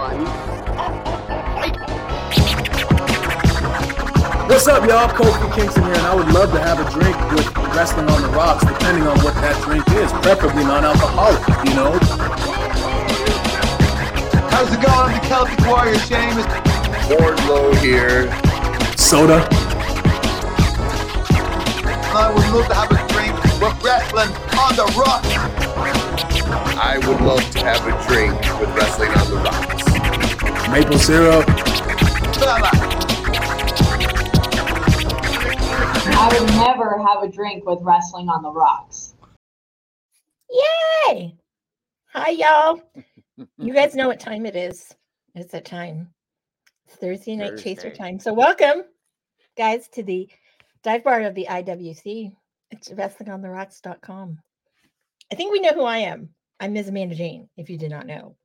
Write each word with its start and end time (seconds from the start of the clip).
one. 0.00 0.24
What's 4.48 4.66
up, 4.66 4.88
y'all? 4.88 5.08
Kofi 5.08 5.54
Kingston 5.54 5.84
here, 5.84 5.94
and 5.94 6.06
I 6.06 6.14
would 6.14 6.32
love 6.32 6.50
to 6.52 6.60
have 6.60 6.80
a 6.80 6.90
drink 6.90 7.16
with 7.32 7.46
Wrestling 7.76 8.08
on 8.08 8.22
the 8.22 8.28
Rocks, 8.28 8.64
depending 8.64 9.06
on 9.06 9.18
what 9.20 9.34
that 9.44 9.62
drink 9.62 9.86
is, 10.00 10.10
preferably 10.24 10.64
non-alcoholic, 10.64 11.40
you 11.68 11.74
know? 11.76 11.92
How's 14.50 14.72
it 14.72 14.80
going? 14.80 15.12
I'm 15.12 15.20
the 15.20 15.26
Celtic 15.28 15.60
Warrior, 15.66 15.98
Sheamus. 16.08 16.46
Wardlow 17.10 17.76
here. 17.78 18.32
Soda. 18.96 19.46
I 22.12 22.32
would 22.34 22.48
love 22.52 22.66
to 22.68 22.74
have 22.74 22.90
a 22.90 22.98
drink 23.12 23.34
with 23.60 23.84
Wrestling 23.84 24.32
on 24.58 24.74
the 24.76 24.86
Rocks. 24.98 25.28
I 26.82 26.98
would 27.06 27.20
love 27.20 27.48
to 27.52 27.58
have 27.60 27.86
a 27.86 27.92
drink 28.08 28.34
with 28.58 28.74
Wrestling 28.74 29.10
on 29.10 29.30
the 29.30 29.36
Rocks. 29.36 29.79
Maple 30.70 30.98
syrup. 31.00 31.44
I 36.12 36.38
would 36.38 36.48
never 36.50 37.04
have 37.04 37.24
a 37.24 37.28
drink 37.28 37.66
with 37.66 37.80
wrestling 37.82 38.28
on 38.28 38.44
the 38.44 38.52
rocks. 38.52 39.14
Yay! 40.48 41.34
Hi, 42.12 42.30
y'all. 42.30 42.80
You 43.58 43.74
guys 43.74 43.96
know 43.96 44.06
what 44.06 44.20
time 44.20 44.46
it 44.46 44.54
is. 44.54 44.94
It's 45.34 45.50
that 45.50 45.64
time. 45.64 46.14
It's 46.86 46.94
Thursday 46.94 47.34
night 47.34 47.58
chaser 47.58 47.90
time. 47.90 48.20
So, 48.20 48.32
welcome, 48.32 48.84
guys, 49.56 49.88
to 49.94 50.04
the 50.04 50.28
dive 50.84 51.02
bar 51.02 51.22
of 51.22 51.34
the 51.34 51.48
IWC. 51.50 52.30
It's 52.70 52.90
wrestlingontherocks.com. 52.90 54.38
I 55.32 55.34
think 55.34 55.50
we 55.50 55.58
know 55.58 55.72
who 55.72 55.82
I 55.82 55.98
am. 55.98 56.28
I'm 56.60 56.74
Ms. 56.74 56.90
Amanda 56.90 57.16
Jayne, 57.16 57.48
if 57.56 57.68
you 57.70 57.76
did 57.76 57.90
not 57.90 58.06
know. 58.06 58.36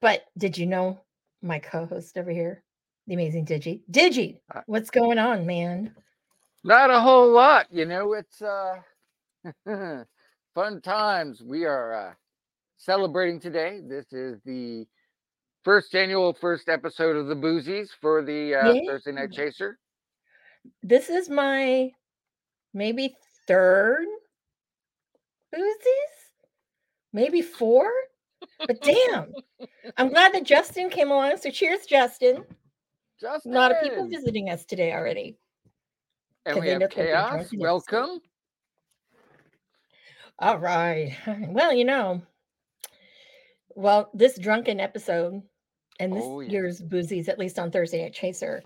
But 0.00 0.22
did 0.36 0.56
you 0.56 0.66
know 0.66 1.00
my 1.42 1.58
co 1.58 1.86
host 1.86 2.16
over 2.18 2.30
here, 2.30 2.62
the 3.06 3.14
amazing 3.14 3.46
Digi? 3.46 3.82
Digi, 3.90 4.40
what's 4.66 4.90
going 4.90 5.18
on, 5.18 5.46
man? 5.46 5.94
Not 6.64 6.90
a 6.90 7.00
whole 7.00 7.30
lot, 7.30 7.66
you 7.70 7.84
know. 7.84 8.14
It's 8.14 8.42
uh 8.42 8.76
fun 10.54 10.80
times. 10.80 11.42
We 11.42 11.64
are 11.64 11.94
uh 11.94 12.12
celebrating 12.76 13.40
today. 13.40 13.80
This 13.86 14.12
is 14.12 14.40
the 14.44 14.86
first 15.64 15.94
annual 15.94 16.32
first 16.32 16.68
episode 16.68 17.16
of 17.16 17.26
the 17.26 17.34
Boozies 17.34 17.88
for 18.00 18.24
the 18.24 18.54
uh, 18.54 18.74
Thursday 18.86 19.12
Night 19.12 19.32
Chaser. 19.32 19.78
This 20.82 21.08
is 21.08 21.28
my 21.28 21.90
maybe 22.74 23.16
third 23.46 24.06
Boozies, 25.54 26.14
maybe 27.12 27.42
four. 27.42 27.90
But 28.66 28.80
damn, 28.82 29.32
I'm 29.96 30.08
glad 30.08 30.32
that 30.34 30.44
Justin 30.44 30.90
came 30.90 31.10
along. 31.10 31.36
So 31.38 31.50
cheers, 31.50 31.86
Justin. 31.86 32.44
Just 33.20 33.46
A 33.46 33.48
lot 33.48 33.72
of 33.72 33.82
people 33.82 34.06
visiting 34.08 34.50
us 34.50 34.64
today 34.64 34.92
already. 34.92 35.36
and 36.46 36.60
we 36.60 36.68
have 36.68 36.80
know 36.80 36.86
that 36.86 36.94
they're 36.94 37.06
chaos. 37.06 37.50
Welcome. 37.56 38.20
All 40.38 40.58
right. 40.58 41.16
Well, 41.48 41.72
you 41.72 41.84
know, 41.84 42.22
well, 43.74 44.10
this 44.14 44.38
drunken 44.38 44.78
episode 44.80 45.42
and 45.98 46.12
this 46.12 46.22
Oh, 46.24 46.40
yeah. 46.40 46.50
year's 46.50 46.80
Boozies, 46.80 47.28
at 47.28 47.38
least 47.40 47.58
on 47.58 47.70
Thursday 47.72 48.04
at 48.04 48.12
Chaser, 48.14 48.62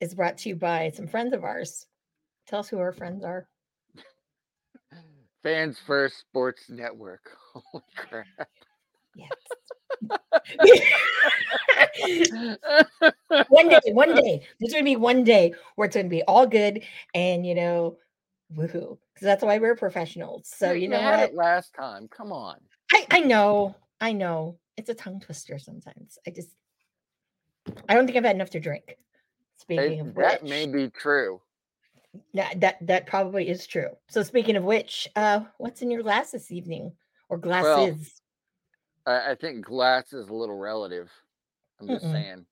is 0.00 0.14
brought 0.14 0.38
to 0.38 0.48
you 0.48 0.56
by 0.56 0.90
some 0.94 1.06
friends 1.06 1.32
of 1.32 1.44
ours. 1.44 1.86
Tell 2.48 2.58
us 2.60 2.68
who 2.68 2.78
our 2.78 2.92
friends 2.92 3.24
are. 3.24 3.46
Fans 5.44 5.78
First 5.86 6.18
Sports 6.18 6.68
Network. 6.68 7.30
Holy 7.54 7.84
crap. 7.96 8.26
Yes. 9.16 9.30
one 13.48 13.68
day, 13.68 13.80
one 13.86 14.14
day. 14.14 14.46
There's 14.60 14.72
gonna 14.72 14.84
be 14.84 14.96
one 14.96 15.24
day 15.24 15.54
where 15.76 15.86
it's 15.86 15.96
gonna 15.96 16.08
be 16.08 16.22
all 16.24 16.46
good 16.46 16.82
and 17.14 17.46
you 17.46 17.54
know, 17.54 17.96
woohoo. 18.54 18.98
Because 19.14 19.24
that's 19.24 19.42
why 19.42 19.56
we're 19.58 19.76
professionals. 19.76 20.52
So 20.54 20.72
you 20.72 20.88
know 20.88 21.00
had 21.00 21.20
what? 21.20 21.30
it 21.30 21.34
last 21.34 21.72
time. 21.74 22.08
Come 22.08 22.32
on. 22.32 22.56
I, 22.92 23.06
I 23.10 23.20
know, 23.20 23.74
I 24.00 24.12
know. 24.12 24.58
It's 24.76 24.90
a 24.90 24.94
tongue 24.94 25.20
twister 25.20 25.58
sometimes. 25.58 26.18
I 26.26 26.30
just 26.30 26.50
I 27.88 27.94
don't 27.94 28.06
think 28.06 28.18
I've 28.18 28.24
had 28.24 28.36
enough 28.36 28.50
to 28.50 28.60
drink. 28.60 28.84
It- 28.88 28.98
Speaking 29.58 30.00
of 30.00 30.14
that 30.16 30.44
may 30.44 30.66
be 30.66 30.90
true. 30.90 31.40
that, 32.34 32.60
that 32.60 32.86
that 32.86 33.06
probably 33.06 33.48
is 33.48 33.66
true. 33.66 33.88
So 34.08 34.22
speaking 34.22 34.56
of 34.56 34.64
which, 34.64 35.08
uh, 35.16 35.40
what's 35.56 35.80
in 35.80 35.90
your 35.90 36.02
glass 36.02 36.30
this 36.30 36.52
evening? 36.52 36.92
Or 37.30 37.38
glasses? 37.38 38.20
I, 39.06 39.32
I 39.32 39.36
think 39.36 39.64
glass 39.66 40.12
is 40.12 40.28
a 40.28 40.34
little 40.34 40.58
relative. 40.58 41.10
I'm 41.80 41.90
just 41.90 42.10
Mm-mm. 42.10 42.10
saying. 42.10 42.46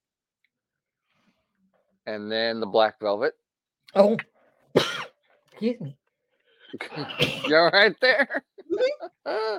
And 2.06 2.30
then 2.32 2.60
the 2.60 2.66
black 2.66 3.00
velvet. 3.00 3.34
oh, 3.96 4.24
excuse 5.52 5.80
me. 5.80 5.98
you 7.46 7.56
all 7.56 7.70
right 7.72 7.96
there? 8.00 8.44
Mm-hmm. 8.72 9.02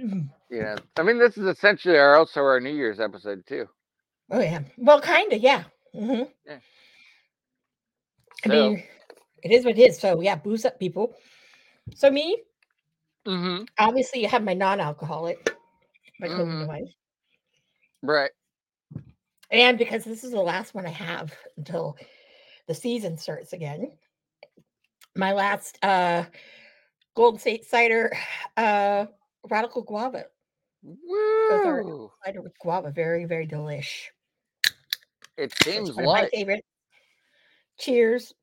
Mm. 0.00 0.30
yeah. 0.50 0.78
I 0.98 1.02
mean, 1.04 1.18
this 1.18 1.38
is 1.38 1.46
essentially 1.46 1.98
our 1.98 2.16
also 2.16 2.40
our 2.42 2.60
New 2.60 2.74
Year's 2.74 3.00
episode 3.00 3.44
too. 3.48 3.66
Oh 4.30 4.40
yeah. 4.40 4.60
Well, 4.78 5.00
kind 5.00 5.32
of, 5.32 5.40
yeah. 5.40 5.64
hmm 5.94 6.24
Yeah. 6.46 6.58
I 8.44 8.48
So, 8.48 8.50
mean, 8.50 8.84
it 9.42 9.52
is 9.52 9.64
what 9.64 9.78
it 9.78 9.82
is. 9.90 9.98
So 10.00 10.20
yeah, 10.22 10.36
booze 10.36 10.64
up, 10.66 10.80
people. 10.80 11.16
So 11.94 12.10
me, 12.10 12.42
mhm, 13.26 13.68
obviously, 13.78 14.22
you 14.22 14.28
have 14.28 14.42
my 14.44 14.54
non-alcoholic, 14.54 15.56
my 16.20 16.28
Mhm. 16.28 16.66
wife, 16.66 16.92
right. 18.02 18.30
and 19.50 19.78
because 19.78 20.04
this 20.04 20.24
is 20.24 20.30
the 20.32 20.40
last 20.40 20.74
one 20.74 20.86
I 20.86 20.90
have 20.90 21.34
until 21.56 21.96
the 22.66 22.74
season 22.74 23.18
starts 23.18 23.52
again. 23.52 23.92
My 25.14 25.32
last 25.32 25.78
uh 25.82 26.24
Golden 27.14 27.40
State 27.40 27.64
cider, 27.64 28.12
uh 28.56 29.06
radical 29.48 29.82
guava. 29.82 30.26
Woo! 30.82 32.10
Cider 32.24 32.42
with 32.42 32.58
guava, 32.58 32.90
very, 32.90 33.24
very 33.24 33.46
delish. 33.46 34.06
It 35.36 35.52
It's 35.52 35.64
seems 35.64 35.92
one 35.92 36.04
of 36.04 36.12
my 36.12 36.22
like. 36.22 36.30
favorite. 36.32 36.64
Cheers. 37.78 38.34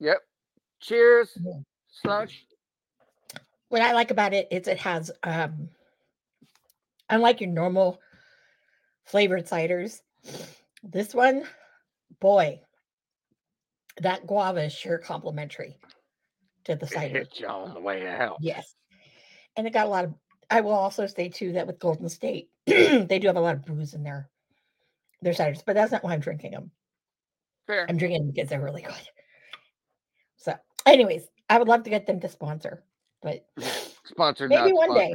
Yep. 0.00 0.18
Cheers. 0.80 1.38
Yeah. 1.42 1.60
Slush. 1.88 2.46
What 3.68 3.82
I 3.82 3.92
like 3.92 4.10
about 4.10 4.34
it 4.34 4.48
is 4.50 4.68
it 4.68 4.78
has 4.78 5.10
um 5.22 5.68
unlike 7.08 7.40
your 7.40 7.50
normal 7.50 8.00
flavored 9.04 9.46
ciders, 9.46 10.00
this 10.82 11.14
one, 11.14 11.44
boy, 12.20 12.60
that 14.00 14.26
guava 14.26 14.64
is 14.64 14.72
sure 14.72 14.98
complimentary 14.98 15.78
to 16.64 16.74
the 16.74 16.86
cider. 16.86 17.20
Hit 17.20 17.40
you 17.40 17.46
on 17.46 17.74
the 17.74 17.80
way 17.80 18.06
out. 18.06 18.38
Yes. 18.40 18.74
And 19.56 19.66
it 19.66 19.72
got 19.72 19.86
a 19.86 19.90
lot 19.90 20.04
of 20.04 20.14
I 20.50 20.60
will 20.60 20.72
also 20.72 21.06
say 21.06 21.28
too 21.28 21.52
that 21.52 21.66
with 21.66 21.78
Golden 21.78 22.08
State, 22.08 22.50
they 22.66 23.18
do 23.20 23.26
have 23.26 23.36
a 23.36 23.40
lot 23.40 23.54
of 23.54 23.64
booze 23.64 23.94
in 23.94 24.02
their 24.02 24.28
their 25.22 25.32
ciders, 25.32 25.62
but 25.64 25.74
that's 25.74 25.92
not 25.92 26.04
why 26.04 26.12
I'm 26.12 26.20
drinking 26.20 26.52
them. 26.52 26.70
Fair. 27.66 27.86
I'm 27.88 27.96
drinking 27.96 28.22
them 28.22 28.32
because 28.34 28.50
they're 28.50 28.62
really 28.62 28.82
good. 28.82 28.94
So, 30.36 30.54
anyways, 30.84 31.22
I 31.48 31.58
would 31.58 31.68
love 31.68 31.84
to 31.84 31.90
get 31.90 32.06
them 32.06 32.20
to 32.20 32.28
sponsor, 32.28 32.84
but 33.24 33.44
Sponsored. 34.04 34.50
maybe 34.50 34.70
not 34.72 34.88
one 34.88 34.94
day. 34.94 35.14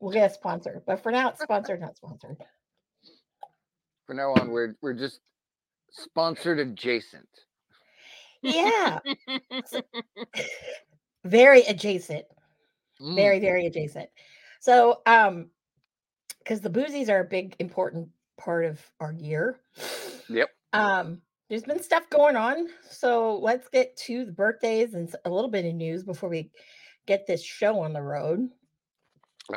we'll 0.00 0.12
get 0.12 0.30
a 0.30 0.34
sponsor. 0.34 0.82
But 0.86 1.02
for 1.02 1.12
now, 1.12 1.28
it's 1.28 1.42
sponsored, 1.42 1.80
not 1.80 1.96
sponsored. 1.96 2.38
For 4.06 4.14
now 4.14 4.32
on, 4.32 4.50
we're 4.50 4.74
we're 4.80 4.94
just 4.94 5.20
sponsored 5.90 6.58
adjacent. 6.58 7.28
Yeah. 8.42 8.98
very 11.24 11.62
adjacent. 11.62 12.24
Mm, 13.00 13.14
Very, 13.14 13.38
very 13.38 13.66
adjacent. 13.66 14.08
So, 14.60 15.02
um, 15.06 15.50
because 16.38 16.60
the 16.62 16.70
boozies 16.70 17.10
are 17.10 17.20
a 17.20 17.24
big 17.24 17.54
important 17.58 18.08
part 18.38 18.64
of 18.64 18.80
our 19.00 19.12
year. 19.12 19.60
Yep. 20.30 20.48
Um, 20.72 21.20
there's 21.50 21.62
been 21.64 21.82
stuff 21.82 22.08
going 22.10 22.36
on. 22.36 22.68
So 22.88 23.38
let's 23.38 23.68
get 23.68 23.96
to 23.98 24.24
the 24.24 24.32
birthdays 24.32 24.94
and 24.94 25.14
a 25.24 25.30
little 25.30 25.50
bit 25.50 25.64
of 25.66 25.74
news 25.74 26.02
before 26.04 26.28
we 26.30 26.50
get 27.08 27.26
this 27.26 27.42
show 27.42 27.80
on 27.80 27.92
the 27.92 28.02
road. 28.02 28.48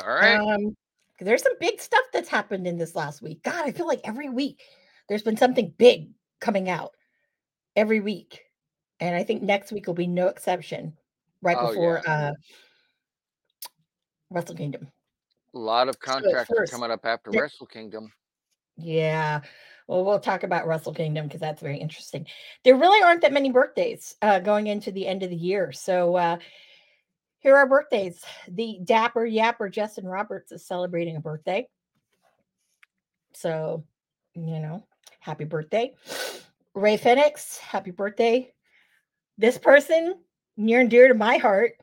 All 0.02 0.08
right. 0.08 0.38
Um, 0.38 0.76
there's 1.20 1.44
some 1.44 1.54
big 1.60 1.80
stuff 1.80 2.06
that's 2.12 2.30
happened 2.30 2.66
in 2.66 2.78
this 2.78 2.96
last 2.96 3.22
week. 3.22 3.44
God, 3.44 3.64
I 3.66 3.72
feel 3.72 3.86
like 3.86 4.02
every 4.06 4.30
week 4.30 4.64
there's 5.08 5.22
been 5.22 5.38
something 5.38 5.72
big 5.78 6.12
coming 6.40 6.70
out 6.70 6.92
every 7.76 8.00
week. 8.00 8.42
And 9.00 9.16
I 9.16 9.24
think 9.24 9.44
next 9.44 9.72
week 9.72 9.86
will 9.86 9.94
be 9.94 10.08
no 10.08 10.28
exception, 10.28 10.94
right 11.42 11.58
Oh, 11.60 11.68
before 11.68 12.02
yeah. 12.08 12.30
uh 12.30 12.32
Wrestle 14.30 14.56
Kingdom. 14.56 14.88
A 15.54 15.60
lot 15.60 15.90
of 15.90 15.96
So 15.96 16.12
contracts 16.14 16.54
are 16.58 16.66
coming 16.66 16.90
up 16.92 17.06
after 17.06 17.32
there- 17.32 17.42
Wrestle 17.44 17.68
Kingdom. 17.68 18.12
Yeah. 18.78 19.42
Well, 19.88 20.06
we'll 20.06 20.20
talk 20.20 20.44
about 20.44 20.66
Wrestle 20.66 20.94
Kingdom 20.94 21.28
because 21.28 21.42
that's 21.42 21.62
very 21.62 21.78
interesting. 21.78 22.26
There 22.64 22.78
really 22.78 23.04
aren't 23.04 23.22
that 23.22 23.34
many 23.34 23.52
birthdays 23.52 24.16
uh, 24.22 24.40
going 24.40 24.68
into 24.68 24.92
the 24.92 25.06
end 25.06 25.22
of 25.24 25.30
the 25.30 25.36
year. 25.36 25.74
So 25.74 26.16
uh, 26.16 26.38
here 27.42 27.56
are 27.58 27.68
birthdays. 27.68 28.24
The 28.48 28.80
Dapper 28.84 29.26
Yapper 29.26 29.70
Justin 29.72 30.06
Roberts 30.06 30.52
is 30.52 30.66
celebrating 30.66 31.18
a 31.18 31.20
birthday. 31.20 31.68
So, 33.34 33.84
you 34.36 34.60
know, 34.60 34.86
happy 35.20 35.46
birthday. 35.46 35.96
Rey 36.74 36.98
Fenix, 36.98 37.58
happy 37.58 37.92
birthday. 37.92 38.54
This 39.38 39.58
person, 39.58 40.16
near 40.56 40.82
and 40.82 40.90
dear 40.90 41.08
to 41.08 41.16
my 41.16 41.38
heart, 41.38 41.74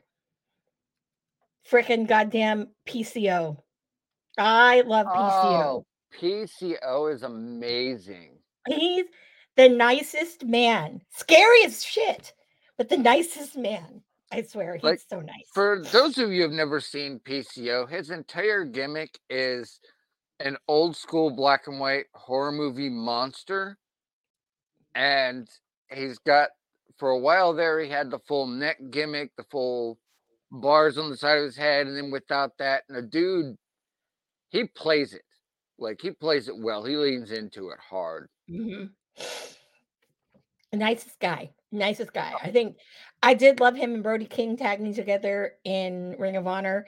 freaking 1.69 2.07
goddamn 2.07 2.69
PCO. 2.87 3.57
I 4.37 4.81
love 4.81 5.07
PCO. 5.07 5.63
Oh, 5.65 5.85
PCO 6.17 7.13
is 7.13 7.23
amazing. 7.23 8.37
He's 8.67 9.05
the 9.57 9.67
nicest 9.67 10.45
man. 10.45 11.01
Scary 11.09 11.65
as 11.65 11.83
shit, 11.83 12.33
but 12.77 12.87
the 12.87 12.97
nicest 12.97 13.57
man. 13.57 14.01
I 14.31 14.43
swear, 14.43 14.75
he's 14.75 14.83
Like, 14.83 15.01
so 15.07 15.21
nice. 15.21 15.47
For 15.53 15.81
those 15.91 16.17
of 16.17 16.29
you 16.29 16.37
who 16.37 16.41
have 16.43 16.51
never 16.51 16.79
seen 16.79 17.19
PCO, 17.19 17.89
his 17.89 18.11
entire 18.11 18.63
gimmick 18.63 19.19
is 19.29 19.79
an 20.39 20.57
old 20.67 20.95
school 20.95 21.31
black 21.35 21.67
and 21.67 21.79
white 21.79 22.05
horror 22.13 22.51
movie 22.51 22.89
monster. 22.89 23.77
And 24.95 25.47
he's 25.91 26.19
got, 26.19 26.49
for 26.97 27.09
a 27.09 27.19
while 27.19 27.53
there, 27.53 27.79
he 27.79 27.89
had 27.89 28.11
the 28.11 28.19
full 28.19 28.47
neck 28.47 28.77
gimmick, 28.91 29.31
the 29.35 29.45
full 29.49 29.99
bars 30.51 30.97
on 30.97 31.09
the 31.09 31.17
side 31.17 31.37
of 31.39 31.45
his 31.45 31.57
head. 31.57 31.87
And 31.87 31.97
then 31.97 32.11
without 32.11 32.57
that, 32.59 32.83
and 32.87 32.97
the 32.97 33.01
dude, 33.01 33.55
he 34.49 34.65
plays 34.65 35.13
it. 35.13 35.23
Like 35.77 36.01
he 36.01 36.11
plays 36.11 36.49
it 36.49 36.57
well. 36.57 36.83
He 36.83 36.97
leans 36.97 37.31
into 37.31 37.69
it 37.69 37.79
hard. 37.79 38.27
Mhm. 38.49 38.91
Nicest 40.73 41.19
guy. 41.19 41.51
Nicest 41.71 42.13
guy. 42.13 42.33
I 42.41 42.49
think 42.51 42.77
I 43.21 43.33
did 43.33 43.59
love 43.59 43.75
him 43.75 43.93
and 43.93 44.03
Brody 44.03 44.25
King 44.25 44.57
tagging 44.57 44.93
together 44.93 45.53
in 45.63 46.15
Ring 46.17 46.35
of 46.35 46.47
Honor. 46.47 46.87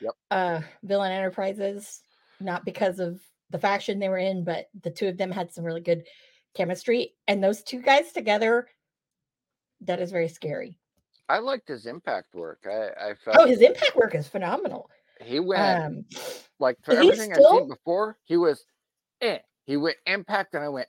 Yep. 0.00 0.12
Uh 0.30 0.60
Villain 0.82 1.12
Enterprises. 1.12 2.02
Not 2.40 2.64
because 2.64 2.98
of 3.00 3.20
the 3.50 3.58
faction 3.58 3.98
they 3.98 4.08
were 4.08 4.18
in, 4.18 4.44
but 4.44 4.66
the 4.82 4.90
two 4.90 5.08
of 5.08 5.16
them 5.16 5.30
had 5.30 5.52
some 5.52 5.64
really 5.64 5.80
good 5.80 6.04
chemistry. 6.54 7.14
And 7.26 7.42
those 7.42 7.62
two 7.62 7.80
guys 7.80 8.12
together, 8.12 8.68
that 9.80 10.00
is 10.00 10.12
very 10.12 10.28
scary. 10.28 10.78
I 11.28 11.38
liked 11.38 11.68
his 11.68 11.86
impact 11.86 12.34
work. 12.34 12.66
I, 12.66 13.10
I 13.10 13.14
felt 13.14 13.38
Oh, 13.38 13.46
his 13.46 13.60
impact 13.60 13.96
work 13.96 14.14
is 14.14 14.28
phenomenal. 14.28 14.90
he 15.20 15.40
went 15.40 15.84
Um 15.84 16.04
like 16.60 16.76
for 16.84 16.92
everything 16.94 17.32
I've 17.32 17.42
seen 17.42 17.68
before, 17.68 18.18
he 18.24 18.36
was 18.36 18.62
eh. 19.20 19.38
He 19.64 19.76
went 19.76 19.96
impact, 20.06 20.54
and 20.54 20.64
I 20.64 20.68
went, 20.70 20.88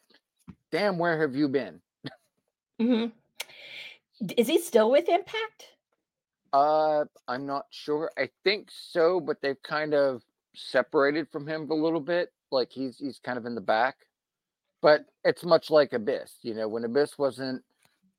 damn, 0.72 0.98
where 0.98 1.20
have 1.20 1.36
you 1.36 1.50
been? 1.50 1.82
mhm. 2.80 3.12
Is 4.38 4.48
he 4.48 4.60
still 4.60 4.92
with 4.92 5.10
Impact? 5.10 5.66
Uh, 6.52 7.06
I'm 7.28 7.46
not 7.46 7.68
sure. 7.70 8.12
I 8.18 8.30
think 8.44 8.70
so, 8.72 9.20
but 9.20 9.42
they've 9.42 9.62
kind 9.64 9.94
of 9.94 10.24
separated 10.56 11.30
from 11.30 11.48
him 11.48 11.70
a 11.70 11.76
little 11.76 12.00
bit. 12.02 12.34
Like 12.52 12.72
he's 12.72 12.98
he's 12.98 13.20
kind 13.20 13.38
of 13.38 13.46
in 13.46 13.56
the 13.56 13.62
back. 13.62 13.98
But 14.82 15.06
it's 15.26 15.44
much 15.44 15.70
like 15.70 15.94
Abyss. 15.94 16.38
You 16.42 16.54
know, 16.56 16.68
when 16.68 16.84
Abyss 16.86 17.18
wasn't 17.18 17.64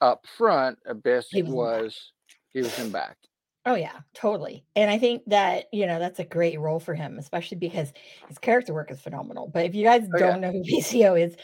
up 0.00 0.26
front, 0.26 0.79
Abyss 0.87 1.29
He 1.31 1.43
was 1.43 1.43
was 1.43 2.12
he 2.50 2.62
was 2.62 2.79
in 2.79 2.91
back. 2.91 3.19
Oh 3.67 3.75
yeah, 3.75 4.00
totally. 4.14 4.64
And 4.75 4.91
I 4.91 4.99
think 4.99 5.23
that, 5.26 5.67
you 5.73 5.87
know, 5.87 5.99
that's 5.99 6.19
a 6.19 6.25
great 6.25 6.58
role 6.58 6.81
for 6.81 6.94
him, 6.94 7.19
especially 7.19 7.58
because 7.58 7.93
his 8.26 8.38
character 8.38 8.73
work 8.73 8.91
is 8.91 9.00
phenomenal. 9.00 9.49
But 9.49 9.67
if 9.67 9.75
you 9.75 9.85
guys 9.85 10.08
Oh, 10.14 10.19
don't 10.19 10.41
know 10.41 10.50
who 10.50 10.62
PCO 10.64 11.20
is, 11.20 11.37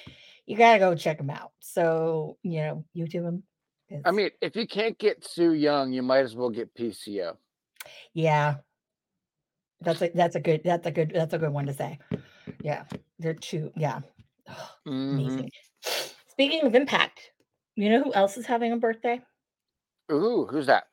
you 0.46 0.56
gotta 0.56 0.78
go 0.78 0.94
check 0.94 1.20
him 1.20 1.30
out. 1.30 1.52
So, 1.60 2.38
you 2.42 2.60
know, 2.60 2.84
YouTube 2.96 3.24
him. 3.28 3.42
I 4.04 4.10
mean, 4.10 4.30
if 4.40 4.56
you 4.56 4.66
can't 4.66 4.98
get 4.98 5.24
Su 5.24 5.52
Yung, 5.52 5.92
you 5.92 6.02
might 6.02 6.24
as 6.24 6.34
well 6.34 6.50
get 6.50 6.74
PCO. 6.74 7.36
yeah. 8.12 8.56
That's 9.82 10.00
a 10.00 10.10
that's 10.14 10.36
a 10.36 10.40
good 10.40 10.62
that's 10.64 10.86
a 10.86 10.90
good 10.90 11.12
that's 11.14 11.34
a 11.34 11.38
good 11.38 11.52
one 11.52 11.66
to 11.66 11.72
say. 11.74 11.98
Yeah. 12.62 12.84
They're 13.18 13.34
two, 13.34 13.70
yeah. 13.76 14.00
Mhm. 14.86 15.12
Amazing. 15.12 15.50
Speaking 16.28 16.62
of 16.62 16.74
impact, 16.74 17.30
you 17.74 17.90
know 17.90 18.02
who 18.02 18.14
else 18.14 18.38
is 18.38 18.46
having 18.46 18.72
a 18.72 18.78
birthday? 18.78 19.20
Ooh, 20.10 20.46
who's 20.50 20.66
that? 20.66 20.84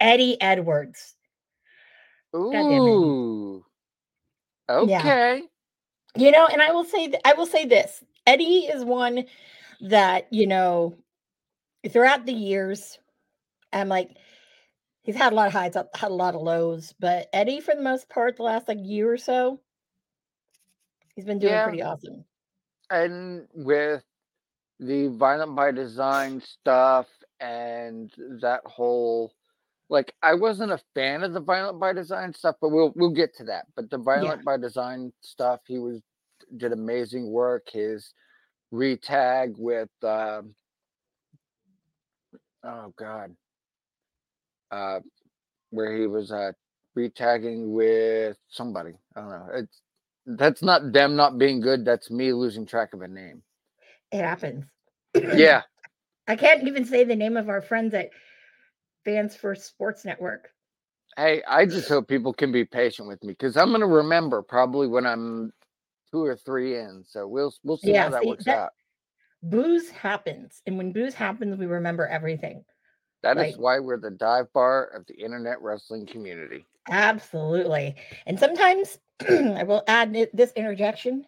Eddie 0.00 0.40
Edwards. 0.40 1.14
Ooh. 2.34 3.64
Yeah. 4.68 5.00
Okay. 5.00 5.42
You 6.16 6.30
know, 6.30 6.46
and 6.46 6.60
I 6.60 6.72
will 6.72 6.84
say 6.84 7.08
th- 7.08 7.22
I 7.24 7.32
will 7.34 7.46
say 7.46 7.64
this. 7.64 8.04
Eddie 8.26 8.66
is 8.66 8.84
one 8.84 9.24
that, 9.80 10.26
you 10.30 10.46
know, 10.46 10.94
throughout 11.88 12.26
the 12.26 12.32
years, 12.32 12.98
I'm 13.72 13.88
like, 13.88 14.16
he's 15.02 15.16
had 15.16 15.32
a 15.32 15.36
lot 15.36 15.48
of 15.48 15.52
highs, 15.52 15.74
had 15.74 16.10
a 16.10 16.14
lot 16.14 16.34
of 16.34 16.42
lows, 16.42 16.94
but 16.98 17.28
Eddie, 17.32 17.60
for 17.60 17.74
the 17.74 17.82
most 17.82 18.08
part, 18.08 18.36
the 18.36 18.42
last 18.42 18.68
like 18.68 18.78
year 18.82 19.12
or 19.12 19.18
so, 19.18 19.60
he's 21.14 21.24
been 21.24 21.38
doing 21.38 21.52
Yeah. 21.52 21.62
pretty 21.62 21.82
awesome. 21.82 22.24
and 22.90 23.46
with 23.54 24.04
the 24.78 25.08
violent 25.08 25.56
by 25.56 25.72
design 25.72 26.40
stuff 26.40 27.06
and 27.40 28.12
that 28.40 28.60
whole 28.64 29.32
like 29.88 30.12
I 30.22 30.34
wasn't 30.34 30.72
a 30.72 30.80
fan 30.94 31.22
of 31.22 31.32
the 31.32 31.40
violent 31.40 31.80
by 31.80 31.92
design 31.92 32.34
stuff, 32.34 32.56
but 32.60 32.70
we'll 32.70 32.92
we'll 32.96 33.10
get 33.10 33.34
to 33.36 33.44
that. 33.44 33.66
But 33.76 33.90
the 33.90 33.98
violent 33.98 34.44
by 34.44 34.56
design 34.56 35.12
stuff, 35.20 35.60
he 35.66 35.78
was 35.78 36.02
did 36.56 36.72
amazing 36.72 37.30
work. 37.30 37.68
His 37.70 38.12
retag 38.72 39.54
with 39.58 39.90
um 40.02 40.54
oh 42.66 42.92
god. 42.98 43.34
Uh 44.70 45.00
where 45.70 45.96
he 45.96 46.06
was 46.06 46.32
uh 46.32 46.52
retagging 46.96 47.68
with 47.68 48.36
somebody. 48.48 48.92
I 49.14 49.20
don't 49.20 49.30
know. 49.30 49.48
It's 49.54 49.80
that's 50.26 50.62
not 50.62 50.92
them 50.92 51.14
not 51.16 51.38
being 51.38 51.60
good. 51.60 51.84
That's 51.84 52.10
me 52.10 52.32
losing 52.32 52.66
track 52.66 52.94
of 52.94 53.02
a 53.02 53.08
name. 53.08 53.42
It 54.12 54.18
happens. 54.22 54.64
Yeah. 55.14 55.62
I 56.28 56.34
can't 56.36 56.66
even 56.66 56.84
say 56.84 57.04
the 57.04 57.14
name 57.14 57.36
of 57.36 57.48
our 57.48 57.62
friends 57.62 57.94
at 57.94 58.10
Fans 59.04 59.36
for 59.36 59.54
Sports 59.54 60.04
Network. 60.04 60.48
Hey, 61.16 61.42
I 61.48 61.64
just 61.66 61.88
hope 61.88 62.08
people 62.08 62.32
can 62.32 62.50
be 62.50 62.64
patient 62.64 63.06
with 63.08 63.22
me 63.22 63.32
because 63.32 63.56
I'm 63.56 63.70
gonna 63.70 63.86
remember 63.86 64.42
probably 64.42 64.88
when 64.88 65.06
I'm 65.06 65.52
two 66.10 66.24
or 66.24 66.36
three 66.36 66.76
in. 66.78 67.04
So 67.06 67.28
we'll 67.28 67.54
we'll 67.62 67.78
see 67.78 67.92
Yeah, 67.92 68.04
how 68.04 68.10
that 68.10 68.22
see, 68.22 68.28
works 68.28 68.44
that- 68.46 68.58
out. 68.58 68.70
Booze 69.50 69.88
happens. 69.90 70.60
And 70.66 70.76
when 70.76 70.92
booze 70.92 71.14
happens, 71.14 71.56
we 71.56 71.66
remember 71.66 72.06
everything. 72.06 72.64
That 73.22 73.36
is 73.38 73.52
like- 73.52 73.56
why 73.60 73.78
we're 73.80 73.98
the 74.00 74.10
dive 74.10 74.52
bar 74.52 74.86
of 74.86 75.06
the 75.06 75.14
internet 75.14 75.60
wrestling 75.62 76.06
community. 76.06 76.66
Absolutely. 76.90 77.96
And 78.26 78.38
sometimes 78.38 78.98
I 79.28 79.62
will 79.64 79.82
add 79.88 80.12
this 80.32 80.52
interjection 80.52 81.26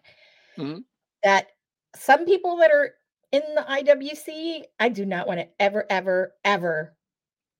Mhm. 0.57 0.83
that 1.23 1.47
some 1.95 2.25
people 2.25 2.57
that 2.57 2.71
are 2.71 2.93
in 3.31 3.41
the 3.55 3.61
IWC, 3.69 4.63
I 4.79 4.89
do 4.89 5.05
not 5.05 5.27
want 5.27 5.39
to 5.39 5.47
ever, 5.59 5.85
ever, 5.89 6.35
ever 6.43 6.95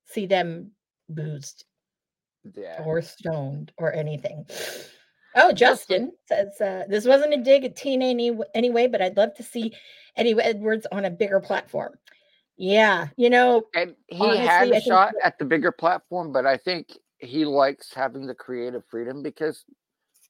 see 0.05 0.25
them 0.25 0.71
boozed 1.09 1.65
Yeah. 2.55 2.83
or 2.85 3.01
stoned 3.01 3.71
or 3.77 3.93
anything. 3.93 4.45
Oh, 5.36 5.51
Justin 5.51 6.12
says 6.27 6.59
uh, 6.59 6.83
this 6.89 7.05
wasn't 7.05 7.33
a 7.33 7.38
dig 7.38 7.63
at 7.63 7.75
TNA 7.75 8.09
any, 8.09 8.38
anyway, 8.55 8.88
but 8.88 9.01
I'd 9.01 9.17
love 9.17 9.36
to 9.36 9.43
see 9.43 9.74
Eddie 10.15 10.39
Edwards 10.39 10.88
on 10.91 11.05
a 11.05 11.09
bigger 11.09 11.39
platform. 11.39 11.93
Yeah, 12.57 13.07
you 13.15 13.29
know, 13.29 13.63
And 13.74 13.95
he 14.07 14.19
Honestly, 14.19 14.45
had 14.45 14.71
a 14.71 14.81
shot 14.81 15.13
at 15.24 15.39
the 15.39 15.45
bigger 15.45 15.71
platform, 15.71 16.33
but 16.33 16.45
I 16.45 16.57
think 16.57 16.89
he 17.19 17.45
likes 17.45 17.93
having 17.93 18.27
the 18.27 18.36
creative 18.36 18.83
freedom 18.89 19.24
because 19.24 19.63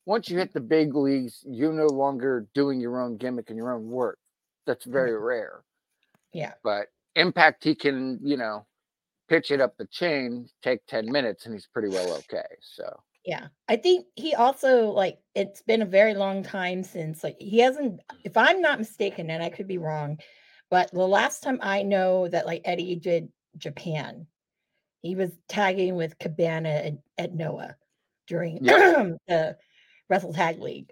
once 0.05 0.29
you 0.29 0.37
hit 0.37 0.53
the 0.53 0.59
big 0.59 0.95
leagues, 0.95 1.43
you're 1.47 1.73
no 1.73 1.87
longer 1.87 2.47
doing 2.53 2.79
your 2.79 3.01
own 3.01 3.17
gimmick 3.17 3.49
and 3.49 3.57
your 3.57 3.73
own 3.73 3.89
work. 3.89 4.19
That's 4.65 4.85
very 4.85 5.17
rare. 5.17 5.63
Yeah. 6.33 6.53
But 6.63 6.87
Impact, 7.15 7.63
he 7.63 7.75
can, 7.75 8.19
you 8.21 8.37
know, 8.37 8.65
pitch 9.27 9.51
it 9.51 9.61
up 9.61 9.77
the 9.77 9.85
chain, 9.87 10.49
take 10.61 10.85
10 10.87 11.11
minutes, 11.11 11.45
and 11.45 11.53
he's 11.53 11.67
pretty 11.67 11.89
well 11.89 12.13
okay. 12.17 12.45
So, 12.61 13.01
Yeah. 13.29 13.49
I 13.67 13.75
think 13.75 14.07
he 14.15 14.33
also 14.33 14.89
like 14.89 15.19
it's 15.35 15.61
been 15.61 15.83
a 15.83 15.85
very 15.85 16.15
long 16.15 16.41
time 16.41 16.81
since 16.81 17.23
like 17.23 17.35
he 17.39 17.59
hasn't 17.59 17.99
if 18.23 18.35
I'm 18.35 18.59
not 18.59 18.79
mistaken 18.79 19.29
and 19.29 19.43
I 19.43 19.49
could 19.51 19.67
be 19.67 19.77
wrong, 19.77 20.17
but 20.71 20.89
the 20.91 21.05
last 21.07 21.43
time 21.43 21.59
I 21.61 21.83
know 21.83 22.27
that 22.27 22.47
like 22.47 22.63
Eddie 22.65 22.95
did 22.95 23.29
Japan, 23.55 24.25
he 25.03 25.13
was 25.15 25.29
tagging 25.47 25.95
with 25.95 26.17
Cabana 26.17 26.69
at, 26.69 26.93
at 27.19 27.35
Noah 27.35 27.75
during 28.25 28.55
the 28.63 29.57
Wrestle 30.09 30.33
Tag 30.33 30.59
League. 30.59 30.91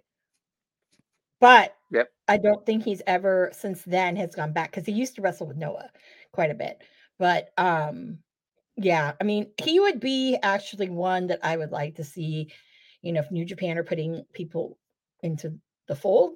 But 1.39 1.73
Yep. 1.91 2.11
I 2.27 2.37
don't 2.37 2.63
think 2.67 2.83
he's 2.83 3.01
ever 3.07 3.49
since 3.53 3.81
then 3.83 4.15
has 4.17 4.35
gone 4.35 4.53
back 4.53 4.69
because 4.69 4.85
he 4.85 4.91
used 4.91 5.15
to 5.15 5.23
wrestle 5.23 5.47
with 5.47 5.57
Noah 5.57 5.89
quite 6.33 6.51
a 6.51 6.55
bit. 6.55 6.83
But 7.17 7.49
um 7.57 8.19
yeah, 8.77 9.13
I 9.19 9.23
mean, 9.23 9.51
he 9.61 9.79
would 9.79 9.99
be 9.99 10.37
actually 10.41 10.89
one 10.89 11.27
that 11.27 11.39
I 11.43 11.57
would 11.57 11.71
like 11.71 11.95
to 11.95 12.03
see, 12.03 12.51
you 13.01 13.11
know, 13.11 13.21
if 13.21 13.31
New 13.31 13.43
Japan 13.43 13.77
are 13.77 13.83
putting 13.83 14.23
people 14.33 14.77
into 15.23 15.57
the 15.87 15.95
fold, 15.95 16.33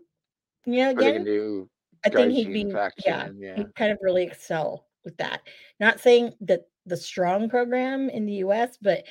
you 0.66 0.78
know, 0.78 0.92
or 0.92 0.94
they 0.96 1.12
can 1.12 1.22
again, 1.22 1.24
do 1.24 1.70
I 2.04 2.10
think 2.10 2.34
he'd 2.34 2.52
be, 2.52 2.72
faction. 2.72 3.04
yeah, 3.06 3.30
yeah. 3.38 3.56
he'd 3.58 3.76
kind 3.76 3.92
of 3.92 4.00
really 4.02 4.24
excel 4.24 4.88
with 5.06 5.16
that. 5.18 5.42
Not 5.80 6.00
saying 6.00 6.34
that 6.42 6.62
the 6.88 6.98
strong 6.98 7.48
program 7.48 8.10
in 8.10 8.26
the 8.26 8.34
US, 8.46 8.78
but 8.82 9.04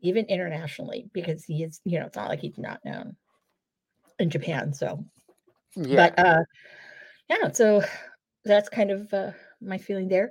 even 0.00 0.24
internationally, 0.26 1.10
because 1.12 1.44
he 1.44 1.62
is, 1.64 1.80
you 1.84 2.00
know, 2.00 2.06
it's 2.06 2.16
not 2.16 2.28
like 2.28 2.40
he's 2.40 2.58
not 2.58 2.80
known 2.84 3.16
in 4.18 4.30
Japan. 4.30 4.72
So 4.72 5.04
Yeah. 5.76 6.10
But 6.16 6.18
uh 6.18 6.40
yeah, 7.28 7.52
so 7.52 7.82
that's 8.44 8.70
kind 8.70 8.90
of 8.90 9.12
uh 9.12 9.32
my 9.60 9.78
feeling 9.78 10.08
there. 10.08 10.30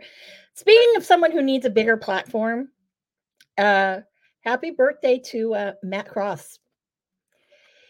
Speaking 0.54 0.96
of 0.96 1.06
someone 1.06 1.32
who 1.32 1.42
needs 1.42 1.66
a 1.66 1.70
bigger 1.70 1.98
platform, 1.98 2.70
uh 3.58 4.02
happy 4.42 4.72
birthday 4.72 5.20
to 5.20 5.54
uh 5.54 5.74
Matt 5.84 6.08
Cross. 6.08 6.60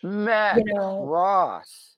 Matt 0.04 0.62
know, 0.66 1.06
Cross. 1.06 1.96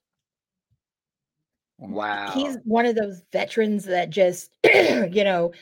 Wow. 1.77 2.31
He's 2.33 2.57
one 2.65 2.85
of 2.85 2.95
those 2.95 3.21
veterans 3.31 3.85
that 3.85 4.09
just 4.09 4.51
you 4.63 5.23
know 5.23 5.53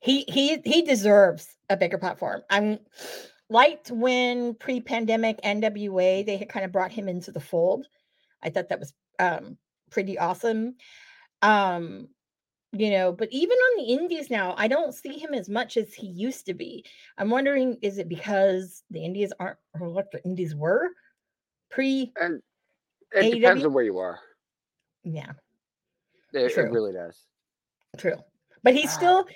he 0.00 0.24
he 0.28 0.58
he 0.64 0.82
deserves 0.82 1.56
a 1.68 1.76
bigger 1.76 1.98
platform. 1.98 2.42
I'm 2.48 2.78
liked 3.48 3.90
when 3.90 4.54
pre-pandemic 4.54 5.40
NWA 5.42 6.24
they 6.24 6.36
had 6.36 6.48
kind 6.48 6.64
of 6.64 6.72
brought 6.72 6.92
him 6.92 7.08
into 7.08 7.32
the 7.32 7.40
fold. 7.40 7.86
I 8.42 8.50
thought 8.50 8.68
that 8.68 8.80
was 8.80 8.92
um 9.18 9.56
pretty 9.90 10.18
awesome. 10.18 10.76
Um 11.42 12.08
you 12.80 12.90
know, 12.90 13.12
but 13.12 13.28
even 13.32 13.56
on 13.56 13.78
the 13.78 13.92
indies 13.92 14.30
now, 14.30 14.54
I 14.56 14.68
don't 14.68 14.94
see 14.94 15.18
him 15.18 15.34
as 15.34 15.48
much 15.48 15.76
as 15.76 15.94
he 15.94 16.06
used 16.06 16.46
to 16.46 16.54
be. 16.54 16.84
I'm 17.18 17.30
wondering 17.30 17.78
is 17.82 17.98
it 17.98 18.08
because 18.08 18.82
the 18.90 19.04
indies 19.04 19.32
aren't 19.38 19.58
or 19.78 19.88
what 19.88 20.10
the 20.12 20.22
indies 20.24 20.54
were 20.54 20.90
pre 21.70 22.12
and 22.20 22.42
it 23.12 23.30
depends 23.30 23.64
on 23.64 23.72
where 23.72 23.84
you 23.84 23.98
are. 23.98 24.18
yeah, 25.04 25.32
It, 26.32 26.52
it 26.56 26.70
really 26.70 26.92
does. 26.92 27.26
true. 27.98 28.18
But 28.62 28.74
he 28.74 28.86
Ah. 28.86 28.88
still 28.88 29.26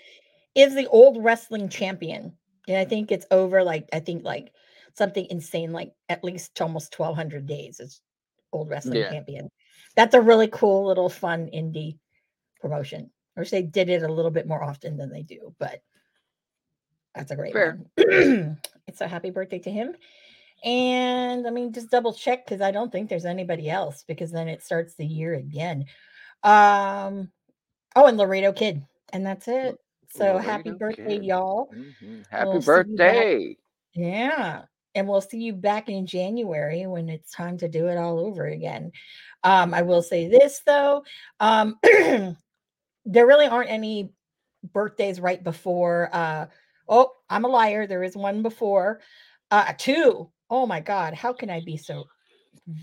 is 0.54 0.74
the 0.74 0.86
old 0.88 1.22
wrestling 1.22 1.68
champion. 1.68 2.36
And 2.68 2.76
I 2.76 2.84
think 2.84 3.10
it's 3.10 3.26
over 3.30 3.62
like 3.64 3.88
I 3.92 4.00
think 4.00 4.24
like 4.24 4.52
something 4.94 5.26
insane 5.30 5.72
like 5.72 5.92
at 6.08 6.24
least 6.24 6.60
almost 6.60 6.92
1200 6.98 7.46
days 7.46 7.80
as 7.80 8.00
old 8.52 8.68
wrestling 8.68 9.00
Yeah. 9.00 9.10
champion. 9.10 9.48
That's 9.96 10.14
a 10.14 10.20
really 10.20 10.48
cool 10.48 10.86
little 10.86 11.08
fun 11.08 11.48
indie 11.54 11.98
promotion. 12.60 13.10
I 13.36 13.40
wish 13.40 13.50
they 13.50 13.62
did 13.62 13.88
it 13.88 14.02
a 14.02 14.12
little 14.12 14.30
bit 14.30 14.46
more 14.46 14.62
often 14.62 14.96
than 14.96 15.10
they 15.10 15.22
do, 15.22 15.54
but 15.58 15.82
that's 17.14 17.30
a 17.30 17.36
great 17.36 17.52
Fair. 17.52 17.80
one. 17.96 18.58
it's 18.86 19.00
a 19.00 19.08
happy 19.08 19.30
birthday 19.30 19.58
to 19.60 19.70
him. 19.70 19.94
And 20.64 21.46
I 21.46 21.50
mean, 21.50 21.72
just 21.72 21.90
double 21.90 22.12
check 22.12 22.44
because 22.44 22.60
I 22.60 22.70
don't 22.70 22.92
think 22.92 23.08
there's 23.08 23.24
anybody 23.24 23.70
else 23.70 24.04
because 24.06 24.30
then 24.30 24.48
it 24.48 24.62
starts 24.62 24.94
the 24.94 25.06
year 25.06 25.34
again. 25.34 25.86
Um, 26.42 27.30
oh, 27.96 28.06
and 28.06 28.18
Laredo 28.18 28.52
Kid, 28.52 28.82
and 29.12 29.24
that's 29.24 29.48
it. 29.48 29.76
So 30.10 30.38
happy 30.38 30.72
birthday, 30.72 31.16
Kid. 31.16 31.24
y'all! 31.24 31.70
Mhm. 31.72 32.26
Happy 32.28 32.46
We'll 32.46 32.62
see 32.62 32.70
you 32.70 32.96
back. 32.96 33.14
birthday. 33.14 33.56
Yeah. 33.94 34.62
And 34.94 35.08
we'll 35.08 35.20
see 35.20 35.38
you 35.38 35.52
back 35.52 35.88
in 35.88 36.04
January 36.04 36.86
when 36.86 37.08
it's 37.08 37.30
time 37.32 37.56
to 37.58 37.68
do 37.68 37.86
it 37.86 37.96
all 37.96 38.18
over 38.18 38.46
again. 38.46 38.90
Um, 39.44 39.72
I 39.72 39.82
will 39.82 40.02
say 40.02 40.28
this 40.28 40.62
though. 40.66 41.04
Um, 41.38 41.78
there 43.04 43.26
really 43.26 43.46
aren't 43.46 43.70
any 43.70 44.12
birthdays 44.72 45.20
right 45.20 45.42
before 45.42 46.10
uh 46.12 46.46
oh, 46.90 47.12
I'm 47.30 47.44
a 47.44 47.48
liar. 47.48 47.86
There 47.86 48.02
is 48.02 48.16
one 48.16 48.42
before. 48.42 49.00
Uh 49.50 49.72
two. 49.78 50.30
Oh 50.50 50.66
my 50.66 50.80
god, 50.80 51.14
how 51.14 51.32
can 51.32 51.48
I 51.48 51.62
be 51.64 51.76
so 51.76 52.04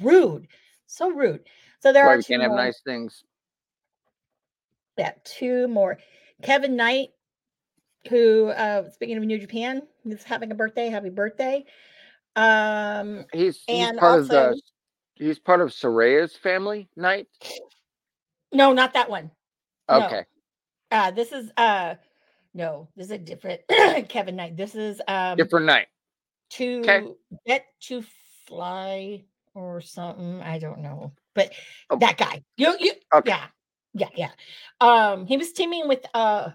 rude? 0.01 0.47
So 0.87 1.09
rude. 1.09 1.41
So 1.79 1.93
there 1.93 2.05
Why 2.05 2.13
are 2.13 2.17
we 2.17 2.23
can't 2.23 2.41
have 2.41 2.51
nice 2.51 2.81
things. 2.83 3.23
Yeah, 4.97 5.11
two 5.23 5.67
more. 5.67 5.99
Kevin 6.41 6.75
Knight, 6.75 7.09
who 8.09 8.47
uh 8.47 8.89
speaking 8.89 9.17
of 9.17 9.23
New 9.23 9.37
Japan, 9.37 9.81
is 10.05 10.23
having 10.23 10.51
a 10.51 10.55
birthday. 10.55 10.89
Happy 10.89 11.09
birthday. 11.09 11.65
Um 12.35 13.25
He's 13.33 13.63
he's 13.67 13.91
part 13.97 14.19
of 14.19 14.27
the 14.29 14.59
he's 15.15 15.39
part 15.39 15.61
of 15.61 15.69
Saraya's 15.69 16.35
family 16.35 16.89
Knight. 16.95 17.27
No, 18.53 18.71
not 18.71 18.93
that 18.93 19.09
one. 19.09 19.31
No. 19.89 20.05
Okay. 20.05 20.25
Uh 20.91 21.11
this 21.11 21.31
is 21.31 21.51
uh 21.57 21.95
no, 22.53 22.87
this 22.95 23.07
is 23.07 23.11
a 23.11 23.17
different 23.17 23.61
Kevin 24.09 24.35
Knight. 24.35 24.57
This 24.57 24.75
is 24.75 25.01
um 25.07 25.37
Different 25.37 25.65
night. 25.65 25.87
to 26.51 27.15
get 27.45 27.65
to 27.81 28.03
fly 28.47 29.23
or 29.53 29.81
something. 29.81 30.41
I 30.41 30.59
don't 30.59 30.79
know. 30.79 31.13
But 31.35 31.53
Oh. 31.89 31.97
that 31.97 32.17
guy. 32.17 32.43
You 32.57 32.75
you 32.79 32.93
Okay. 33.13 33.31
yeah. 33.31 33.47
Yeah, 33.93 34.09
yeah. 34.15 34.31
Um 34.81 35.25
he 35.25 35.37
was 35.37 35.51
teaming 35.53 35.87
with 35.87 36.05
uh 36.13 36.51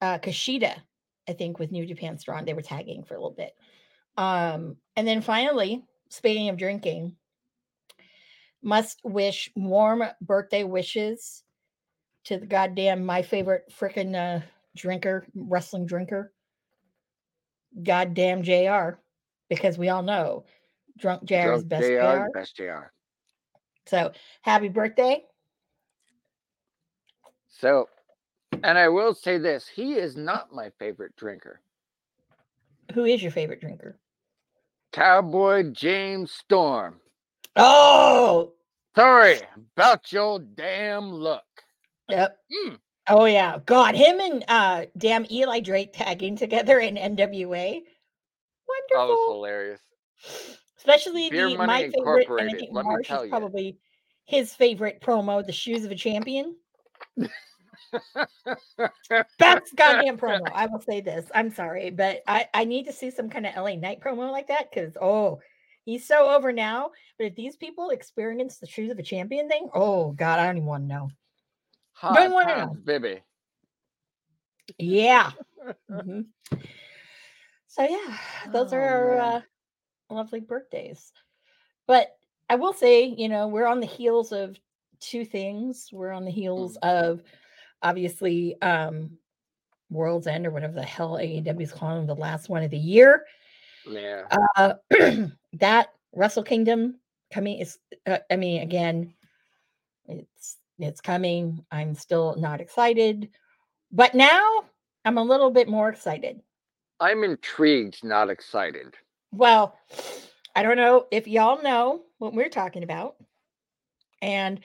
uh 0.00 0.18
Kushida, 0.18 0.74
I 1.28 1.32
think, 1.32 1.58
with 1.58 1.72
New 1.72 1.86
Japan 1.86 2.18
Strong. 2.18 2.44
They 2.44 2.54
were 2.54 2.62
tagging 2.62 3.04
for 3.04 3.14
a 3.14 3.18
little 3.18 3.30
bit. 3.36 3.54
Um, 4.16 4.76
and 4.96 5.06
then 5.08 5.22
finally, 5.22 5.84
speaking 6.10 6.48
of 6.48 6.56
drinking, 6.58 7.16
must 8.62 9.00
wish 9.04 9.50
warm 9.56 10.02
birthday 10.20 10.64
wishes 10.64 11.42
to 12.24 12.38
the 12.38 12.46
goddamn 12.46 13.04
my 13.04 13.22
favorite 13.22 13.72
freaking 13.78 14.14
uh 14.14 14.44
drinker, 14.76 15.26
wrestling 15.34 15.86
drinker, 15.86 16.32
goddamn 17.82 18.42
JR, 18.42 18.98
because 19.48 19.78
we 19.78 19.88
all 19.88 20.02
know 20.02 20.44
drunk 20.98 21.24
JR 21.24 21.52
is 21.52 21.64
best 21.64 21.82
JR, 21.82 22.24
JR. 22.24 22.30
best 22.32 22.56
JR. 22.56 22.92
So 23.86 24.12
happy 24.42 24.68
birthday. 24.68 25.22
So, 27.48 27.88
and 28.62 28.78
I 28.78 28.88
will 28.88 29.14
say 29.14 29.38
this: 29.38 29.68
he 29.68 29.94
is 29.94 30.16
not 30.16 30.52
my 30.52 30.70
favorite 30.78 31.16
drinker. 31.16 31.60
Who 32.94 33.04
is 33.04 33.22
your 33.22 33.32
favorite 33.32 33.60
drinker? 33.60 33.98
Cowboy 34.92 35.70
James 35.72 36.30
Storm. 36.30 37.00
Oh, 37.56 38.52
Sorry 38.94 39.40
about 39.76 40.12
your 40.12 40.38
damn 40.38 41.10
luck. 41.10 41.53
Yep. 42.08 42.36
Mm. 42.66 42.78
Oh 43.08 43.24
yeah, 43.26 43.58
God, 43.66 43.94
him 43.94 44.20
and 44.20 44.44
uh 44.48 44.86
damn 44.96 45.26
Eli 45.30 45.60
Drake 45.60 45.92
tagging 45.92 46.36
together 46.36 46.78
in 46.78 46.96
NWA. 46.96 47.82
Wonderful. 48.68 48.92
That 48.92 49.08
was 49.08 49.34
hilarious. 49.34 49.80
Especially 50.78 51.30
Beer 51.30 51.48
the 51.48 51.56
Money 51.56 51.66
my 51.66 51.90
favorite, 51.90 52.28
and 52.28 52.50
I 52.50 52.52
think 52.52 52.70
let 52.72 52.84
Marsh 52.84 53.10
is 53.10 53.28
probably 53.28 53.78
his 54.26 54.54
favorite 54.54 55.00
promo, 55.00 55.44
the 55.44 55.52
shoes 55.52 55.84
of 55.84 55.90
a 55.90 55.94
champion. 55.94 56.56
Best 59.38 59.76
goddamn 59.76 60.18
promo. 60.18 60.46
I 60.52 60.66
will 60.66 60.80
say 60.80 61.00
this. 61.00 61.26
I'm 61.34 61.54
sorry, 61.54 61.90
but 61.90 62.22
I, 62.26 62.48
I 62.54 62.64
need 62.64 62.84
to 62.86 62.92
see 62.92 63.10
some 63.10 63.28
kind 63.30 63.46
of 63.46 63.54
LA 63.56 63.76
Knight 63.76 64.00
promo 64.00 64.30
like 64.30 64.48
that 64.48 64.70
because 64.70 64.96
oh, 65.00 65.40
he's 65.84 66.06
so 66.06 66.30
over 66.34 66.52
now. 66.52 66.90
But 67.18 67.28
if 67.28 67.34
these 67.34 67.56
people 67.56 67.90
experience 67.90 68.58
the 68.58 68.66
shoes 68.66 68.90
of 68.90 68.98
a 68.98 69.02
champion 69.02 69.48
thing, 69.48 69.68
oh 69.74 70.12
god, 70.12 70.38
I 70.38 70.46
don't 70.46 70.56
even 70.56 70.66
want 70.66 70.84
to 70.84 70.88
know. 70.88 71.10
Hot 71.94 72.30
wanna 72.30 72.54
times, 72.54 72.82
baby. 72.84 73.20
Yeah. 74.78 75.30
Mhm. 75.90 76.26
So 77.68 77.82
yeah, 77.82 78.18
those 78.52 78.72
Oh, 78.74 78.76
are 78.76 78.82
our 78.82 79.18
uh, 79.18 79.40
lovely 80.10 80.40
birthdays. 80.40 81.10
But 81.86 82.16
I 82.50 82.56
will 82.56 82.74
say, 82.74 83.04
you 83.04 83.30
know, 83.30 83.48
we're 83.48 83.66
on 83.66 83.80
the 83.80 83.86
heels 83.86 84.30
of 84.30 84.56
two 85.00 85.24
things. 85.24 85.88
We're 85.90 86.12
on 86.12 86.24
the 86.26 86.30
heels 86.30 86.76
of 86.82 87.22
obviously 87.82 88.60
um 88.60 89.16
World's 89.90 90.26
End 90.26 90.46
or 90.46 90.50
whatever 90.50 90.74
the 90.74 90.82
hell 90.82 91.12
AEW 91.12 91.62
is 91.62 91.72
calling 91.72 92.06
the 92.06 92.14
last 92.14 92.48
one 92.48 92.62
of 92.62 92.70
the 92.70 92.78
year. 92.78 93.24
Yeah. 93.88 94.24
Uh 94.56 94.74
that 95.54 95.88
Wrestle 96.12 96.42
Kingdom 96.42 97.00
coming 97.32 97.58
is 97.58 97.78
uh, 98.06 98.18
I 98.30 98.36
mean 98.36 98.62
again 98.62 99.14
it's 100.06 100.58
it's 100.78 101.00
coming. 101.00 101.64
I'm 101.70 101.94
still 101.94 102.36
not 102.36 102.60
excited. 102.60 103.30
But 103.92 104.14
now 104.14 104.64
I'm 105.04 105.18
a 105.18 105.22
little 105.22 105.50
bit 105.50 105.68
more 105.68 105.88
excited. 105.88 106.40
I'm 107.00 107.24
intrigued, 107.24 108.02
not 108.04 108.30
excited. 108.30 108.94
Well, 109.32 109.78
I 110.56 110.62
don't 110.62 110.76
know 110.76 111.06
if 111.10 111.26
y'all 111.26 111.62
know 111.62 112.02
what 112.18 112.34
we're 112.34 112.48
talking 112.48 112.82
about. 112.82 113.16
And 114.22 114.60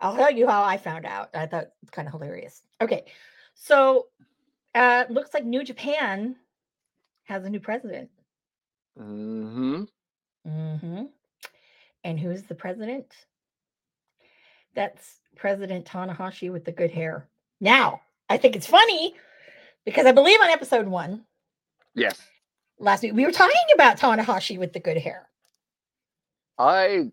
I'll 0.00 0.16
tell 0.16 0.30
you 0.30 0.46
how 0.46 0.62
I 0.62 0.76
found 0.76 1.06
out. 1.06 1.30
I 1.34 1.46
thought 1.46 1.68
it's 1.82 1.90
kind 1.90 2.08
of 2.08 2.12
hilarious. 2.12 2.62
Okay. 2.80 3.04
So 3.54 4.06
uh 4.74 5.04
looks 5.08 5.32
like 5.32 5.44
New 5.44 5.62
Japan 5.62 6.36
has 7.24 7.44
a 7.44 7.50
new 7.50 7.60
president. 7.60 8.10
Mm-hmm. 8.98 9.84
Mm-hmm. 10.46 11.04
And 12.04 12.20
who's 12.20 12.42
the 12.42 12.54
president? 12.54 13.06
That's 14.74 15.20
President 15.36 15.84
Tanahashi 15.86 16.50
with 16.50 16.64
the 16.64 16.72
good 16.72 16.90
hair. 16.90 17.28
Now, 17.60 18.00
I 18.28 18.36
think 18.38 18.56
it's 18.56 18.66
funny 18.66 19.14
because 19.84 20.06
I 20.06 20.12
believe 20.12 20.40
on 20.40 20.48
episode 20.48 20.86
one 20.86 21.24
Yes. 21.94 22.20
last 22.78 23.02
week 23.02 23.12
we 23.14 23.24
were 23.24 23.32
talking 23.32 23.54
about 23.74 23.98
Tanahashi 23.98 24.58
with 24.58 24.72
the 24.72 24.80
good 24.80 24.96
hair. 24.98 25.28
I 26.58 27.10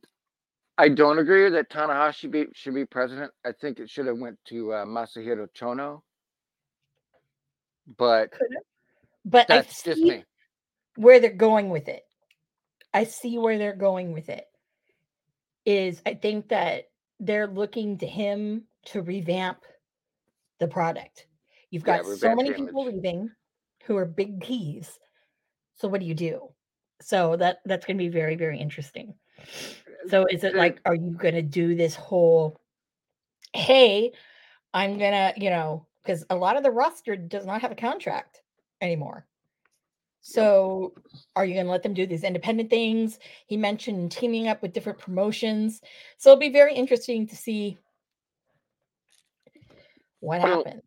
I 0.78 0.90
don't 0.90 1.20
agree 1.20 1.50
that 1.50 1.70
Tanahashi 1.70 2.32
be, 2.32 2.48
should 2.54 2.74
be 2.74 2.86
president. 2.86 3.32
I 3.46 3.52
think 3.52 3.80
it 3.80 3.90
should 3.90 4.08
have 4.08 4.18
went 4.18 4.40
to 4.48 4.74
uh, 4.74 4.86
Masahiro 4.86 5.48
Chono. 5.56 6.02
But 7.98 8.32
Could 8.32 8.48
have. 8.54 8.64
But 9.26 9.52
I 9.52 9.58
that's 9.58 9.84
just 9.84 10.02
me. 10.02 10.24
where 10.96 11.20
they're 11.20 11.32
going 11.32 11.70
with 11.70 11.88
it. 11.88 12.04
I 12.94 13.04
see 13.04 13.38
where 13.38 13.58
they're 13.58 13.76
going 13.76 14.14
with 14.14 14.30
it. 14.30 14.46
is 15.66 16.02
I 16.06 16.16
think 16.16 16.50
that 16.50 16.86
they're 17.22 17.48
looking 17.48 18.00
to 18.00 18.08
him 18.08 18.64
to 18.88 19.02
revamp 19.02 19.64
the 20.60 20.68
product. 20.68 21.28
You've 21.70 21.86
Yeah, 21.86 22.02
got 22.02 22.06
so 22.18 22.36
many 22.36 22.52
people 22.52 22.86
leaving 22.86 23.30
who 23.86 23.96
are 23.96 24.06
big 24.06 24.42
keys. 24.42 25.00
So 25.76 25.88
what 25.88 26.02
do 26.02 26.08
you 26.08 26.16
do? 26.16 26.50
So 27.02 27.38
that 27.38 27.60
that's 27.66 27.86
going 27.86 27.98
to 27.98 28.04
be 28.04 28.10
very 28.10 28.36
very 28.36 28.60
interesting. 28.60 29.14
So 30.08 30.26
is 30.26 30.44
it 30.44 30.56
like 30.56 30.82
are 30.86 30.96
you 30.96 31.12
going 31.12 31.36
to 31.36 31.42
do 31.42 31.76
this 31.76 31.96
whole 31.96 32.60
hey, 33.54 34.12
I'm 34.74 34.98
going 34.98 35.12
to, 35.12 35.34
you 35.38 35.50
know, 35.50 35.88
cuz 36.06 36.26
a 36.30 36.36
lot 36.36 36.58
of 36.58 36.64
the 36.64 36.72
roster 36.72 37.16
does 37.16 37.46
not 37.46 37.62
have 37.62 37.72
a 37.72 37.76
contract 37.76 38.42
anymore. 38.82 39.28
So 40.22 40.94
are 41.36 41.46
you 41.46 41.56
going 41.56 41.66
to 41.66 41.72
let 41.72 41.84
them 41.84 41.94
do 41.96 42.06
these 42.06 42.24
independent 42.24 42.70
things? 42.70 43.20
He 43.48 43.58
mentioned 43.58 44.12
teaming 44.12 44.48
up 44.48 44.62
with 44.62 44.74
different 44.74 45.00
promotions. 45.00 45.82
So 46.18 46.32
it'll 46.32 46.40
be 46.40 46.50
very 46.50 46.76
interesting 46.76 47.28
to 47.28 47.36
see 47.36 47.78
what 50.20 50.42
Well, 50.42 50.64
happens. 50.64 50.84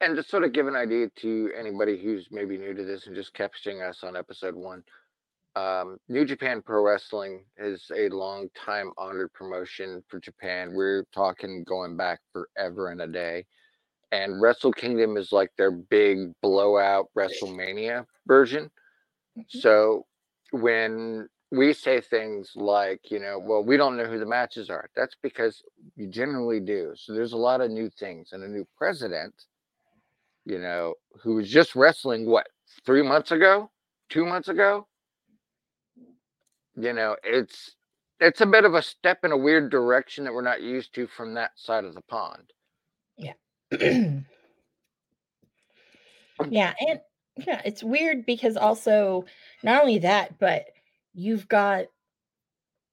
and 0.00 0.16
to 0.16 0.22
sort 0.22 0.42
of 0.42 0.52
give 0.52 0.66
an 0.66 0.74
idea 0.74 1.08
to 1.16 1.50
anybody 1.56 1.96
who's 1.96 2.26
maybe 2.32 2.58
new 2.58 2.74
to 2.74 2.84
this 2.84 3.06
and 3.06 3.14
just 3.14 3.32
catching 3.34 3.80
us 3.82 4.02
on 4.02 4.16
episode 4.16 4.56
one, 4.56 4.82
um, 5.54 5.98
New 6.08 6.24
Japan 6.24 6.60
Pro 6.62 6.82
Wrestling 6.82 7.44
is 7.58 7.88
a 7.94 8.08
long 8.08 8.48
time 8.56 8.90
honored 8.98 9.32
promotion 9.32 10.02
for 10.08 10.18
Japan. 10.18 10.72
We're 10.74 11.04
talking 11.14 11.62
going 11.62 11.96
back 11.96 12.20
forever 12.32 12.88
and 12.88 13.00
a 13.02 13.06
day. 13.06 13.44
And 14.12 14.40
Wrestle 14.42 14.72
Kingdom 14.72 15.16
is 15.16 15.32
like 15.32 15.50
their 15.56 15.72
big 15.72 16.32
blowout 16.42 17.10
WrestleMania 17.16 18.06
version. 18.26 18.70
Mhm. 19.38 19.50
So 19.50 20.06
when 20.52 21.28
we 21.50 21.72
say 21.72 22.00
things 22.00 22.52
like, 22.54 23.10
you 23.10 23.18
know, 23.18 23.38
well, 23.38 23.64
we 23.64 23.76
don't 23.76 23.96
know 23.96 24.06
who 24.06 24.18
the 24.18 24.26
matches 24.26 24.70
are, 24.70 24.90
that's 24.94 25.16
because 25.22 25.62
you 25.96 26.08
generally 26.08 26.60
do. 26.60 26.94
So 26.96 27.14
there's 27.14 27.32
a 27.32 27.38
lot 27.38 27.62
of 27.62 27.70
new 27.70 27.90
things 27.90 28.32
and 28.32 28.44
a 28.44 28.48
new 28.48 28.66
president, 28.76 29.46
you 30.44 30.58
know, 30.58 30.94
who 31.22 31.36
was 31.36 31.50
just 31.50 31.74
wrestling 31.76 32.26
what, 32.26 32.48
three 32.86 33.02
months 33.02 33.32
ago, 33.32 33.70
two 34.10 34.26
months 34.26 34.48
ago? 34.48 34.88
You 36.76 36.92
know, 36.92 37.16
it's 37.24 37.76
it's 38.20 38.40
a 38.40 38.46
bit 38.46 38.64
of 38.64 38.74
a 38.74 38.82
step 38.82 39.24
in 39.24 39.32
a 39.32 39.36
weird 39.36 39.70
direction 39.70 40.24
that 40.24 40.32
we're 40.34 40.42
not 40.42 40.62
used 40.62 40.94
to 40.94 41.06
from 41.06 41.34
that 41.34 41.58
side 41.58 41.84
of 41.84 41.94
the 41.94 42.02
pond. 42.02 42.52
Yeah, 46.50 46.74
and 46.80 47.00
yeah, 47.36 47.62
it's 47.64 47.82
weird 47.82 48.26
because 48.26 48.56
also 48.56 49.24
not 49.62 49.80
only 49.82 49.98
that, 49.98 50.38
but 50.38 50.66
you've 51.14 51.48
got 51.48 51.86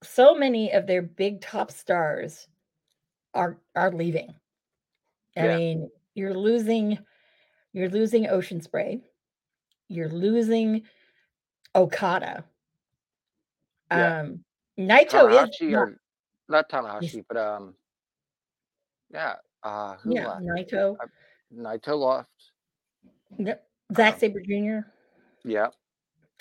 so 0.03 0.33
many 0.35 0.71
of 0.71 0.87
their 0.87 1.01
big 1.01 1.41
top 1.41 1.71
stars 1.71 2.47
are 3.33 3.57
are 3.75 3.91
leaving. 3.91 4.33
I 5.37 5.45
Yeah. 5.45 5.57
mean, 5.57 5.89
you're 6.15 6.33
losing 6.33 6.99
you're 7.73 7.89
losing 7.89 8.27
Ocean 8.29 8.61
Spray. 8.61 9.01
You're 9.89 10.09
losing 10.09 10.83
Okada. 11.75 12.43
Yeah. 13.91 14.21
Um 14.21 14.43
Naito 14.77 15.29
is 15.29 15.59
not- 15.61 15.79
or 15.79 15.97
not 16.47 16.69
Tanahashi, 16.69 17.25
but 17.27 17.37
um 17.37 17.75
yeah, 19.11 19.35
uh 19.63 19.95
who 19.97 20.15
yeah, 20.15 20.27
left? 20.27 20.41
Naito. 20.43 20.95
Naito 21.55 21.99
left. 22.15 22.29
Yep. 23.37 23.63
Zack 23.95 24.13
Um, 24.15 24.19
Sabre 24.19 24.41
Jr. 24.41 24.87
Yeah. 25.43 25.67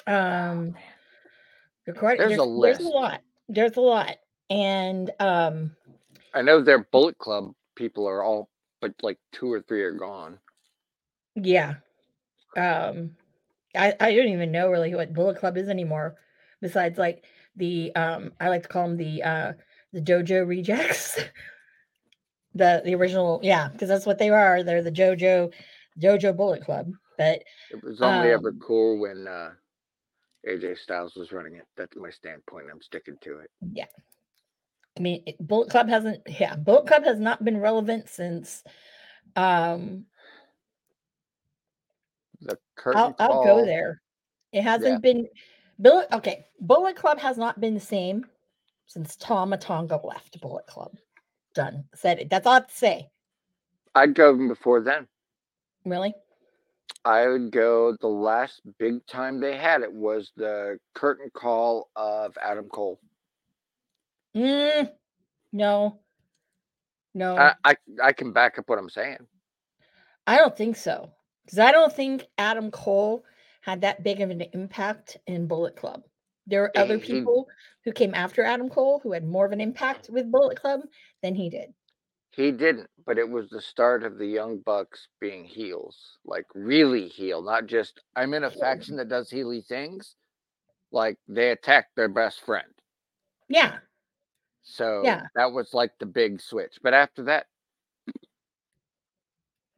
Um 0.06 0.74
the 1.86 1.92
quite- 1.92 2.18
There's 2.18 2.32
a 2.32 2.36
there's, 2.36 2.48
list. 2.48 2.80
there's 2.80 2.90
a 2.90 2.92
lot. 2.94 3.20
There's 3.48 3.76
a 3.76 3.80
lot. 3.80 4.16
And 4.50 5.10
um 5.20 5.74
I 6.34 6.42
know 6.42 6.60
their 6.62 6.80
Bullet 6.84 7.18
Club 7.18 7.52
people 7.74 8.06
are 8.06 8.22
all 8.22 8.48
but 8.80 8.92
like 9.02 9.18
two 9.32 9.50
or 9.52 9.60
three 9.62 9.82
are 9.82 9.92
gone. 9.92 10.38
yeah. 11.34 11.74
Um 12.56 13.16
I, 13.76 13.94
I 14.00 14.14
don't 14.14 14.28
even 14.28 14.50
know 14.50 14.70
really 14.70 14.94
what 14.94 15.12
Bullet 15.12 15.38
Club 15.38 15.56
is 15.56 15.68
anymore. 15.68 16.16
Besides 16.60 16.98
like 16.98 17.24
the 17.56 17.94
um 17.94 18.32
I 18.40 18.48
like 18.48 18.62
to 18.62 18.68
call 18.68 18.88
them 18.88 18.96
the 18.96 19.22
uh 19.22 19.52
the 19.92 20.00
Dojo 20.00 20.46
rejects. 20.46 21.18
the 22.54 22.82
the 22.84 22.94
original, 22.94 23.40
yeah, 23.42 23.68
because 23.68 23.88
that's 23.88 24.06
what 24.06 24.18
they 24.18 24.30
are. 24.30 24.62
They're 24.62 24.82
the 24.82 24.92
Jojo 24.92 25.52
Jojo 26.00 26.36
Bullet 26.36 26.64
Club. 26.64 26.92
But 27.16 27.42
It 27.70 27.82
was 27.82 28.00
only 28.00 28.30
ever 28.30 28.48
Um, 28.50 28.60
cool 28.60 28.98
when 29.00 29.26
uh 29.26 29.52
AJ 30.48 30.78
Styles 30.78 31.14
was 31.16 31.32
running 31.32 31.56
it. 31.56 31.66
That's 31.76 31.96
my 31.96 32.10
standpoint. 32.10 32.66
I'm 32.72 32.80
sticking 32.82 33.16
to 33.22 33.38
it. 33.40 33.50
yeah. 33.72 33.86
I 34.96 35.00
mean 35.00 35.22
it- 35.26 35.38
Bullet 35.38 35.70
Club 35.70 35.88
hasn't 35.88 36.22
yeah, 36.26 36.56
Bullet 36.56 36.86
Club 36.86 37.04
has 37.04 37.18
not 37.18 37.44
been 37.44 37.58
relevant 37.60 38.08
since 38.08 38.62
um 39.36 40.06
The 42.40 42.58
curtain 42.76 43.14
I'll, 43.18 43.30
I'll 43.30 43.44
go 43.44 43.64
there. 43.64 44.00
It 44.52 44.62
hasn't 44.62 45.02
been 45.02 45.28
Bullet. 45.78 46.08
Okay, 46.12 46.46
Bullet 46.60 46.96
Club 46.96 47.18
has 47.18 47.36
not 47.36 47.60
been 47.60 47.74
the 47.74 47.80
same 47.80 48.26
since 48.86 49.16
Tama 49.16 49.58
Tonga 49.58 50.00
left 50.02 50.40
Bullet 50.40 50.66
Club. 50.66 50.96
Done. 51.58 51.86
Said 51.92 52.20
it. 52.20 52.30
That's 52.30 52.46
all 52.46 52.52
I 52.52 52.56
have 52.58 52.68
to 52.68 52.76
say. 52.76 53.10
I'd 53.96 54.14
go 54.14 54.32
before 54.46 54.80
then. 54.80 55.08
Really? 55.84 56.14
I 57.04 57.26
would 57.26 57.50
go 57.50 57.96
the 58.00 58.06
last 58.06 58.60
big 58.78 59.04
time 59.08 59.40
they 59.40 59.56
had 59.56 59.82
it 59.82 59.92
was 59.92 60.30
the 60.36 60.78
curtain 60.94 61.30
call 61.34 61.90
of 61.96 62.38
Adam 62.40 62.68
Cole. 62.68 63.00
Mm, 64.36 64.88
no. 65.52 65.98
No, 67.14 67.36
I, 67.36 67.54
I 67.64 67.76
I 68.04 68.12
can 68.12 68.32
back 68.32 68.56
up 68.60 68.68
what 68.68 68.78
I'm 68.78 68.90
saying. 68.90 69.26
I 70.28 70.36
don't 70.36 70.56
think 70.56 70.76
so. 70.76 71.10
Because 71.44 71.58
I 71.58 71.72
don't 71.72 71.92
think 71.92 72.24
Adam 72.36 72.70
Cole 72.70 73.24
had 73.62 73.80
that 73.80 74.04
big 74.04 74.20
of 74.20 74.30
an 74.30 74.42
impact 74.52 75.16
in 75.26 75.48
Bullet 75.48 75.74
Club. 75.74 76.04
There 76.46 76.60
were 76.60 76.72
other 76.76 76.98
He- 76.98 77.06
he- 77.06 77.12
people 77.14 77.48
who 77.88 77.92
came 77.94 78.14
after 78.14 78.42
Adam 78.44 78.68
Cole 78.68 79.00
who 79.02 79.12
had 79.12 79.24
more 79.24 79.46
of 79.46 79.52
an 79.52 79.62
impact 79.62 80.10
with 80.10 80.30
Bullet 80.30 80.60
Club 80.60 80.80
than 81.22 81.34
he 81.34 81.48
did. 81.48 81.72
He 82.32 82.52
didn't, 82.52 82.90
but 83.06 83.16
it 83.16 83.26
was 83.28 83.48
the 83.48 83.62
start 83.62 84.02
of 84.04 84.18
the 84.18 84.26
Young 84.26 84.58
Bucks 84.58 85.08
being 85.20 85.46
heels, 85.46 86.18
like 86.26 86.44
really 86.54 87.08
heel, 87.08 87.40
not 87.42 87.64
just 87.66 88.02
I'm 88.14 88.34
in 88.34 88.44
a 88.44 88.50
faction 88.50 88.96
that 88.98 89.08
does 89.08 89.30
heely 89.30 89.64
things. 89.66 90.16
Like 90.92 91.16
they 91.28 91.50
attacked 91.50 91.96
their 91.96 92.10
best 92.10 92.44
friend. 92.44 92.68
Yeah. 93.48 93.78
So 94.64 95.00
Yeah. 95.02 95.22
that 95.34 95.50
was 95.52 95.72
like 95.72 95.92
the 95.98 96.04
big 96.06 96.42
switch. 96.42 96.78
But 96.82 96.92
after 96.92 97.22
that, 97.24 97.46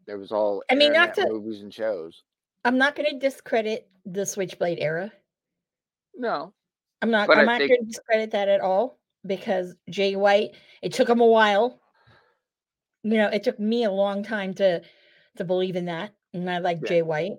there 0.06 0.18
was 0.18 0.32
all 0.32 0.64
I 0.68 0.74
mean, 0.74 0.92
not 0.92 1.14
to- 1.14 1.28
movies 1.28 1.62
and 1.62 1.72
shows. 1.72 2.24
I'm 2.64 2.76
not 2.76 2.96
going 2.96 3.08
to 3.08 3.18
discredit 3.18 3.88
the 4.04 4.26
Switchblade 4.26 4.80
era. 4.80 5.12
No, 6.16 6.52
I'm 7.02 7.10
not. 7.10 7.26
But 7.26 7.38
I'm 7.38 7.48
I 7.48 7.52
not 7.52 7.58
think- 7.58 7.70
going 7.70 7.80
to 7.82 7.86
discredit 7.86 8.30
that 8.32 8.48
at 8.48 8.60
all 8.60 8.98
because 9.26 9.74
Jay 9.88 10.16
White. 10.16 10.54
It 10.82 10.92
took 10.92 11.08
him 11.08 11.20
a 11.20 11.26
while. 11.26 11.80
You 13.02 13.16
know, 13.16 13.28
it 13.28 13.42
took 13.42 13.58
me 13.58 13.84
a 13.84 13.90
long 13.90 14.22
time 14.22 14.54
to 14.54 14.82
to 15.36 15.44
believe 15.44 15.76
in 15.76 15.86
that, 15.86 16.12
and 16.34 16.50
I 16.50 16.58
like 16.58 16.78
Yeah. 16.82 16.88
Jay 16.88 17.02
White 17.02 17.38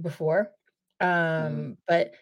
before. 0.00 0.50
Um, 1.00 1.76
but 1.86 2.12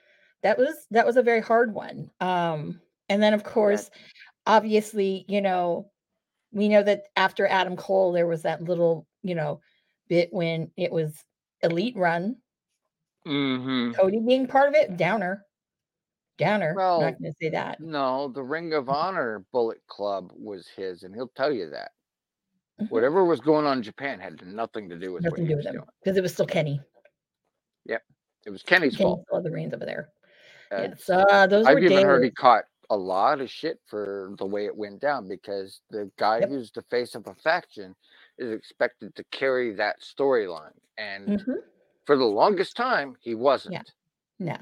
that 0.42 0.58
was 0.58 0.74
that 0.90 1.06
was 1.06 1.16
a 1.16 1.22
very 1.22 1.40
hard 1.40 1.72
one. 1.74 2.10
Um, 2.20 2.80
and 3.08 3.22
then 3.22 3.34
of 3.34 3.44
course, 3.44 3.90
obviously, 4.46 5.24
you 5.28 5.40
know, 5.40 5.90
we 6.52 6.68
know 6.68 6.82
that 6.82 7.04
after 7.16 7.46
Adam 7.46 7.76
Cole, 7.76 8.12
there 8.12 8.26
was 8.26 8.42
that 8.42 8.62
little, 8.62 9.06
you 9.22 9.34
know, 9.34 9.60
bit 10.08 10.32
when 10.32 10.70
it 10.76 10.90
was 10.90 11.14
Elite 11.62 11.96
Run, 11.96 12.36
mm-hmm. 13.26 13.92
Cody 13.92 14.20
being 14.20 14.46
part 14.46 14.68
of 14.68 14.74
it, 14.74 14.96
Downer. 14.96 15.44
Downer. 16.40 16.74
Well, 16.76 17.00
not 17.00 17.18
going 17.20 17.32
to 17.32 17.36
say 17.40 17.50
that. 17.50 17.80
no, 17.80 18.28
the 18.28 18.42
Ring 18.42 18.72
of 18.72 18.88
Honor 18.88 19.44
Bullet 19.52 19.80
Club 19.86 20.32
was 20.34 20.66
his, 20.76 21.02
and 21.04 21.14
he'll 21.14 21.28
tell 21.36 21.52
you 21.52 21.70
that. 21.70 21.92
Mhm. 22.80 22.90
Whatever 22.90 23.24
was 23.24 23.40
going 23.40 23.66
on 23.66 23.78
in 23.78 23.82
Japan 23.82 24.18
had 24.20 24.44
nothing 24.46 24.88
to 24.88 24.96
do 24.98 25.12
with 25.12 25.22
what 25.22 25.32
Nothing 25.32 25.44
to 25.44 25.48
he 25.48 25.52
do 25.54 25.56
with 25.56 25.66
him 25.66 25.84
because 26.02 26.16
it 26.16 26.22
was 26.22 26.32
still 26.32 26.46
Kenny. 26.46 26.80
Yep, 27.86 28.02
it 28.46 28.50
was 28.50 28.62
Kenny's 28.62 28.96
Kenny 28.96 29.04
fault. 29.08 29.24
had 29.32 29.42
the 29.44 29.50
reins 29.50 29.74
over 29.74 29.84
there. 29.84 30.08
Uh, 30.72 30.82
yes, 30.82 31.08
uh, 31.10 31.46
those 31.46 31.66
I've 31.66 31.74
were 31.74 31.80
even 31.80 32.04
heard 32.04 32.24
he 32.24 32.30
caught 32.30 32.64
a 32.90 32.96
lot 32.96 33.40
of 33.40 33.50
shit 33.50 33.78
for 33.86 34.34
the 34.38 34.46
way 34.46 34.66
it 34.66 34.74
went 34.76 35.00
down 35.00 35.28
because 35.28 35.80
the 35.90 36.10
guy 36.16 36.38
Yep. 36.40 36.48
who's 36.48 36.70
the 36.72 36.82
face 36.82 37.14
of 37.14 37.26
a 37.26 37.34
faction 37.36 37.94
is 38.38 38.50
expected 38.52 39.14
to 39.16 39.24
carry 39.24 39.72
that 39.74 40.00
storyline. 40.00 40.72
And 40.98 41.40
Mhm. 41.40 41.56
for 42.06 42.16
the 42.16 42.24
longest 42.24 42.76
time, 42.76 43.16
he 43.20 43.34
wasn't. 43.34 43.74
Yeah. 43.74 43.82
No. 44.38 44.56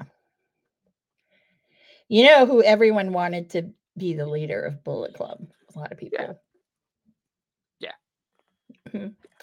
You 2.09 2.25
know 2.25 2.45
who 2.45 2.63
everyone 2.63 3.13
wanted 3.13 3.51
to 3.51 3.71
be 3.97 4.13
the 4.13 4.25
leader 4.25 4.61
of 4.61 4.83
Bullet 4.83 5.13
Club? 5.13 5.45
A 5.75 5.79
lot 5.79 5.91
of 5.91 5.97
people. 5.97 6.17
Yeah. 6.19 6.33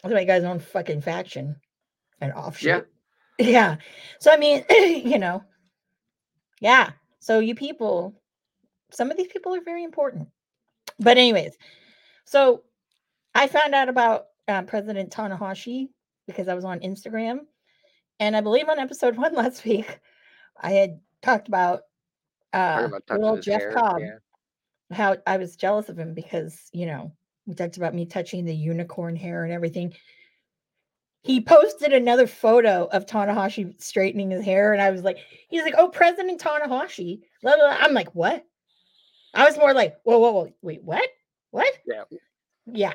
Why 0.02 0.20
you 0.20 0.26
guys 0.26 0.44
own 0.44 0.58
fucking 0.58 1.00
faction 1.00 1.56
and 2.20 2.32
offshoot. 2.32 2.66
Yeah. 2.68 2.80
Yeah. 3.38 3.76
So 4.18 4.32
I 4.32 4.38
mean, 4.38 4.64
you 4.70 5.18
know, 5.18 5.44
yeah. 6.62 6.92
So 7.20 7.38
you 7.38 7.54
people, 7.54 8.18
some 8.90 9.10
of 9.10 9.18
these 9.18 9.26
people 9.26 9.54
are 9.54 9.60
very 9.60 9.84
important. 9.84 10.28
But 10.98 11.18
anyways, 11.18 11.54
so 12.24 12.62
I 13.34 13.46
found 13.46 13.74
out 13.74 13.90
about 13.90 14.28
uh, 14.48 14.62
President 14.62 15.10
Tanahashi 15.10 15.88
because 16.26 16.48
I 16.48 16.54
was 16.54 16.64
on 16.64 16.80
Instagram, 16.80 17.40
and 18.18 18.34
I 18.34 18.40
believe 18.40 18.70
on 18.70 18.78
episode 18.78 19.16
one 19.18 19.34
last 19.34 19.66
week, 19.66 20.00
I 20.58 20.70
had 20.70 21.00
talked 21.20 21.48
about 21.48 21.82
uh, 22.56 22.88
little 23.10 23.38
Jeff 23.38 23.60
hair, 23.60 23.72
Cobb, 23.72 24.00
yeah. 24.00 24.16
how 24.96 25.16
I 25.26 25.36
was 25.36 25.56
jealous 25.56 25.88
of 25.88 25.98
him 25.98 26.14
because 26.14 26.68
you 26.72 26.86
know 26.86 27.12
we 27.46 27.54
talked 27.54 27.76
about 27.76 27.94
me 27.94 28.06
touching 28.06 28.44
the 28.44 28.54
unicorn 28.54 29.16
hair 29.16 29.44
and 29.44 29.52
everything. 29.52 29.94
He 31.22 31.40
posted 31.40 31.92
another 31.92 32.26
photo 32.26 32.84
of 32.92 33.06
Tanahashi 33.06 33.80
straightening 33.82 34.30
his 34.30 34.44
hair, 34.44 34.72
and 34.72 34.80
I 34.80 34.90
was 34.90 35.02
like, 35.02 35.18
he's 35.48 35.64
like, 35.64 35.74
oh, 35.76 35.88
President 35.88 36.40
Tanahashi. 36.40 37.22
blah, 37.42 37.56
blah, 37.56 37.66
blah." 37.66 37.78
I'm 37.80 37.94
like, 37.94 38.14
what? 38.14 38.44
I 39.34 39.44
was 39.44 39.58
more 39.58 39.74
like, 39.74 39.96
whoa, 40.04 40.18
whoa, 40.18 40.30
whoa, 40.30 40.54
wait, 40.62 40.82
what? 40.82 41.08
What? 41.50 41.72
Yeah. 41.84 42.04
Yeah. 42.66 42.92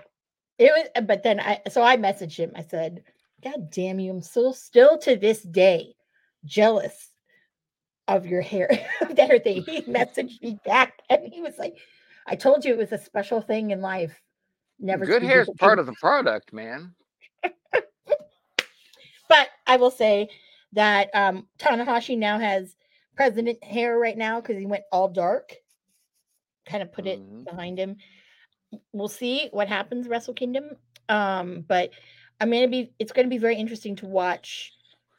It 0.58 0.72
was, 0.72 0.88
uh, 0.96 1.02
but 1.02 1.24
then 1.24 1.40
I, 1.40 1.62
so 1.70 1.84
I 1.84 1.98
messaged 1.98 2.38
him. 2.38 2.52
I 2.56 2.64
said, 2.64 3.04
God 3.44 3.70
damn 3.70 4.00
you, 4.00 4.12
I'm 4.12 4.22
still, 4.22 4.54
still 4.54 4.98
to 5.00 5.16
this 5.16 5.44
day 5.44 5.94
jealous 6.46 7.11
of 8.18 8.26
your 8.26 8.42
hair, 8.42 8.68
that 9.16 9.44
thing. 9.44 9.64
He 9.64 9.82
messaged 9.88 10.42
me 10.42 10.60
back 10.66 11.02
and 11.10 11.32
he 11.32 11.42
was 11.42 11.58
like, 11.58 11.78
I 12.28 12.36
told 12.36 12.66
you 12.66 12.74
it 12.74 12.78
was 12.78 12.92
a 12.92 12.98
special 12.98 13.42
thing 13.42 13.72
in 13.72 13.82
life. 13.82 14.22
Never 14.80 15.06
Good 15.06 15.24
hair 15.24 15.42
is 15.42 15.50
part 15.60 15.80
of 15.80 15.86
the 15.86 15.94
product, 15.94 16.54
man. 16.54 16.96
But 19.30 19.48
I 19.66 19.78
will 19.78 19.92
say 19.92 20.28
that 20.74 21.10
um 21.14 21.48
Tanahashi 21.58 22.18
now 22.18 22.38
has 22.38 22.76
president 23.16 23.64
hair 23.64 23.98
right 23.98 24.18
now 24.18 24.42
because 24.42 24.58
he 24.58 24.66
went 24.66 24.84
all 24.92 25.08
dark, 25.08 25.56
kind 26.66 26.84
of 26.84 26.92
put 26.92 27.08
it 27.08 27.20
Mhm. 27.20 27.46
behind 27.46 27.78
him. 27.78 27.98
We'll 28.92 29.08
see 29.08 29.48
what 29.52 29.68
happens, 29.70 30.08
Wrestle 30.08 30.34
Kingdom. 30.34 30.76
Um, 31.08 31.62
but 31.62 31.92
I'm 32.42 32.52
gonna 32.52 32.68
be 32.68 32.94
it's 33.00 33.12
gonna 33.14 33.28
be 33.30 33.38
very 33.38 33.56
interesting 33.56 33.96
to 33.98 34.06
watch 34.06 34.74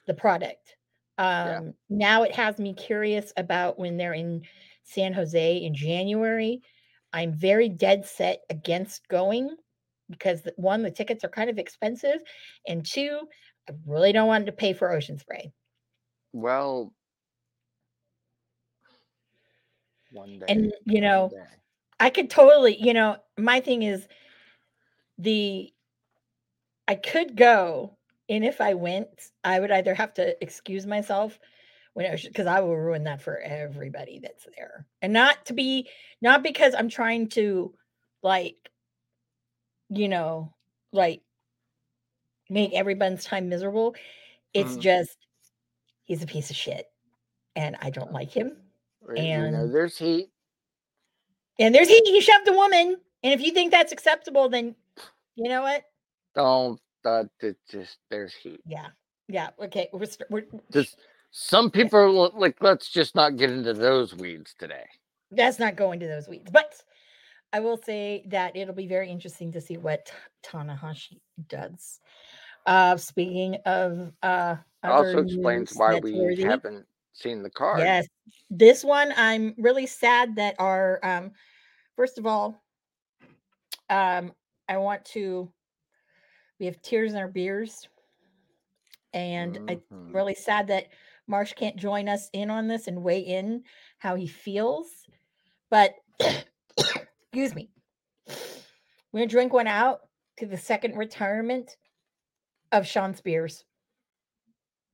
the 0.07 0.15
product. 0.15 0.77
Yeah. 1.19 1.59
Um 1.59 1.75
now 1.91 2.23
it 2.23 2.35
has 2.35 2.59
me 2.59 2.75
curious 2.75 3.33
about 3.37 3.79
when 3.79 3.97
they're 3.97 4.15
in 4.15 4.43
San 4.85 5.13
Jose 5.13 5.57
in 5.57 5.75
January. 5.75 6.61
I'm 7.13 7.33
very 7.33 7.69
dead 7.69 8.07
set 8.07 8.41
against 8.51 9.07
going 9.09 9.57
because 10.11 10.47
one, 10.57 10.83
the 10.83 10.91
tickets 10.91 11.25
are 11.25 11.29
kind 11.29 11.51
of 11.51 11.59
expensive, 11.59 12.23
and 12.67 12.85
two, 12.85 13.21
I 13.69 13.73
really 13.87 14.13
don't 14.13 14.29
want 14.29 14.47
to 14.47 14.53
pay 14.53 14.73
for 14.73 14.91
ocean 14.91 15.19
spray. 15.19 15.53
Well, 16.33 16.93
one 20.13 20.39
day. 20.39 20.47
And 20.49 20.73
you 20.85 21.01
know. 21.01 21.31
I 22.01 22.11
could 22.11 22.31
totally, 22.31 22.77
you 22.83 22.93
know, 22.95 23.19
my 23.39 23.61
thing 23.61 23.85
is 23.85 24.09
the 25.19 25.73
I 26.89 26.97
could 26.97 27.37
go, 27.37 27.97
and 28.33 28.47
if 28.47 28.63
I 28.63 28.73
went, 28.73 29.09
I 29.45 29.61
would 29.61 29.71
either 29.71 29.95
have 29.95 30.15
to 30.15 30.43
excuse 30.43 30.87
myself 30.87 31.39
when 31.93 32.07
it 32.07 32.23
because 32.23 32.47
I 32.47 32.61
will 32.61 32.79
ruin 32.79 33.05
that 33.05 33.21
for 33.21 33.39
everybody 33.39 34.21
that's 34.23 34.47
there. 34.57 34.87
And 35.03 35.13
not 35.13 35.45
to 35.47 35.53
be 35.53 35.91
not 36.23 36.43
because 36.43 36.75
I'm 36.75 36.89
trying 36.89 37.29
to 37.31 37.75
like, 38.23 38.57
you 39.91 40.09
know, 40.09 40.55
like 40.95 41.21
make 42.49 42.73
everyone's 42.73 43.23
time 43.27 43.51
miserable. 43.51 43.97
It's 44.55 44.77
Mhm. 44.79 44.81
just 44.81 45.19
he's 46.05 46.23
a 46.23 46.27
piece 46.27 46.49
of 46.49 46.57
shit 46.57 46.87
and 47.55 47.77
I 47.83 47.91
don't 47.91 48.13
like 48.13 48.31
him. 48.31 48.57
Or, 49.07 49.15
you 49.15 49.25
know, 49.25 49.45
and- 49.45 49.75
there's 49.75 49.99
heat. 49.99 50.31
And 51.59 51.75
there's 51.75 51.89
he, 51.89 52.01
he 52.07 52.23
shoved 52.23 52.49
a 52.49 52.53
woman. 52.55 52.97
And 53.23 53.35
if 53.35 53.43
you 53.43 53.53
think 53.53 53.73
that's 53.73 53.93
acceptable, 53.93 54.49
then 54.49 54.75
you 55.35 55.51
know 55.51 55.61
what? 55.61 55.85
Don't. 56.35 56.81
Uh, 57.05 57.25
it 57.41 57.57
just 57.71 57.99
there's 58.11 58.35
heat. 58.35 58.61
Yeah. 58.67 58.89
Yeah. 59.29 59.51
Okay. 59.63 59.89
We're, 59.93 60.07
st- 60.07 60.31
we're 60.31 60.45
Just 60.73 60.97
some 61.31 61.71
people 61.71 61.99
are 61.99 62.11
like, 62.11 62.57
let's 62.61 62.91
just 62.91 63.15
not 63.15 63.37
get 63.37 63.51
into 63.51 63.73
those 63.73 64.15
weeds 64.15 64.55
today. 64.59 64.85
that's 65.31 65.59
not 65.59 65.77
going 65.77 66.01
to 66.01 66.07
those 66.07 66.29
weeds. 66.29 66.51
But 66.51 66.75
I 67.53 67.61
will 67.61 67.77
say 67.77 68.25
that 68.29 68.57
it'll 68.57 68.75
be 68.75 68.87
very 68.87 69.11
interesting 69.11 69.53
to 69.53 69.61
see 69.61 69.77
what 69.77 70.13
Tanahashi 70.45 71.21
does. 71.49 72.01
Uh 72.67 72.97
speaking 72.97 73.57
of 73.67 74.13
uh 74.23 74.57
It 74.85 74.89
also 74.89 75.23
explains 75.23 75.75
why 75.75 75.99
we 76.01 76.15
worthy, 76.15 76.43
haven't 76.43 76.87
seen 77.13 77.43
the 77.43 77.51
card. 77.51 77.81
Yes. 77.81 78.07
This 78.51 78.85
one 78.85 79.13
I'm 79.17 79.55
really 79.59 79.87
sad 79.87 80.37
that 80.37 80.57
our 80.59 81.01
um 81.03 81.33
first 81.97 82.19
of 82.19 82.27
all 82.27 82.63
um 83.91 84.33
I 84.69 84.77
want 84.77 85.05
to 85.07 85.53
we 86.63 86.67
have 86.67 86.81
tears 86.81 87.11
in 87.13 87.19
our 87.19 87.27
beers 87.27 87.89
and 89.15 89.59
I 89.69 89.75
Mhm. 89.75 90.15
really 90.15 90.35
sad 90.37 90.69
that 90.69 90.87
Marsh 91.27 91.55
can't 91.55 91.75
join 91.75 92.09
us 92.09 92.31
in 92.33 92.51
on 92.51 92.69
this 92.69 92.87
and 92.87 93.03
weigh 93.03 93.19
in 93.19 93.65
how 93.99 94.15
he 94.15 94.29
feels. 94.29 95.09
But 95.71 95.97
excuse 97.33 97.53
me. 97.57 97.69
We're 99.11 99.19
gonna 99.23 99.27
drink 99.27 99.53
one 99.53 99.67
out 99.67 100.09
to 100.37 100.47
the 100.47 100.57
second 100.57 100.97
retirement 100.97 101.77
of 102.71 102.87
Shawn 102.87 103.13
Spears. 103.17 103.65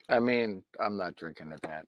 I 0.09 0.21
mean, 0.21 0.65
I'm 0.81 0.97
not 0.97 1.17
drinking 1.17 1.53
at 1.53 1.61
that. 1.63 1.87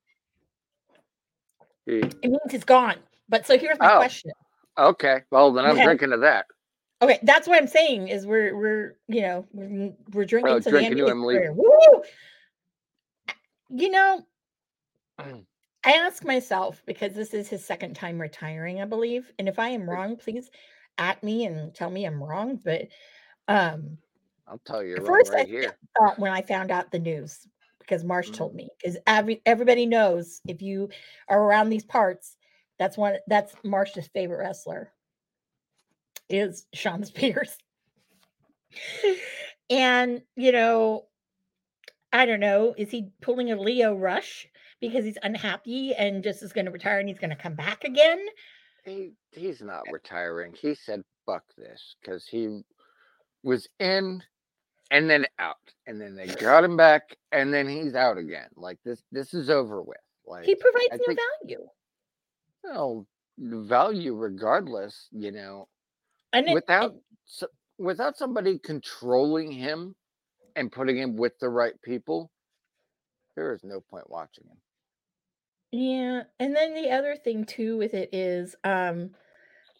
He- 1.86 2.00
It 2.00 2.24
means 2.24 2.52
he's 2.52 2.64
gone. 2.64 3.02
But 3.30 3.46
so 3.46 3.56
here's 3.56 3.78
my 3.78 3.94
Oh. 3.94 3.96
question. 3.96 4.30
Okay, 4.76 5.22
well 5.30 5.54
then 5.54 5.64
I'm 5.64 5.72
Okay. 5.76 5.84
drinking 5.84 6.10
to 6.10 6.18
that. 6.18 6.44
Okay, 7.02 7.18
that's 7.22 7.48
what 7.48 7.56
I'm 7.56 7.66
saying 7.66 8.08
is 8.08 8.26
we're 8.26 8.54
we're 8.56 8.96
you 9.08 9.22
know 9.22 9.46
we're, 9.52 9.92
we're 10.12 10.24
drinking 10.26 10.52
Oh, 10.52 10.60
to 10.60 10.70
drinking 10.70 10.96
the 10.96 11.02
end 11.08 11.10
of 11.10 11.18
leaving. 11.18 11.42
his 11.42 11.50
career. 11.52 11.52
Woo! 11.54 12.02
You 13.70 13.90
know, 13.90 14.26
Mm. 15.18 15.44
I 15.84 15.92
ask 15.92 16.24
myself 16.24 16.82
because 16.86 17.14
this 17.14 17.32
is 17.34 17.48
his 17.48 17.64
second 17.64 17.94
time 17.94 18.20
retiring, 18.20 18.80
I 18.80 18.84
believe, 18.84 19.32
and 19.38 19.48
if 19.48 19.58
I 19.58 19.68
am 19.70 19.88
wrong, 19.88 20.16
please 20.16 20.50
at 20.98 21.22
me 21.22 21.46
and 21.46 21.74
tell 21.74 21.90
me 21.90 22.04
I'm 22.04 22.22
wrong. 22.22 22.56
But 22.62 22.88
um, 23.48 23.96
I'll 24.46 24.60
tell 24.64 24.82
you 24.82 24.96
first 24.96 25.32
I 25.32 25.36
right 25.38 25.46
th- 25.46 25.62
here. 25.64 25.76
thought 25.98 26.18
when 26.18 26.32
I 26.32 26.42
found 26.42 26.70
out 26.70 26.90
the 26.90 26.98
news 26.98 27.46
because 27.78 28.04
Marsh 28.04 28.30
Mhm. 28.30 28.34
told 28.34 28.54
me 28.54 28.68
because 28.78 28.98
every, 29.06 29.40
everybody 29.46 29.86
knows 29.86 30.40
if 30.46 30.60
you 30.62 30.90
are 31.28 31.42
around 31.42 31.70
these 31.70 31.84
parts, 31.84 32.36
that's 32.78 32.96
one 32.98 33.16
that's 33.26 33.54
Marsh's 33.64 34.08
favorite 34.08 34.38
wrestler 34.38 34.92
is 36.30 36.66
Shawn 36.72 37.04
Spears. 37.04 37.56
and 39.70 40.22
you 40.36 40.52
know, 40.52 41.06
I 42.12 42.26
don't 42.26 42.40
know, 42.40 42.74
is 42.76 42.90
he 42.90 43.10
pulling 43.20 43.50
a 43.52 43.56
Lio 43.60 43.94
Rush 43.94 44.48
because 44.80 45.04
he's 45.04 45.18
unhappy 45.22 45.94
and 45.94 46.22
just 46.24 46.42
is 46.42 46.52
going 46.52 46.66
to 46.66 46.72
retire 46.72 46.98
and 46.98 47.08
he's 47.08 47.18
going 47.18 47.30
to 47.30 47.36
come 47.36 47.54
back 47.54 47.84
again? 47.84 48.24
He 48.84 49.12
he's 49.32 49.60
not 49.60 49.82
retiring. 49.92 50.54
He 50.60 50.74
said 50.74 51.02
fuck 51.26 51.44
this 51.58 51.96
because 52.00 52.26
he 52.26 52.62
was 53.42 53.68
in 53.78 54.22
and 54.90 55.08
then 55.08 55.24
out, 55.38 55.56
and 55.86 56.00
then 56.00 56.16
they 56.16 56.26
got 56.26 56.64
him 56.64 56.76
back, 56.76 57.16
and 57.30 57.54
then 57.54 57.68
he's 57.68 57.94
out 57.94 58.18
again. 58.18 58.48
Like 58.56 58.78
this, 58.84 59.00
this 59.12 59.34
is 59.34 59.48
over 59.48 59.80
with. 59.82 59.98
Like 60.26 60.44
He 60.44 60.56
provides 60.56 60.88
I 60.92 60.96
no 60.96 61.04
think- 61.06 61.18
value. 61.44 61.66
well, 62.64 63.06
value 63.38 64.14
regardless. 64.16 65.06
You 65.12 65.30
know, 65.30 65.68
And 66.32 66.48
it- 66.48 66.54
without 66.54 66.92
and- 66.92 67.00
s- 67.26 67.44
without 67.78 68.16
somebody 68.16 68.58
controlling 68.58 69.50
him 69.50 69.94
and 70.56 70.70
putting 70.70 70.96
him 70.98 71.16
with 71.16 71.38
the 71.38 71.48
right 71.48 71.80
people, 71.82 72.30
there 73.36 73.52
is 73.54 73.62
no 73.64 73.80
point 73.80 74.08
watching 74.10 74.44
him. 74.46 74.60
Yeah, 75.72 76.24
and 76.38 76.54
then 76.54 76.74
the 76.74 76.90
other 76.90 77.16
thing 77.16 77.44
too 77.44 77.76
with 77.76 77.94
it 77.94 78.12
is 78.12 78.54
um 78.64 79.14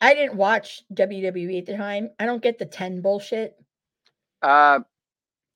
I 0.01 0.15
didn't 0.15 0.37
watch 0.37 0.83
WWE 0.95 1.59
at 1.59 1.67
the 1.67 1.77
time. 1.77 2.11
I 2.19 2.25
don't 2.25 2.43
get 2.43 2.59
the 2.59 2.65
10 2.65 3.03
bullshit. 3.03 3.55
Uh, 4.41 4.81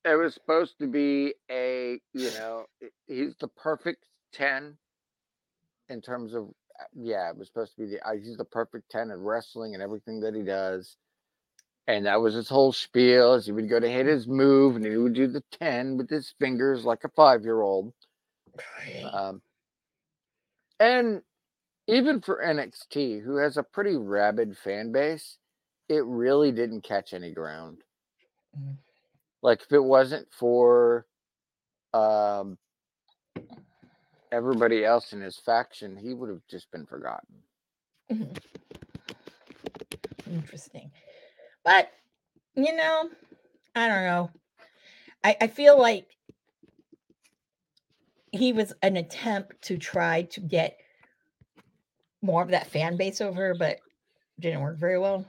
it 0.05 0.17
was 0.17 0.35
supposed 0.35 0.79
to 0.81 0.87
be 0.87 1.35
a, 1.51 1.99
you 2.13 2.31
know, 2.33 2.67
he's 3.07 3.35
the 3.37 3.49
perfect 3.49 4.05
10 4.35 4.77
in 5.89 6.03
terms 6.03 6.35
of, 6.35 6.51
yeah, 6.95 7.31
it 7.31 7.37
was 7.37 7.49
supposed 7.49 7.75
to 7.77 7.83
be 7.83 7.91
the, 7.91 8.09
uh, 8.09 8.15
he's 8.15 8.37
the 8.37 8.45
perfect 8.45 8.91
10 8.91 9.11
in 9.11 9.21
wrestling 9.21 9.75
and 9.75 9.83
everything 9.83 10.21
that 10.21 10.35
he 10.35 10.43
does. 10.43 10.97
And 11.87 12.07
that 12.07 12.21
was 12.21 12.35
his 12.35 12.49
whole 12.49 12.73
spiel. 12.73 13.35
As 13.35 13.47
he 13.47 13.53
would 13.53 13.69
go 13.69 13.79
to 13.79 13.89
hit 13.89 14.07
his 14.07 14.27
move 14.27 14.77
and 14.77 14.85
he 14.85 14.97
would 14.97 15.15
do 15.15 15.27
the 15.27 15.45
10 15.61 15.99
with 15.99 16.09
his 16.09 16.35
fingers 16.39 16.85
like 16.85 17.05
a 17.05 17.11
five 17.11 17.43
year 17.43 17.61
old. 17.61 17.93
Um, 19.13 19.43
and 20.81 21.23
even 21.87 22.21
for 22.21 22.43
NXT, 22.45 23.23
who 23.23 23.37
has 23.37 23.57
a 23.57 23.63
pretty 23.63 23.97
rabid 23.97 24.57
fan 24.57 24.93
base, 24.93 25.39
it 25.89 26.05
really 26.05 26.53
didn't 26.53 26.83
catch 26.83 27.13
any 27.13 27.33
ground. 27.33 27.79
Mm. 28.59 28.77
Like 29.43 29.61
if 29.63 29.73
it 29.73 29.85
wasn't 29.85 30.29
for 30.33 31.07
um, 31.93 32.57
everybody 34.35 34.85
else 34.85 35.13
in 35.13 35.21
his 35.21 35.39
faction, 35.39 35.97
he 35.97 36.13
would 36.13 36.29
have 36.29 36.43
just 36.51 36.71
been 36.73 36.85
forgotten. 36.85 37.37
Mm-hmm. 38.11 38.35
interesting. 40.35 40.91
But 41.65 41.91
you 42.55 42.75
know, 42.77 43.09
I 43.75 43.89
don't 43.89 44.05
know. 44.05 44.31
I, 45.23 45.37
I 45.41 45.47
feel 45.47 45.79
like 45.79 46.07
he 48.31 48.53
was 48.53 48.73
an 48.83 48.97
attempt 48.97 49.63
to 49.63 49.79
try 49.79 50.23
to 50.23 50.41
get 50.41 50.79
more 52.21 52.43
of 52.43 52.51
that 52.51 52.67
fan 52.67 52.97
base 52.97 53.21
over, 53.21 53.55
but 53.55 53.79
didn't 54.41 54.61
work 54.61 54.79
very 54.79 54.99
well. 54.99 55.25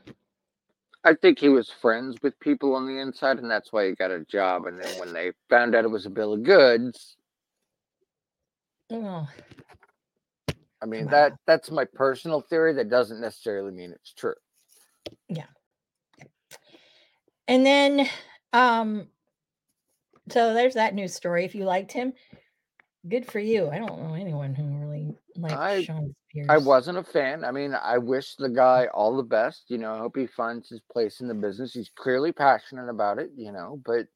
I 1.03 1.13
think 1.13 1.37
he 1.37 1.49
was 1.49 1.69
friends 1.69 2.17
with 2.23 2.39
people 2.39 2.73
on 2.73 2.87
the 2.87 2.99
inside, 2.99 3.37
and 3.37 3.49
that's 3.49 3.71
why 3.71 3.87
he 3.87 3.93
got 3.93 4.09
a 4.09 4.25
job. 4.25 4.65
And 4.65 4.81
then 4.81 4.99
when 4.99 5.13
they 5.13 5.31
found 5.49 5.75
out 5.75 5.85
it 5.85 5.91
was 5.91 6.07
a 6.07 6.09
bill 6.09 6.33
of 6.33 6.43
goods, 6.43 7.15
Oh, 8.95 9.27
I 10.81 10.85
mean 10.85 11.05
Wow. 11.05 11.11
that 11.11 11.33
that's 11.45 11.69
my 11.69 11.85
personal 11.85 12.41
theory. 12.41 12.73
That 12.73 12.89
doesn't 12.89 13.19
necessarily 13.19 13.71
mean 13.71 13.91
it's 13.91 14.13
true. 14.13 14.35
Yeah. 15.27 15.47
And 17.47 17.65
then 17.65 18.07
um 18.53 19.07
so 20.29 20.53
there's 20.53 20.75
that 20.75 20.95
news 20.95 21.13
story. 21.13 21.43
If 21.45 21.55
you 21.55 21.65
liked 21.65 21.91
him, 21.91 22.13
good 23.07 23.29
for 23.29 23.39
you. 23.39 23.69
I 23.69 23.77
don't 23.77 24.01
know 24.01 24.15
anyone 24.15 24.55
who 24.55 24.63
really 24.63 25.15
liked 25.35 25.53
I- 25.55 25.83
Shawn 25.83 26.15
Spears. 26.29 26.47
I 26.49 26.57
wasn't 26.57 26.97
a 26.97 27.03
fan. 27.03 27.43
I 27.43 27.51
mean, 27.51 27.73
I 27.73 27.97
wish 27.97 28.35
the 28.35 28.49
guy 28.49 28.87
all 28.93 29.15
the 29.15 29.23
best. 29.23 29.65
You 29.69 29.77
know, 29.77 29.93
I 29.93 29.97
hope 29.99 30.15
he 30.17 30.27
finds 30.27 30.69
his 30.69 30.81
place 30.91 31.19
in 31.19 31.27
the 31.27 31.33
business. 31.33 31.73
He's 31.73 31.91
clearly 31.95 32.31
passionate 32.31 32.89
about 32.89 33.19
it, 33.19 33.31
you 33.35 33.51
know, 33.51 33.81
but 33.85 34.07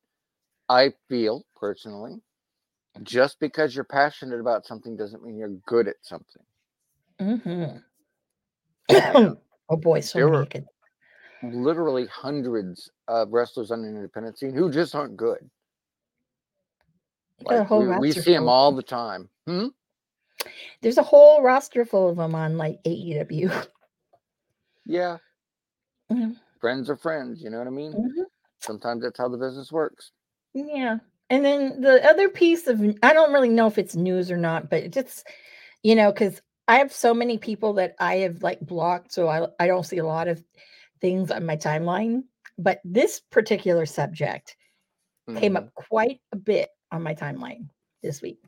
I 0.70 0.94
feel 1.10 1.44
personally 1.56 2.22
just 3.04 3.39
because 3.39 3.75
you're 3.75 3.84
passionate 3.84 4.39
about 4.39 4.65
something 4.65 4.95
doesn't 4.95 5.23
mean 5.23 5.38
you're 5.38 5.58
good 5.65 5.88
at 5.88 5.95
something. 6.02 6.43
Mm-hmm. 7.19 7.78
oh 9.69 9.78
boy, 9.78 9.99
so 9.99 10.19
There 10.19 10.30
many. 10.30 10.65
Literally 11.41 12.06
hundreds 12.08 12.91
of 13.08 13.32
wrestlers 13.32 13.71
on 13.71 13.82
the 13.82 13.88
independent 13.88 14.38
scene 14.38 14.54
who 14.54 14.69
just 14.71 14.93
aren't 14.93 15.15
good. 15.15 15.49
Like, 17.43 17.69
we, 17.69 17.88
we 17.99 18.12
see 18.12 18.34
them 18.34 18.49
all 18.49 18.73
the 18.73 18.84
time. 18.84 19.30
Hmm? 19.47 19.67
There's 20.82 20.97
a 20.97 21.04
whole 21.04 21.41
roster 21.41 21.86
full 21.86 22.10
of 22.10 22.17
them 22.17 22.36
on 22.36 22.58
like 22.58 22.84
AEW. 22.84 23.67
Yeah. 24.86 25.17
Mhm. 26.12 26.36
Friends 26.60 26.89
are 26.89 26.97
friends. 26.97 27.41
You 27.41 27.49
know 27.52 27.60
what 27.60 27.67
I 27.67 27.71
mean? 27.71 27.93
Mhm. 27.93 28.25
Sometimes 28.60 29.04
that's 29.04 29.17
how 29.17 29.30
the 29.30 29.38
business 29.38 29.71
works. 29.71 30.12
Yeah. 30.54 30.97
And 31.30 31.46
then 31.46 31.82
the 31.82 32.04
other 32.08 32.30
piece 32.30 32.68
of 32.68 32.82
I 33.04 33.13
don't 33.13 33.34
really 33.34 33.50
know 33.50 33.68
if 33.68 33.78
it's 33.78 33.96
news 33.96 34.32
or 34.32 34.38
not, 34.38 34.70
but 34.70 34.84
it 34.84 34.94
just 34.94 35.28
you 35.84 35.96
know, 35.96 36.12
because 36.12 36.42
I 36.68 36.78
have 36.78 36.92
so 36.92 37.13
many 37.13 37.38
people 37.38 37.74
that 37.74 37.96
I 38.00 38.18
have 38.18 38.44
like 38.44 38.60
blocked, 38.62 39.12
so 39.13 39.28
I 39.28 39.48
I 39.60 39.68
don't 39.68 39.86
see 39.86 39.98
a 39.98 40.06
lot 40.06 40.28
of 40.28 40.44
things 41.02 41.32
on 41.32 41.46
my 41.46 41.56
timeline. 41.56 42.24
But 42.58 42.82
this 42.84 43.20
particular 43.20 43.86
subject 43.86 44.56
came 45.36 45.54
Mhm. 45.54 45.58
up 45.58 45.74
quite 45.76 46.20
a 46.32 46.36
bit 46.36 46.70
on 46.92 47.04
my 47.04 47.13
timeline 47.13 47.70
this 48.02 48.22
week. 48.22 48.42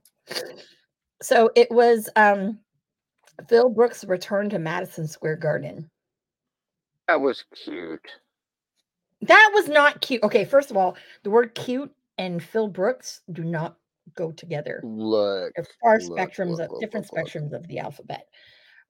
So 1.22 1.52
it 1.56 1.70
was 1.72 2.10
um 2.16 2.60
Phil 3.48 3.70
Brooks' 3.70 4.04
return 4.04 4.50
to 4.50 4.60
Madison 4.60 5.08
Square 5.08 5.38
Garden. 5.38 5.90
That 7.08 7.22
was 7.22 7.44
cute. 7.54 8.08
That 9.22 9.52
was 9.54 9.68
not 9.68 10.02
cute. 10.02 10.24
Okay, 10.24 10.46
first 10.46 10.72
of 10.72 10.78
all, 10.78 10.98
the 11.24 11.30
word 11.30 11.54
cute 11.54 11.94
and 12.22 12.42
Phil 12.44 12.68
Brooks 12.68 13.22
do 13.32 13.44
not 13.44 13.78
go 14.16 14.32
together. 14.32 14.80
Look. 14.84 15.54
They're 15.56 15.66
far 15.82 16.00
look, 16.00 16.20
spectrums 16.20 16.58
look, 16.58 16.62
of 16.62 16.72
look, 16.72 16.82
different 16.82 17.08
spectrums 17.08 17.54
of 17.54 17.68
the 17.68 17.80
alphabet. 17.80 18.28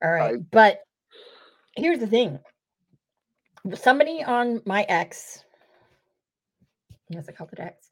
All 0.04 0.12
right. 0.12 0.36
I- 0.36 0.46
but 0.52 0.82
here's 1.78 2.00
the 2.00 2.08
thing. 2.08 2.40
Somebody 3.76 4.24
on 4.24 4.62
my 4.66 4.86
ex, 4.90 5.46
yes, 7.10 7.26
I 7.30 7.32
called 7.32 7.54
it 7.54 7.60
ex, 7.60 7.90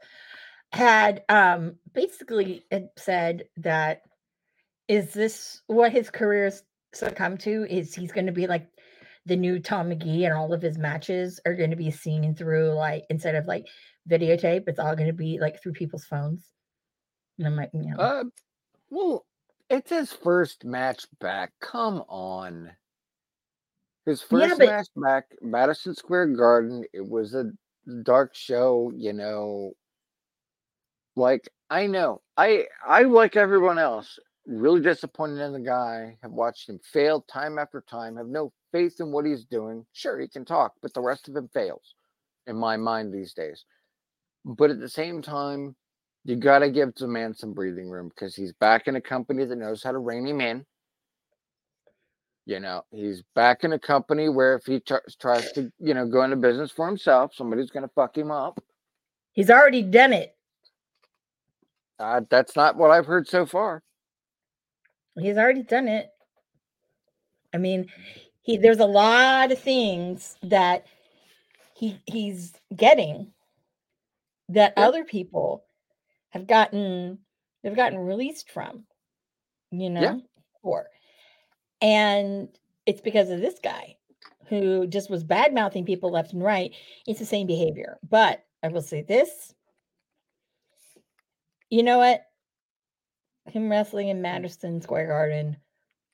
had 0.74 1.24
um 1.30 1.76
basically 1.94 2.66
said 2.98 3.46
that 3.58 4.02
is 4.88 5.14
this 5.14 5.62
what 5.68 5.92
his 5.92 6.10
career's 6.10 6.64
succumb 6.94 7.38
to? 7.38 7.66
Is 7.70 7.94
he's 7.94 8.12
gonna 8.12 8.32
be 8.32 8.48
like 8.48 8.68
the 9.26 9.36
new 9.36 9.60
Tom 9.60 9.90
Magee 9.90 10.26
and 10.26 10.34
all 10.34 10.54
of 10.54 10.62
his 10.62 10.78
matches 10.78 11.40
are 11.46 11.54
going 11.56 11.70
to 11.70 11.76
be 11.76 11.92
seen 11.92 12.34
through 12.36 12.74
like 12.74 13.04
instead 13.10 13.36
of 13.36 13.46
like 13.46 13.66
videotape, 14.10 14.64
it's 14.68 14.80
all 14.80 14.96
going 14.96 15.08
to 15.08 15.14
be 15.14 15.40
like 15.40 15.62
through 15.62 15.74
people's 15.74 16.06
phones. 16.06 16.48
And 17.38 17.48
I'm 17.48 17.56
like, 17.56 17.70
you 17.74 17.92
know, 17.92 17.98
Uh, 17.98 18.24
well, 18.90 19.26
it's 19.70 19.92
his 19.92 20.12
first 20.12 20.66
match 20.66 21.06
back. 21.20 21.52
Come 21.62 22.04
on. 22.10 22.72
His 24.06 24.22
Yeah, 24.32 24.48
first 24.48 24.58
but- 24.60 24.68
match 24.68 24.88
back, 24.96 25.26
Madison 25.42 25.94
Square 25.94 26.28
Garden. 26.28 26.84
It 26.94 27.08
was 27.08 27.36
a 27.36 27.52
dark 28.04 28.36
show, 28.36 28.92
you 28.96 29.14
know. 29.14 29.74
Like 31.16 31.50
I 31.70 31.86
know, 31.88 32.22
I 32.38 32.66
I 32.88 33.04
like 33.04 33.36
everyone 33.36 33.78
else. 33.78 34.18
Really 34.52 34.82
disappointed 34.82 35.40
in 35.40 35.54
the 35.54 35.60
guy. 35.60 36.18
Have 36.24 36.32
watched 36.32 36.68
him 36.68 36.80
fail 36.92 37.22
time 37.22 37.60
after 37.60 37.84
time. 37.88 38.18
Have 38.18 38.26
no 38.26 38.52
faith 38.72 39.00
in 39.00 39.12
what 39.12 39.26
he's 39.26 39.46
doing. 39.46 39.86
Sure, 39.94 40.20
he 40.20 40.28
can 40.28 40.44
talk, 40.44 40.74
but 40.82 40.92
the 40.96 41.02
rest 41.02 41.30
of 41.30 41.36
him 41.36 41.48
fails, 41.54 41.94
in 42.48 42.56
my 42.56 42.76
mind 42.76 43.14
these 43.14 43.34
days. 43.34 43.64
But 44.44 44.72
at 44.72 44.80
the 44.80 44.90
same 44.90 45.22
time, 45.22 45.76
you 46.26 46.36
got 46.36 46.60
to 46.60 46.72
give 46.72 46.96
the 46.96 47.08
man 47.08 47.36
some 47.36 47.54
breathing 47.54 47.90
room 47.90 48.10
because 48.10 48.36
he's 48.36 48.52
back 48.54 48.88
in 48.88 48.96
a 48.96 49.02
company 49.02 49.46
that 49.46 49.56
knows 49.56 49.84
how 49.84 49.92
to 49.92 50.00
rein 50.00 50.26
him 50.26 50.42
in. 50.42 50.66
You 52.48 52.60
know, 52.60 52.84
he's 52.90 53.22
back 53.36 53.64
in 53.64 53.74
a 53.74 53.80
company 53.80 54.30
where 54.30 54.56
if 54.56 54.66
he 54.66 54.80
tr- 54.80 54.96
tries 55.22 55.52
to, 55.52 55.72
you 55.78 55.94
know, 55.94 56.08
go 56.08 56.24
into 56.24 56.38
business 56.38 56.72
for 56.72 56.88
himself, 56.88 57.36
somebody's 57.36 57.70
going 57.70 57.84
to 57.84 57.94
fuck 57.94 58.18
him 58.18 58.32
up. 58.32 58.60
he's 59.34 59.52
already 59.52 59.84
done 59.84 60.14
it. 60.14 60.36
Uh, 62.00 62.22
that's 62.32 62.56
not 62.56 62.78
what 62.78 62.90
I've 62.90 63.06
heard 63.06 63.28
so 63.28 63.46
far. 63.46 63.84
He's 65.18 65.38
already 65.38 65.64
done 65.64 65.88
it. 65.88 66.10
I 67.54 67.58
mean, 67.58 67.88
he 68.42 68.58
there's 68.58 68.80
a 68.80 68.86
lot 68.86 69.52
of 69.52 69.60
things 69.60 70.38
that 70.44 70.86
he 71.76 72.00
he's 72.06 72.54
getting 72.76 73.34
that 74.50 74.74
Yeah. 74.78 74.88
other 74.88 75.04
people 75.04 75.66
have 76.30 76.48
gotten 76.48 77.20
they've 77.64 77.76
gotten 77.76 78.00
released 78.00 78.52
from, 78.52 78.86
you 79.72 79.90
know, 79.90 80.22
for. 80.62 80.88
And 81.82 82.50
it's 82.86 83.02
because 83.02 83.30
of 83.30 83.40
this 83.40 83.60
guy 83.64 83.96
who 84.48 84.88
just 84.88 85.10
was 85.10 85.24
bad 85.24 85.54
mouthing 85.54 85.86
people 85.86 86.12
left 86.12 86.34
and 86.34 86.44
right. 86.44 86.74
It's 87.08 87.20
the 87.20 87.26
same 87.26 87.48
behavior. 87.48 88.00
But 88.08 88.44
I 88.64 88.68
will 88.70 88.82
say 88.82 89.02
this. 89.02 89.54
You 91.70 91.84
know 91.84 92.00
what? 92.00 92.22
Him 93.52 93.70
wrestling 93.70 94.10
in 94.10 94.18
mm. 94.18 94.22
Madison 94.22 94.82
Square 94.82 95.08
Garden, 95.08 95.58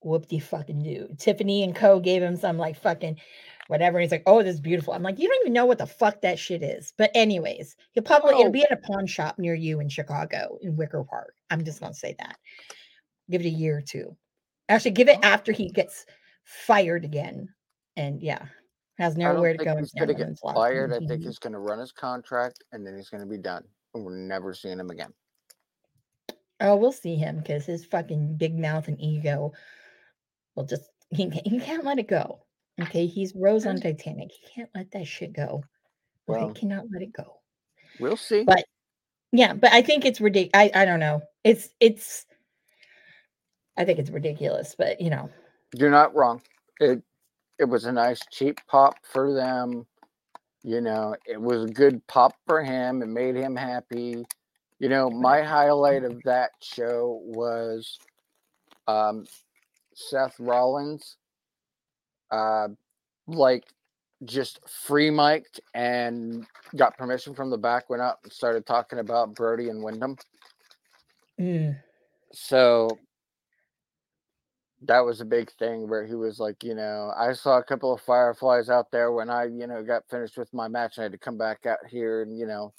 whoop 0.02 0.28
de 0.28 0.40
fucking 0.40 0.84
do. 0.84 1.10
Tiffany 1.18 1.64
and 1.64 1.76
Co 1.76 2.00
gave 2.00 2.22
him 2.22 2.36
some 2.36 2.58
like 2.58 2.80
fucking 2.80 3.20
whatever. 3.68 3.98
And 3.98 4.04
he's 4.04 4.12
like, 4.12 4.24
oh, 4.26 4.44
this 4.44 4.56
is 4.56 4.62
beautiful. 4.62 4.94
I'm 4.94 5.04
like, 5.04 5.20
you 5.20 5.28
don't 5.28 5.42
even 5.42 5.54
know 5.54 5.66
what 5.66 5.80
the 5.80 5.88
fuck 5.88 6.22
that 6.22 6.40
shit 6.40 6.62
is. 6.62 6.94
But 6.98 7.12
anyways, 7.16 7.76
he'll 7.92 8.04
probably 8.04 8.36
Oh. 8.36 8.40
it'll 8.42 8.52
be 8.52 8.64
at 8.64 8.72
a 8.72 8.78
pawn 8.78 9.08
shop 9.08 9.40
near 9.40 9.56
you 9.56 9.80
in 9.80 9.90
Chicago 9.90 10.58
in 10.62 10.76
Wicker 10.76 11.04
Park. 11.04 11.34
I'm 11.50 11.64
just 11.64 11.82
gonna 11.82 11.94
say 11.94 12.16
that. 12.20 12.38
Give 13.30 13.42
it 13.42 13.48
a 13.48 13.50
year 13.50 13.78
or 13.78 13.82
two. 13.82 14.16
Actually, 14.70 14.92
give 14.92 15.10
it 15.10 15.20
Oh. 15.24 15.28
after 15.28 15.52
he 15.52 15.70
gets 15.70 16.06
fired 16.44 17.06
again. 17.06 17.50
And 17.98 18.22
yeah, 18.22 18.46
has 18.98 19.18
nowhere 19.18 19.56
to 19.56 19.64
go. 19.64 19.78
he's 19.78 19.92
to 19.92 20.14
get 20.14 20.38
fired. 20.40 20.94
I 20.94 21.00
think 21.06 21.24
he's 21.24 21.40
going 21.40 21.54
to 21.54 21.60
run 21.60 21.80
his 21.80 21.92
contract 21.92 22.64
and 22.72 22.86
then 22.86 22.96
he's 22.96 23.10
going 23.10 23.22
to 23.22 23.30
be 23.30 23.38
done. 23.38 23.64
And 23.94 24.06
we're 24.06 24.18
never 24.18 24.54
seeing 24.54 24.80
him 24.80 24.90
again. 24.90 25.14
Oh, 26.62 26.76
we'll 26.76 26.92
see 26.92 27.16
him 27.16 27.38
because 27.38 27.66
his 27.66 27.86
fucking 27.86 28.38
big 28.38 28.58
mouth 28.58 28.88
and 28.88 29.00
ego 29.00 29.54
will 30.56 30.66
just 30.66 30.90
he, 31.10 31.30
he 31.46 31.60
can't 31.60 31.86
let 31.86 32.00
it 32.00 32.08
go. 32.08 32.40
Okay, 32.82 33.06
he's 33.06 33.34
Rose 33.36 33.66
on 33.66 33.78
Titanic. 33.78 34.32
He 34.32 34.48
can't 34.54 34.70
let 34.76 34.92
that 34.92 35.08
shit 35.08 35.34
go. 35.34 35.64
Well- 36.28 36.54
cannot 36.54 36.86
let 36.92 37.02
it 37.02 37.14
go. 37.14 37.40
We'll 38.00 38.18
see. 38.18 38.44
But 38.44 38.66
yeah, 39.32 39.54
but 39.54 39.72
I 39.72 39.82
think 39.82 40.06
it's 40.06 40.20
ridiculous. 40.20 40.52
I, 40.54 40.82
I 40.82 40.86
don't 40.86 41.00
know. 41.00 41.22
It's 41.44 41.70
it's 41.80 42.26
I 43.78 43.86
think 43.86 44.00
it's 44.00 44.10
ridiculous, 44.10 44.76
but 44.78 45.00
you 45.02 45.10
know, 45.10 45.30
You're 45.74 45.92
not 45.92 46.16
wrong. 46.16 46.42
It 46.80 47.02
it 47.60 47.66
was 47.66 47.86
a 47.86 47.92
nice 47.92 48.20
cheap 48.32 48.60
pop 48.68 48.96
for 49.04 49.34
them. 49.34 49.86
You 50.64 50.82
know, 50.82 51.16
it 51.26 51.40
was 51.40 51.66
a 51.66 51.74
good 51.74 52.06
pop 52.08 52.34
for 52.48 52.64
him. 52.64 53.02
It 53.02 53.08
made 53.08 53.36
him 53.36 53.56
happy. 53.56 54.26
You 54.80 54.90
know, 54.90 55.10
my 55.10 55.42
highlight 55.42 56.04
of 56.04 56.22
that 56.24 56.52
show 56.62 57.22
was 57.24 57.98
um 58.88 59.26
Seth 59.96 60.36
Rollins 60.40 61.18
uh 62.32 62.68
like 63.28 63.66
just 64.26 64.60
free 64.70 65.10
mic'd 65.12 65.62
and 65.74 66.46
got 66.76 66.98
permission 66.98 67.36
from 67.36 67.50
the 67.50 67.58
back, 67.58 67.90
went 67.90 68.02
up 68.02 68.20
and 68.24 68.32
started 68.32 68.66
talking 68.66 69.00
about 69.00 69.36
Brodie 69.36 69.70
and 69.70 69.84
Windham. 69.84 70.18
mm, 71.40 71.76
So 72.34 73.00
that 74.84 75.00
was 75.00 75.22
a 75.22 75.26
big 75.26 75.52
thing 75.54 75.88
where 75.90 76.06
he 76.06 76.16
was 76.16 76.40
like, 76.40 76.64
you 76.64 76.76
know, 76.76 77.12
I 77.18 77.34
saw 77.34 77.58
a 77.58 77.64
couple 77.64 77.94
of 77.94 78.02
fireflies 78.02 78.70
out 78.70 78.92
there 78.92 79.12
when 79.12 79.30
I, 79.30 79.46
you 79.46 79.68
know, 79.68 79.84
got 79.84 80.08
finished 80.10 80.38
with 80.38 80.54
my 80.54 80.68
match. 80.68 81.00
I 81.00 81.04
had 81.04 81.12
to 81.14 81.18
come 81.18 81.38
back 81.38 81.66
out 81.66 81.80
here 81.90 82.22
and, 82.22 82.38
you 82.38 82.46
know, 82.46 82.74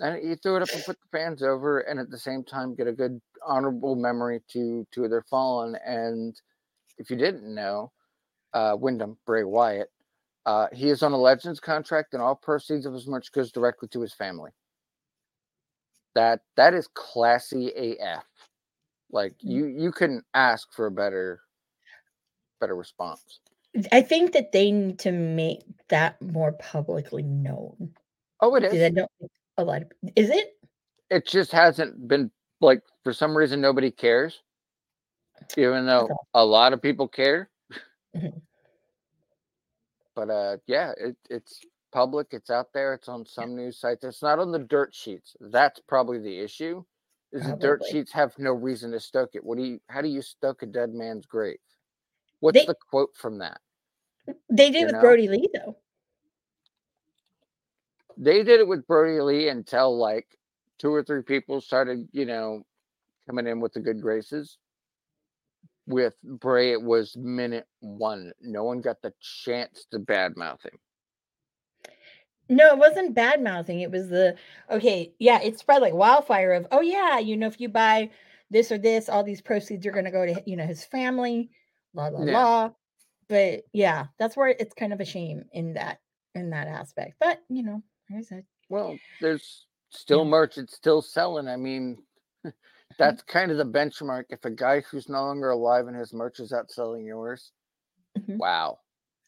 and 0.00 0.22
he 0.28 0.34
threw 0.36 0.56
it 0.56 0.62
up 0.62 0.70
and 0.74 0.84
put 0.84 0.98
the 1.00 1.08
fans 1.18 1.42
over, 1.42 1.80
and 1.80 2.00
at 2.00 2.10
the 2.10 2.18
same 2.18 2.44
time 2.44 2.74
get 2.74 2.86
a 2.88 2.92
good 2.92 3.20
honorable 3.46 3.96
memory 3.96 4.40
to 4.52 4.86
to 4.92 5.08
their 5.08 5.22
fallen. 5.22 5.76
And 5.86 6.40
if 6.98 7.10
you 7.10 7.16
didn't 7.16 7.54
know, 7.54 7.92
uh, 8.54 8.76
Windham 8.78 9.18
Bray 9.26 9.44
Wyatt, 9.44 9.90
uh, 10.46 10.66
he 10.72 10.90
is 10.90 11.02
on 11.02 11.12
a 11.12 11.16
Legends 11.18 11.60
contract, 11.60 12.14
and 12.14 12.22
all 12.22 12.34
proceeds 12.34 12.86
of 12.86 12.94
his 12.94 13.06
merch 13.06 13.32
goes 13.32 13.52
directly 13.52 13.88
to 13.88 14.00
his 14.00 14.14
family. 14.14 14.50
That 16.14 16.40
that 16.56 16.74
is 16.74 16.88
classy 16.94 17.68
AF. 17.98 18.24
Like 19.12 19.32
Mm. 19.44 19.50
you 19.50 19.66
you 19.66 19.92
couldn't 19.92 20.24
ask 20.34 20.72
for 20.72 20.86
a 20.86 20.90
better 20.90 21.40
better 22.60 22.76
response. 22.76 23.40
I 23.92 24.02
think 24.02 24.32
that 24.32 24.52
they 24.52 24.72
need 24.72 24.98
to 25.00 25.12
make 25.12 25.62
that 25.88 26.20
more 26.20 26.52
publicly 26.52 27.22
known. 27.22 27.94
Oh, 28.40 28.54
it 28.56 28.64
is. 28.64 28.82
I 28.82 28.90
don't 28.90 29.10
a 29.60 29.64
lot 29.64 29.82
of 29.82 29.88
is 30.16 30.30
it? 30.30 30.56
It 31.10 31.26
just 31.26 31.52
hasn't 31.52 32.06
been 32.08 32.30
like 32.60 32.82
for 33.04 33.12
some 33.12 33.36
reason 33.36 33.60
nobody 33.60 33.90
cares, 33.90 34.42
even 35.56 35.86
though 35.86 36.08
all. 36.10 36.28
a 36.34 36.44
lot 36.44 36.72
of 36.72 36.80
people 36.82 37.08
care. 37.08 37.50
Mhm. 38.16 38.40
But 40.16 40.30
uh, 40.30 40.56
yeah, 40.66 40.92
it, 40.98 41.16
it's 41.30 41.60
public. 41.92 42.28
It's 42.32 42.50
out 42.50 42.66
there. 42.74 42.94
It's 42.94 43.08
on 43.08 43.24
some 43.24 43.54
news 43.56 43.78
sites. 43.78 44.04
It's 44.04 44.22
not 44.22 44.38
on 44.38 44.52
the 44.52 44.58
dirt 44.58 44.94
sheets. 44.94 45.36
That's 45.40 45.80
probably 45.88 46.18
the 46.18 46.38
issue. 46.40 46.82
Is 47.32 47.46
the 47.46 47.54
dirt 47.56 47.82
sheets 47.88 48.12
have 48.12 48.32
no 48.38 48.50
reason 48.52 48.90
to 48.90 48.98
stoke 49.00 49.30
it? 49.34 49.44
What 49.44 49.56
do 49.58 49.64
you? 49.64 49.80
How 49.88 50.02
do 50.02 50.08
you 50.08 50.20
stoke 50.22 50.62
a 50.62 50.66
dead 50.66 50.92
man's 50.92 51.26
grave? 51.26 51.58
What's 52.40 52.58
They- 52.58 52.66
the 52.66 52.74
quote 52.90 53.10
from 53.16 53.38
that? 53.38 53.60
They 54.50 54.70
did 54.70 54.80
You 54.80 54.86
with 54.86 54.94
know? 54.96 55.00
Brodie 55.00 55.28
Lee 55.28 55.48
though. 55.54 55.76
They 58.16 58.42
did 58.42 58.60
it 58.60 58.68
with 58.68 58.86
Brodie 58.86 59.20
Lee 59.20 59.48
until 59.48 59.96
like 59.96 60.26
two 60.78 60.92
or 60.92 61.02
three 61.02 61.22
people 61.22 61.60
started, 61.60 62.08
you 62.12 62.26
know, 62.26 62.62
coming 63.26 63.46
in 63.46 63.60
with 63.60 63.72
the 63.72 63.80
good 63.80 64.00
graces. 64.00 64.58
With 65.86 66.14
Bray, 66.22 66.72
it 66.72 66.82
was 66.82 67.16
minute 67.16 67.66
one. 67.80 68.32
No 68.40 68.64
one 68.64 68.80
got 68.80 69.02
the 69.02 69.12
chance 69.20 69.86
to 69.90 69.98
badmouth 69.98 70.64
him. 70.64 70.78
No, 72.48 72.68
it 72.72 72.78
wasn't 72.78 73.14
bad 73.14 73.42
mouthing. 73.42 73.80
It 73.80 73.92
was 73.92 74.08
the 74.08 74.36
okay, 74.68 75.14
yeah, 75.20 75.40
it 75.40 75.58
spread 75.58 75.82
like 75.82 75.94
wildfire 75.94 76.52
of 76.52 76.66
oh 76.72 76.80
yeah, 76.80 77.18
you 77.18 77.36
know, 77.36 77.46
if 77.46 77.60
you 77.60 77.68
buy 77.68 78.10
this 78.50 78.72
or 78.72 78.78
this, 78.78 79.08
all 79.08 79.22
these 79.22 79.40
proceeds 79.40 79.86
are 79.86 79.92
gonna 79.92 80.10
go 80.10 80.26
to 80.26 80.42
you 80.46 80.56
know 80.56 80.66
his 80.66 80.84
family, 80.84 81.50
blah 81.94 82.10
blah 82.10 82.24
Yeah. 82.24 82.32
blah. 82.32 82.70
But 83.28 83.62
yeah, 83.72 84.06
that's 84.18 84.36
where 84.36 84.48
it's 84.48 84.74
kind 84.74 84.92
of 84.92 85.00
a 85.00 85.04
shame 85.04 85.44
in 85.52 85.74
that 85.74 86.00
in 86.34 86.50
that 86.50 86.66
aspect. 86.66 87.14
But 87.20 87.40
you 87.48 87.62
know, 87.62 87.82
I 88.16 88.22
said, 88.22 88.44
Well, 88.68 88.98
there's 89.20 89.66
still 89.90 90.24
merch. 90.24 90.58
It's 90.58 90.74
still 90.74 91.02
selling. 91.02 91.48
I 91.48 91.56
mean, 91.56 91.98
that's 92.98 93.22
kind 93.22 93.50
of 93.50 93.58
the 93.58 93.64
benchmark. 93.64 94.24
If 94.30 94.44
a 94.44 94.50
guy 94.50 94.80
who's 94.80 95.08
no 95.08 95.22
longer 95.22 95.50
alive 95.50 95.86
and 95.86 95.96
his 95.96 96.12
merch 96.12 96.40
is 96.40 96.52
out 96.52 96.70
selling 96.70 97.04
yours, 97.04 97.52
Mhm. 98.18 98.38
wow. 98.38 98.78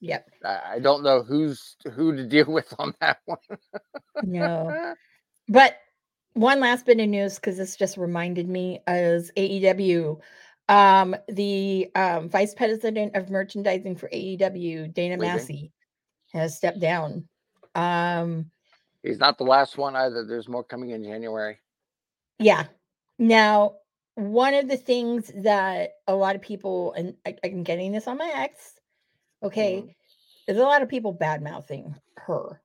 yep. 0.00 0.28
I, 0.44 0.60
I 0.74 0.78
don't 0.80 1.02
know 1.04 1.22
who's 1.22 1.76
who 1.94 2.16
to 2.16 2.26
deal 2.28 2.46
with 2.46 2.72
on 2.78 2.94
that 3.00 3.18
one. 3.24 3.38
No. 4.22 4.94
But 5.48 5.76
one 6.34 6.60
last 6.60 6.86
bit 6.86 7.00
of 7.00 7.08
news 7.08 7.34
because 7.34 7.56
this 7.58 7.76
just 7.76 7.96
reminded 7.96 8.48
me 8.48 8.80
is 8.86 9.30
AEW. 9.36 10.20
Um, 10.68 11.16
the 11.28 11.90
um, 11.94 12.30
vice 12.30 12.54
president 12.54 13.16
of 13.16 13.28
merchandising 13.28 13.96
for 13.96 14.08
AEW, 14.08 14.94
Dana 14.94 15.16
Leaving. 15.16 15.34
Massie, 15.36 15.72
has 16.32 16.56
stepped 16.56 16.78
down. 16.80 17.28
Um, 17.74 18.50
He's 19.02 19.18
not 19.18 19.38
the 19.38 19.44
last 19.44 19.78
one 19.78 19.96
either. 19.96 20.24
There's 20.24 20.48
more 20.48 20.64
coming 20.64 20.90
in 20.90 21.04
January. 21.04 21.58
yeah. 22.38 22.66
Now, 23.18 23.76
one 24.16 24.54
of 24.54 24.68
the 24.68 24.76
things 24.76 25.30
that 25.42 25.92
a 26.08 26.14
lot 26.14 26.36
of 26.36 26.42
people, 26.42 26.92
and 26.94 27.14
I, 27.26 27.36
I'm 27.44 27.62
getting 27.62 27.92
this 27.92 28.08
on 28.08 28.18
my 28.18 28.30
ex, 28.34 28.80
okay, 29.42 29.82
Mhm. 29.82 29.94
there's 30.46 30.58
a 30.58 30.62
lot 30.64 30.82
of 30.82 30.88
people 30.88 31.12
bad 31.12 31.42
mouthing 31.42 31.94
her. 32.16 32.60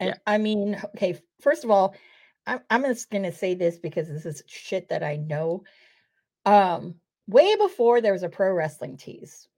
And 0.00 0.10
Yeah. 0.10 0.14
I 0.26 0.38
mean, 0.38 0.80
okay, 0.96 1.20
first 1.40 1.64
of 1.64 1.70
all, 1.70 1.94
I'm, 2.46 2.60
I'm 2.70 2.82
just 2.84 3.10
going 3.10 3.24
to 3.24 3.32
say 3.32 3.54
this 3.54 3.78
because 3.78 4.08
this 4.08 4.26
is 4.26 4.42
shit 4.46 4.88
that 4.90 5.02
I 5.02 5.16
know. 5.16 5.64
Um, 6.44 7.00
way 7.26 7.56
before 7.56 8.00
there 8.00 8.12
was 8.12 8.22
a 8.22 8.28
pro 8.28 8.52
wrestling 8.52 8.96
tees, 8.98 9.48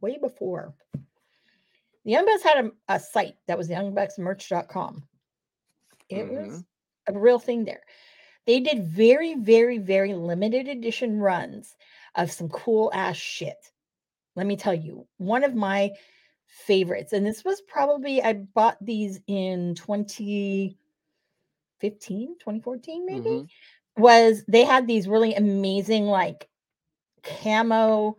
way 0.00 0.18
before, 0.18 0.74
the 2.04 2.10
Young 2.12 2.26
Bucks 2.26 2.42
had 2.42 2.64
a, 2.64 2.70
a 2.88 2.98
site 3.00 3.36
that 3.46 3.56
was 3.58 3.68
youngbucksmerch.com. 3.68 5.02
It 6.08 6.28
was 6.28 6.64
a 7.08 7.18
real 7.18 7.38
thing 7.38 7.64
there. 7.64 7.82
They 8.46 8.60
did 8.60 8.84
very, 8.86 9.34
very, 9.36 9.78
very 9.78 10.14
limited 10.14 10.68
edition 10.68 11.18
runs 11.20 11.76
of 12.16 12.30
some 12.32 12.48
cool 12.48 12.90
ass 12.92 13.16
shit. 13.16 13.72
Let 14.34 14.46
me 14.46 14.56
tell 14.56 14.74
you, 14.74 15.06
one 15.18 15.44
of 15.44 15.54
my 15.54 15.90
favorites, 16.46 17.12
and 17.12 17.24
this 17.24 17.44
was 17.44 17.60
probably, 17.62 18.22
I 18.22 18.32
bought 18.34 18.76
these 18.80 19.20
in 19.26 19.74
2015, 19.76 20.76
2014, 22.38 23.06
maybe, 23.06 23.28
Mhm. 23.28 23.48
was 23.96 24.44
they 24.48 24.64
had 24.64 24.86
these 24.86 25.06
really 25.08 25.34
amazing, 25.34 26.06
like 26.06 26.48
camo 27.22 28.16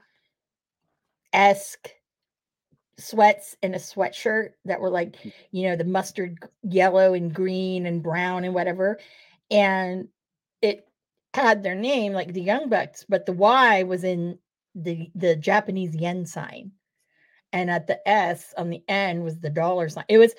esque 1.34 1.90
sweats 3.04 3.56
and 3.62 3.76
a 3.76 3.80
sweatshirt 3.80 4.52
that 4.66 4.80
were 4.80 4.90
like, 4.90 5.14
mm. 5.18 5.34
you 5.52 5.68
know, 5.68 5.76
the 5.76 5.84
mustard 5.84 6.38
yellow 6.64 7.14
and 7.14 7.34
green 7.34 7.86
and 7.86 8.04
brown 8.04 8.44
and 8.44 8.54
whatever. 8.54 9.00
And 9.52 10.08
it 10.62 10.88
had 11.34 11.64
their 11.64 11.76
name 11.76 12.14
like 12.14 12.34
the 12.34 12.42
Young 12.42 12.70
Bucks, 12.70 13.06
but 13.08 13.26
the 13.26 13.34
Y 13.34 13.84
was 13.84 14.04
in 14.04 14.40
the 14.76 15.12
the 15.16 15.36
Japanese 15.36 15.96
yen 15.96 16.26
sign. 16.26 16.72
And 17.52 17.70
at 17.70 17.86
the 17.86 18.08
S 18.08 18.54
on 18.58 18.70
the 18.72 18.84
end 18.88 19.24
was 19.24 19.40
the 19.40 19.50
dollar 19.50 19.90
sign. 19.90 20.06
It 20.10 20.18
was 20.18 20.34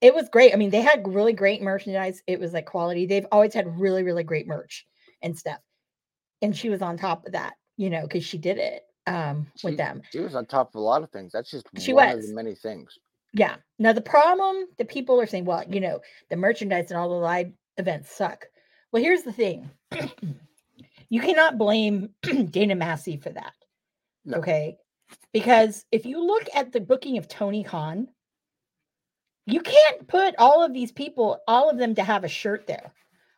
it 0.00 0.14
was 0.14 0.28
great. 0.28 0.52
I 0.52 0.56
mean, 0.56 0.70
they 0.70 0.82
had 0.82 1.08
really 1.08 1.32
great 1.32 1.62
merchandise. 1.62 2.22
It 2.26 2.38
was 2.38 2.52
like 2.52 2.66
quality. 2.66 3.06
They've 3.06 3.26
always 3.32 3.54
had 3.54 3.80
really, 3.80 4.02
really 4.02 4.22
great 4.22 4.46
merch 4.46 4.86
and 5.22 5.36
stuff. 5.36 5.58
And 6.40 6.56
she 6.56 6.68
was 6.68 6.82
on 6.82 6.96
top 6.96 7.26
of 7.26 7.32
that, 7.32 7.54
you 7.76 7.90
know, 7.90 8.02
because 8.02 8.24
she 8.24 8.38
did 8.38 8.58
it 8.58 8.82
um 9.08 9.46
with 9.64 9.72
She- 9.74 9.76
them. 9.76 10.02
She 10.10 10.20
was 10.20 10.34
on 10.34 10.46
top 10.46 10.70
of 10.70 10.74
a 10.76 10.80
lot 10.80 11.02
of 11.02 11.10
things. 11.10 11.32
That's 11.32 11.50
just 11.50 11.66
She 11.78 11.92
one 11.92 12.08
of 12.10 12.16
was. 12.16 12.28
the 12.28 12.34
many 12.34 12.54
things. 12.54 12.98
Yeah. 13.32 13.56
Now 13.78 13.92
the 13.92 14.00
problem, 14.00 14.66
the 14.78 14.84
people 14.84 15.20
are 15.20 15.26
saying, 15.26 15.44
well, 15.44 15.64
you 15.68 15.80
know, 15.80 16.00
the 16.30 16.36
merchandise 16.36 16.90
and 16.90 16.98
all 16.98 17.08
the 17.08 17.14
live 17.16 17.52
events 17.76 18.10
suck. 18.10 18.46
Well, 18.92 19.02
here's 19.02 19.22
the 19.22 19.32
thing. 19.32 19.70
you 21.10 21.20
cannot 21.20 21.58
blame 21.58 22.10
Dana 22.50 22.74
Massie 22.74 23.16
for 23.18 23.30
that. 23.30 23.52
No. 24.24 24.38
Okay. 24.38 24.76
Because 25.32 25.84
if 25.92 26.06
you 26.06 26.24
look 26.24 26.44
at 26.54 26.72
the 26.72 26.80
booking 26.80 27.18
of 27.18 27.28
Tony 27.28 27.64
Khan, 27.64 28.08
you 29.46 29.60
can't 29.60 30.06
put 30.08 30.34
all 30.38 30.62
of 30.64 30.72
these 30.74 30.92
people, 30.92 31.38
all 31.48 31.70
of 31.70 31.78
them 31.78 31.94
to 31.94 32.02
have 32.04 32.24
a 32.24 32.28
shirt 32.28 32.66
there. 32.66 32.92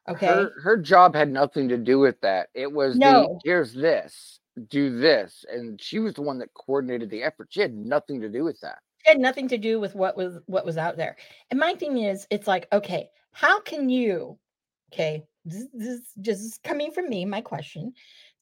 Okay. 0.09 0.27
Her 0.27 0.53
her 0.63 0.77
job 0.77 1.15
had 1.15 1.31
nothing 1.31 1.69
to 1.69 1.77
do 1.77 1.99
with 2.01 2.21
that. 2.23 2.49
It 2.55 2.73
was 2.73 2.97
No. 2.97 3.39
the 3.45 3.51
here's 3.51 3.73
this, 3.73 4.40
do 4.69 4.99
this, 4.99 5.45
and 5.51 5.81
she 5.81 5.99
was 5.99 6.15
the 6.15 6.23
one 6.23 6.39
that 6.39 6.55
coordinated 6.55 7.11
the 7.11 7.23
effort. 7.23 7.49
She 7.51 7.61
had 7.61 7.75
nothing 7.75 8.21
to 8.21 8.29
do 8.29 8.45
with 8.45 8.61
that. 8.61 8.79
it 9.05 9.11
had 9.11 9.19
nothing 9.21 9.49
to 9.49 9.59
do 9.59 9.81
with 9.81 9.95
what 9.95 10.17
was 10.17 10.39
what 10.47 10.67
was 10.67 10.77
out 10.77 10.97
there. 10.97 11.17
And 11.51 11.59
my 11.59 11.75
thing 11.75 11.99
is, 11.99 12.27
it's 12.31 12.47
like, 12.47 12.69
okay, 12.73 13.11
how 13.33 13.61
can 13.61 13.89
you, 13.89 14.39
okay, 14.93 15.25
this, 15.45 15.67
this 15.73 15.89
is 15.89 16.13
just 16.21 16.63
coming 16.63 16.91
from 16.93 17.09
me, 17.09 17.25
my 17.25 17.41
question 17.41 17.93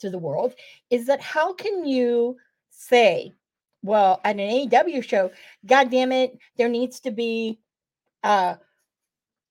to 0.01 0.11
the 0.11 0.19
world 0.19 0.55
is 0.91 1.07
that 1.07 1.21
how 1.21 1.53
can 1.53 1.87
you 1.87 2.37
say, 2.71 3.35
well, 3.83 4.21
at 4.25 4.39
an 4.39 4.69
AEW 4.69 5.03
show, 5.03 5.31
god 5.67 5.91
damn 5.91 6.13
it, 6.13 6.39
there 6.57 6.69
needs 6.69 7.01
to 7.01 7.11
be 7.11 7.59
uh, 8.25 8.55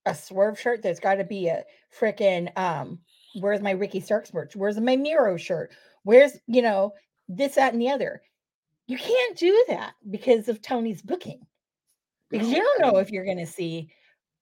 a 0.05 0.15
swerve 0.15 0.59
shirt, 0.59 0.81
there's 0.81 0.99
got 0.99 1.15
to 1.15 1.23
be 1.23 1.47
a 1.47 1.63
freaking 1.97 2.55
um, 2.57 2.99
where's 3.39 3.61
my 3.61 3.71
Ricky 3.71 3.99
Starks 3.99 4.33
merch? 4.33 4.55
Where's 4.55 4.79
my 4.79 4.95
Miro 4.95 5.37
shirt? 5.37 5.71
Where's, 6.07 6.37
you 6.47 6.61
know, 6.61 6.93
this, 7.27 7.55
that, 7.55 7.73
and 7.73 7.81
the 7.81 7.89
other. 7.89 8.21
You 8.87 8.97
can't 8.97 9.37
do 9.37 9.65
that 9.67 9.91
because 10.09 10.47
of 10.47 10.61
Tony's 10.61 11.01
booking. 11.01 11.41
Because 12.31 12.47
you 12.47 12.55
don't 12.55 12.79
know 12.81 12.99
if 12.99 13.11
you're 13.11 13.25
going 13.25 13.39
to 13.39 13.45
see 13.45 13.89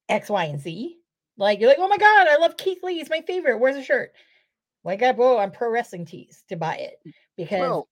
X, 0.07 0.29
Y, 0.29 0.43
and 0.45 0.61
Z. 0.61 0.95
Like, 1.37 1.59
you're 1.59 1.67
like, 1.67 1.79
oh 1.79 1.87
my 1.87 1.97
God, 1.97 2.27
I 2.27 2.37
love 2.37 2.55
Keith 2.55 2.83
Lee. 2.83 2.99
He's 2.99 3.09
my 3.09 3.21
favorite. 3.21 3.57
Where's 3.57 3.77
the 3.77 3.81
shirt? 3.83 4.11
Like, 4.83 5.01
I 5.01 5.11
go 5.13 5.39
on 5.39 5.49
pro 5.49 5.71
wrestling 5.71 6.05
tees 6.05 6.43
to 6.49 6.55
buy 6.55 6.75
it 6.75 6.99
because 7.35 7.59
Well, 7.61 7.89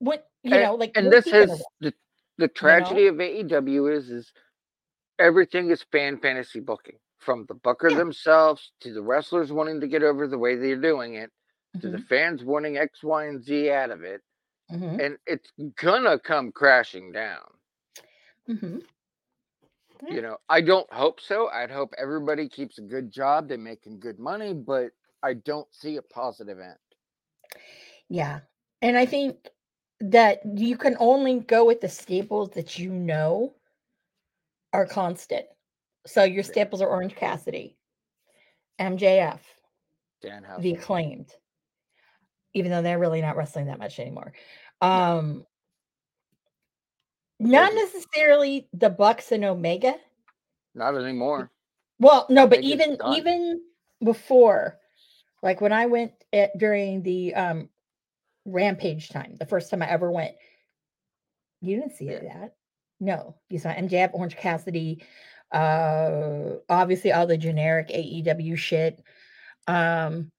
what, 0.00 0.26
you 0.42 0.52
and- 0.52 0.64
know, 0.64 0.74
like, 0.74 0.90
and 0.96 1.12
this 1.12 1.30
has 1.30 1.62
the 1.80 1.94
the 2.38 2.48
tragedy 2.48 3.06
of 3.06 3.14
AEW 3.14 3.96
is 3.96 4.10
is 4.10 4.32
everything 5.20 5.70
is 5.70 5.84
fan 5.92 6.18
fantasy 6.18 6.58
booking 6.58 6.96
from 7.18 7.44
the 7.46 7.54
booker 7.54 7.90
Yeah. 7.90 7.98
themselves 7.98 8.72
to 8.80 8.92
the 8.92 9.02
wrestlers 9.02 9.52
wanting 9.52 9.80
to 9.82 9.86
get 9.86 10.02
over 10.02 10.26
the 10.26 10.36
way 10.36 10.56
they're 10.56 10.74
doing 10.74 11.14
it 11.14 11.30
to 11.80 11.88
the 11.88 11.98
Mhm, 11.98 12.08
fans 12.08 12.44
wanting 12.44 12.76
X, 12.78 13.02
Y, 13.02 13.24
and 13.26 13.42
Z 13.42 13.70
out 13.70 13.90
of 13.90 14.02
it, 14.02 14.22
mhm, 14.70 15.00
and 15.00 15.18
it's 15.26 15.50
gonna 15.76 16.18
come 16.18 16.52
crashing 16.52 17.12
down. 17.12 17.58
mhm. 18.48 18.80
Yeah. 20.02 20.08
You 20.08 20.22
know, 20.22 20.38
I 20.48 20.60
don't 20.60 20.90
hope 20.92 21.20
so. 21.20 21.48
I'd 21.48 21.70
hope 21.70 21.94
everybody 21.98 22.48
keeps 22.48 22.78
a 22.78 22.82
good 22.82 23.10
job, 23.10 23.48
they're 23.48 23.58
making 23.58 24.00
good 24.00 24.18
money, 24.18 24.52
but 24.54 24.92
I 25.22 25.34
don't 25.34 25.72
see 25.74 25.96
a 25.96 26.02
positive 26.02 26.58
end. 26.60 26.78
Yeah. 28.08 28.40
And 28.82 28.96
I 28.96 29.06
think 29.06 29.50
that 30.00 30.40
you 30.58 30.76
can 30.76 30.96
only 30.98 31.40
go 31.40 31.64
with 31.64 31.80
the 31.80 31.88
staples 31.88 32.50
that 32.50 32.78
you 32.78 32.90
know 32.90 33.54
are 34.72 34.86
constant. 34.86 35.46
So 36.06 36.24
your 36.24 36.42
staples 36.42 36.82
are 36.82 36.88
Orange 36.88 37.14
Cassidy, 37.14 37.76
MJF, 38.78 39.40
Dan 40.20 40.44
the 40.56 40.72
acclaimed, 40.74 41.34
even 42.54 42.70
though 42.70 42.82
they're 42.82 42.98
really 42.98 43.20
not 43.20 43.36
wrestling 43.36 43.66
that 43.66 43.78
much 43.78 43.98
anymore. 43.98 44.32
Um 44.80 45.44
not 47.40 47.74
necessarily 47.74 48.68
the 48.72 48.88
Bucks 48.90 49.32
and 49.32 49.44
Omega. 49.44 49.96
Not 50.74 50.96
anymore. 50.96 51.50
Well, 51.98 52.26
no, 52.30 52.46
but 52.46 52.58
Omega's 52.60 52.72
even 52.72 52.96
done. 52.96 53.14
even 53.16 53.60
before, 54.02 54.78
like 55.42 55.60
when 55.60 55.72
I 55.72 55.86
went 55.86 56.12
at, 56.32 56.56
during 56.58 57.02
the 57.02 57.34
um 57.34 57.68
Rampage 58.46 59.08
time, 59.08 59.36
the 59.38 59.46
first 59.46 59.70
time 59.70 59.82
I 59.82 59.88
ever 59.90 60.10
went, 60.10 60.34
you 61.60 61.76
didn't 61.76 61.92
see 61.96 62.06
Yeah. 62.06 62.20
that. 62.20 62.54
No, 63.00 63.36
you 63.50 63.58
saw 63.58 63.70
MJF, 63.70 64.10
Orange 64.14 64.36
Cassidy, 64.36 65.02
uh, 65.50 66.56
obviously 66.68 67.12
all 67.12 67.26
the 67.26 67.36
generic 67.36 67.88
AEW 67.88 68.56
shit. 68.56 69.02
Um, 69.66 70.30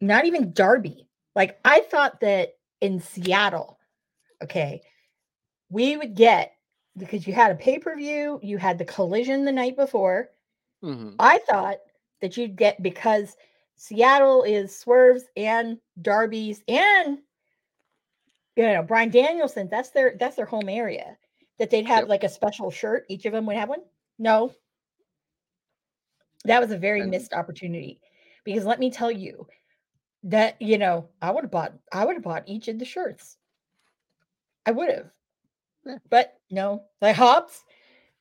not 0.00 0.24
even 0.24 0.52
Darby. 0.52 1.08
Like 1.34 1.58
I 1.64 1.80
thought 1.80 2.20
that 2.20 2.56
in 2.80 3.00
Seattle, 3.00 3.78
okay, 4.42 4.82
we 5.70 5.96
would 5.96 6.14
get 6.14 6.52
because 6.98 7.26
you 7.26 7.32
had 7.32 7.50
a 7.50 7.54
pay 7.54 7.78
per 7.78 7.96
view, 7.96 8.38
you 8.42 8.58
had 8.58 8.78
the 8.78 8.84
collision 8.84 9.44
the 9.44 9.52
night 9.52 9.76
before. 9.76 10.30
Mhm. 10.82 11.14
I 11.18 11.38
thought 11.38 11.78
that 12.20 12.36
you'd 12.36 12.56
get 12.56 12.82
because 12.82 13.36
Seattle 13.76 14.42
is 14.42 14.78
Swerves 14.78 15.24
and 15.36 15.78
Darby's 16.02 16.62
and 16.68 17.18
you 18.56 18.64
know 18.64 18.82
Bryan 18.82 19.10
Danielson. 19.10 19.68
That's 19.70 19.90
their 19.90 20.16
that's 20.18 20.36
their 20.36 20.46
home 20.46 20.68
area. 20.68 21.16
That 21.58 21.70
they'd 21.70 21.86
have 21.86 22.00
Yep. 22.02 22.08
like 22.08 22.24
a 22.24 22.28
special 22.28 22.70
shirt. 22.70 23.06
Each 23.08 23.24
of 23.24 23.32
them 23.32 23.46
would 23.46 23.56
have 23.56 23.68
one. 23.68 23.82
No, 24.18 24.52
that 26.44 26.60
was 26.60 26.70
a 26.72 26.78
very 26.78 27.00
And- 27.00 27.10
missed 27.10 27.32
opportunity 27.32 28.00
because 28.44 28.64
let 28.66 28.80
me 28.80 28.90
tell 28.90 29.10
you 29.10 29.46
that 30.24 30.60
you 30.60 30.78
know 30.78 31.08
I 31.20 31.30
would 31.30 31.44
have 31.44 31.50
bought 31.50 31.72
I 31.92 32.04
would 32.04 32.14
have 32.16 32.22
bought 32.22 32.44
each 32.48 32.68
of 32.68 32.78
the 32.78 32.84
shirts. 32.84 33.36
I 34.64 34.70
would 34.70 34.90
have, 34.90 35.10
Yeah. 35.84 35.98
but 36.08 36.34
no. 36.50 36.84
Like 37.00 37.16
Hobbs 37.16 37.64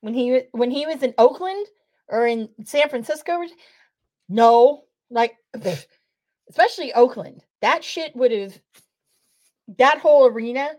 when 0.01 0.13
he 0.13 0.41
when 0.51 0.71
he 0.71 0.85
was 0.85 1.03
in 1.03 1.13
Oakland 1.17 1.67
or 2.07 2.25
in 2.27 2.49
San 2.65 2.89
Francisco, 2.89 3.39
no, 4.29 4.85
like 5.09 5.35
especially 6.49 6.93
Oakland. 6.93 7.43
That 7.61 7.83
shit 7.83 8.15
would 8.15 8.31
have 8.31 8.59
that 9.77 9.99
whole 9.99 10.25
arena. 10.25 10.71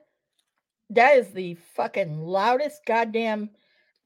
That 0.91 1.17
is 1.17 1.29
the 1.31 1.55
fucking 1.77 2.21
loudest 2.21 2.81
goddamn. 2.87 3.51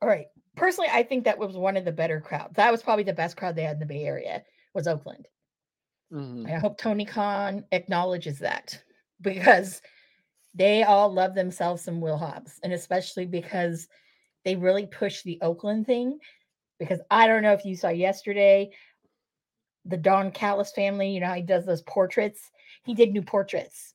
All 0.02 0.08
right, 0.08 0.26
personally, 0.56 0.90
I 0.92 1.02
think 1.02 1.24
that 1.24 1.38
was 1.38 1.56
one 1.56 1.76
of 1.76 1.84
the 1.84 1.92
better 1.92 2.20
crowds. 2.20 2.54
That 2.56 2.70
was 2.70 2.82
probably 2.82 3.04
the 3.04 3.12
best 3.14 3.36
crowd 3.36 3.56
they 3.56 3.62
had 3.62 3.74
in 3.74 3.80
the 3.80 3.86
Bay 3.86 4.04
Area. 4.04 4.44
Was 4.74 4.86
Oakland. 4.86 5.26
Mhm. 6.12 6.46
I 6.46 6.58
hope 6.58 6.78
Tony 6.78 7.04
Khan 7.04 7.64
acknowledges 7.72 8.38
that 8.38 8.82
because 9.20 9.82
they 10.54 10.82
all 10.84 11.12
love 11.12 11.34
themselves 11.34 11.82
some 11.82 12.00
Will 12.00 12.16
Hobbs, 12.16 12.58
and 12.62 12.72
especially 12.72 13.26
because 13.26 13.88
they 14.44 14.56
really 14.56 14.86
push 14.86 15.22
the 15.22 15.38
Oakland 15.42 15.86
thing. 15.86 16.18
Because 16.78 17.00
I 17.10 17.26
don't 17.26 17.42
know 17.42 17.52
if 17.52 17.64
you 17.64 17.74
saw 17.76 17.88
yesterday, 17.88 18.70
the 19.84 19.96
Don 19.96 20.30
Callis 20.30 20.72
family, 20.72 21.10
you 21.10 21.20
know 21.20 21.32
he 21.32 21.42
does 21.42 21.64
those 21.64 21.82
portraits? 21.82 22.50
He 22.84 22.94
did 22.94 23.12
new 23.12 23.22
portraits. 23.22 23.94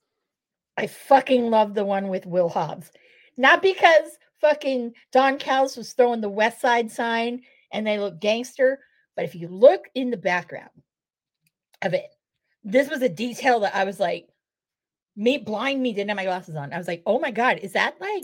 I 0.77 0.87
fucking 0.87 1.49
love 1.49 1.73
the 1.73 1.85
one 1.85 2.07
with 2.07 2.25
Will 2.25 2.49
Hobbs. 2.49 2.91
Not 3.37 3.61
because 3.61 4.17
fucking 4.39 4.93
Don 5.11 5.37
Callis 5.37 5.77
was 5.77 5.93
throwing 5.93 6.21
the 6.21 6.29
West 6.29 6.61
Side 6.61 6.91
sign 6.91 7.41
and 7.71 7.85
they 7.85 7.99
look 7.99 8.19
gangster, 8.19 8.79
but 9.15 9.25
if 9.25 9.35
you 9.35 9.47
look 9.47 9.85
in 9.95 10.09
the 10.09 10.17
background 10.17 10.69
of 11.81 11.93
it, 11.93 12.07
this 12.63 12.89
was 12.89 13.01
a 13.01 13.09
detail 13.09 13.61
that 13.61 13.75
I 13.75 13.83
was 13.83 13.99
like, 13.99 14.27
me 15.15 15.37
blind 15.37 15.81
me 15.81 15.93
didn't 15.93 16.09
have 16.09 16.17
my 16.17 16.23
glasses 16.23 16.55
on. 16.55 16.73
I 16.73 16.77
was 16.77 16.87
like, 16.87 17.03
oh 17.05 17.19
my 17.19 17.31
god, 17.31 17.59
is 17.59 17.73
that 17.73 17.99
like 17.99 18.23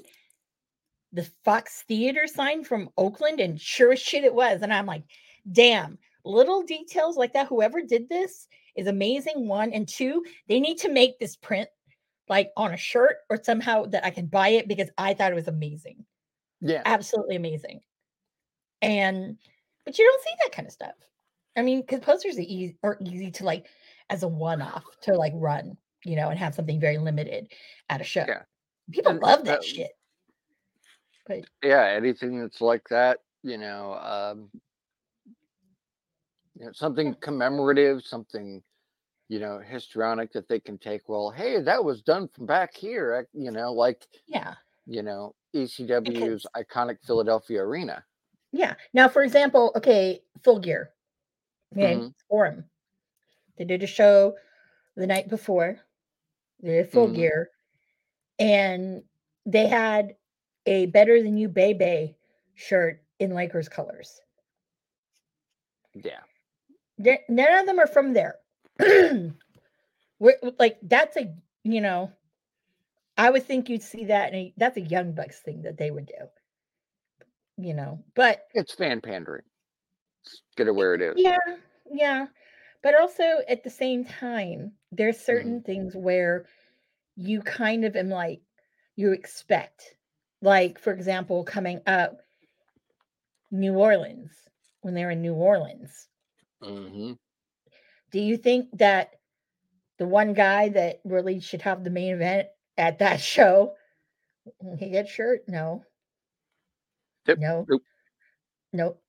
the 1.12 1.30
Fox 1.44 1.84
Theater 1.88 2.28
sign 2.28 2.64
from 2.64 2.90
Oakland? 2.98 3.40
And 3.40 3.60
sure 3.60 3.94
as 3.94 4.00
shit 4.00 4.24
it 4.24 4.34
was. 4.34 4.62
And 4.62 4.74
I'm 4.74 4.86
like, 4.86 5.04
damn, 5.52 5.98
little 6.24 6.64
details 6.64 7.18
like 7.18 7.34
that. 7.34 7.48
Whoever 7.48 7.82
did 7.82 8.10
this 8.10 8.48
is 8.76 8.88
amazing. 8.88 9.48
One 9.48 9.74
and 9.74 9.88
two, 9.88 10.24
they 10.48 10.60
need 10.60 10.78
to 10.80 10.90
make 10.90 11.20
this 11.20 11.36
print 11.36 11.70
like 12.30 12.52
on 12.58 12.74
a 12.74 12.78
shirt 12.78 13.18
or 13.30 13.42
somehow 13.42 13.86
that 13.86 14.06
I 14.06 14.10
can 14.10 14.28
buy 14.28 14.50
it 14.50 14.68
because 14.68 14.90
I 14.98 15.14
thought 15.14 15.32
it 15.32 15.36
was 15.36 15.48
amazing. 15.48 16.06
Yeah. 16.62 16.82
Absolutely 16.86 17.36
amazing. 17.36 17.82
And 18.82 19.38
but 19.86 19.98
you 19.98 20.06
don't 20.06 20.24
see 20.24 20.36
that 20.44 20.52
kind 20.52 20.68
of 20.68 20.74
stuff. 20.74 20.96
I 21.58 21.62
mean, 21.64 21.82
because 21.82 22.00
posters 22.00 22.38
are 22.38 22.42
easy 22.42 22.78
are 22.84 22.98
easy 23.02 23.32
to 23.32 23.44
like 23.44 23.66
as 24.10 24.24
a 24.24 24.28
one-off 24.28 24.84
to 25.02 25.14
like 25.16 25.34
run, 25.36 25.76
you 26.06 26.16
know, 26.16 26.30
and 26.30 26.40
have 26.40 26.56
something 26.56 26.80
very 26.80 26.98
limited 26.98 27.52
at 27.90 28.00
a 28.00 28.04
show. 28.04 28.26
Yeah. 28.28 28.44
People 28.92 29.12
And 29.14 29.22
love 29.22 29.44
that 29.46 29.62
that- 29.62 29.64
shit. 29.64 29.92
But 31.26 31.40
yeah 31.62 31.88
anything 31.88 32.40
that's 32.40 32.62
like 32.62 32.88
that 32.90 33.18
you 33.44 33.58
know 33.58 33.96
um 33.96 34.50
you 36.58 36.66
know 36.66 36.72
something 36.72 37.14
commemorative 37.16 38.02
something 38.06 38.64
you 39.28 39.40
know 39.40 39.60
histrionic 39.60 40.32
that 40.32 40.48
they 40.48 40.62
can 40.62 40.78
take 40.78 41.10
well 41.10 41.30
hey 41.30 41.62
that 41.62 41.84
was 41.84 42.02
done 42.02 42.30
from 42.34 42.46
back 42.46 42.74
here 42.74 43.28
you 43.34 43.52
know 43.52 43.74
like 43.74 44.08
yeah, 44.26 44.54
you 44.86 45.04
know 45.04 45.36
ecw's 45.54 46.46
iconic 46.56 46.98
philadelphia 47.06 47.62
arena 47.62 48.02
yeah. 48.54 48.76
Now, 48.94 49.10
for 49.10 49.24
example, 49.24 49.74
okay, 49.76 50.22
full 50.44 50.60
gear. 50.60 50.92
Okay, 51.76 51.96
Mhm. 51.96 52.14
Forum. 52.30 52.70
They 53.58 53.66
did 53.66 53.84
a 53.84 53.88
show 53.88 54.38
the 54.96 55.08
night 55.08 55.28
before. 55.30 55.80
They 56.62 56.72
did 56.74 56.92
full 56.92 57.08
Mhm. 57.10 57.16
gear. 57.16 57.52
And 58.40 59.04
they 59.46 59.68
had 59.68 60.16
a 60.66 60.88
better 60.88 61.22
than 61.24 61.38
you 61.38 61.50
Bebe 61.50 62.18
shirt 62.56 63.04
in 63.20 63.34
Lakers 63.34 63.70
colors. 63.70 64.22
yeah 65.96 66.22
They're- 67.00 67.24
none 67.28 67.54
of 67.60 67.66
them 67.66 67.80
are 67.80 67.88
from 67.88 68.14
there. 68.14 68.40
Like 70.20 70.80
that's 70.82 71.16
a 71.18 71.36
you 71.64 71.82
know, 71.82 72.12
I 73.18 73.30
would 73.30 73.44
think 73.44 73.70
you'd 73.70 73.84
see 73.84 74.06
that, 74.06 74.34
and 74.34 74.54
that's 74.58 74.78
a 74.78 74.82
Young 74.82 75.14
Bucks 75.14 75.40
thing 75.42 75.62
that 75.64 75.78
they 75.78 75.92
would 75.92 76.06
do. 76.08 76.30
You 77.58 77.74
know, 77.76 78.04
but 78.16 78.48
it's 78.54 78.74
fan 78.76 79.02
pandering 79.02 79.44
get 80.56 80.68
it 80.68 80.76
where 80.76 80.94
it 80.94 81.02
is 81.02 81.16
yeah, 81.18 81.38
yeah, 81.92 82.28
but 82.84 83.00
also 83.00 83.42
at 83.48 83.64
the 83.64 83.70
same 83.70 84.06
time, 84.06 84.74
there's 84.92 85.20
certain 85.20 85.62
things 85.62 85.96
where 85.96 86.46
you 87.16 87.42
kind 87.42 87.86
of 87.86 87.96
am 87.96 88.10
like 88.10 88.42
you 88.96 89.12
expect, 89.12 89.96
like 90.42 90.80
for 90.80 90.94
example, 90.94 91.44
coming 91.44 91.82
up, 91.88 92.20
New 93.52 93.74
Orleans 93.76 94.32
when 94.82 94.94
they're 94.94 95.12
in 95.12 95.22
New 95.22 95.34
Orleans. 95.34 96.08
hmm 96.62 97.14
Do 98.12 98.20
you 98.20 98.38
think 98.38 98.70
that 98.78 99.12
the 99.98 100.08
one 100.08 100.34
guy 100.34 100.70
that 100.70 101.02
really 101.04 101.40
should 101.40 101.62
have 101.64 101.84
the 101.84 101.90
main 101.90 102.14
event 102.14 102.48
at 102.78 103.00
that 103.00 103.20
show, 103.34 103.74
he 104.80 104.90
get 104.90 105.08
shirt? 105.08 105.44
No. 105.48 105.84
Yep, 107.28 107.38
No. 107.40 107.66
nope. 107.68 107.82
Nope. 108.74 109.02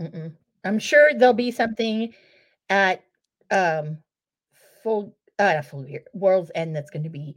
Mm-mm. 0.00 0.32
I'm 0.66 0.78
sure 0.78 1.10
there'll 1.14 1.34
be 1.34 1.50
something 1.50 2.14
at 2.68 3.04
um 3.50 3.98
full 4.82 5.16
uh 5.38 5.62
full 5.62 5.86
year 5.86 6.04
world's 6.12 6.50
end 6.54 6.74
that's 6.74 6.90
going 6.90 7.04
to 7.04 7.10
be 7.10 7.36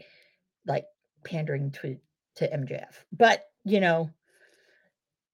like 0.66 0.86
pandering 1.24 1.72
to 1.72 1.98
to 2.36 2.48
MJF. 2.48 2.94
But 3.12 3.46
you 3.66 3.80
know, 3.80 4.10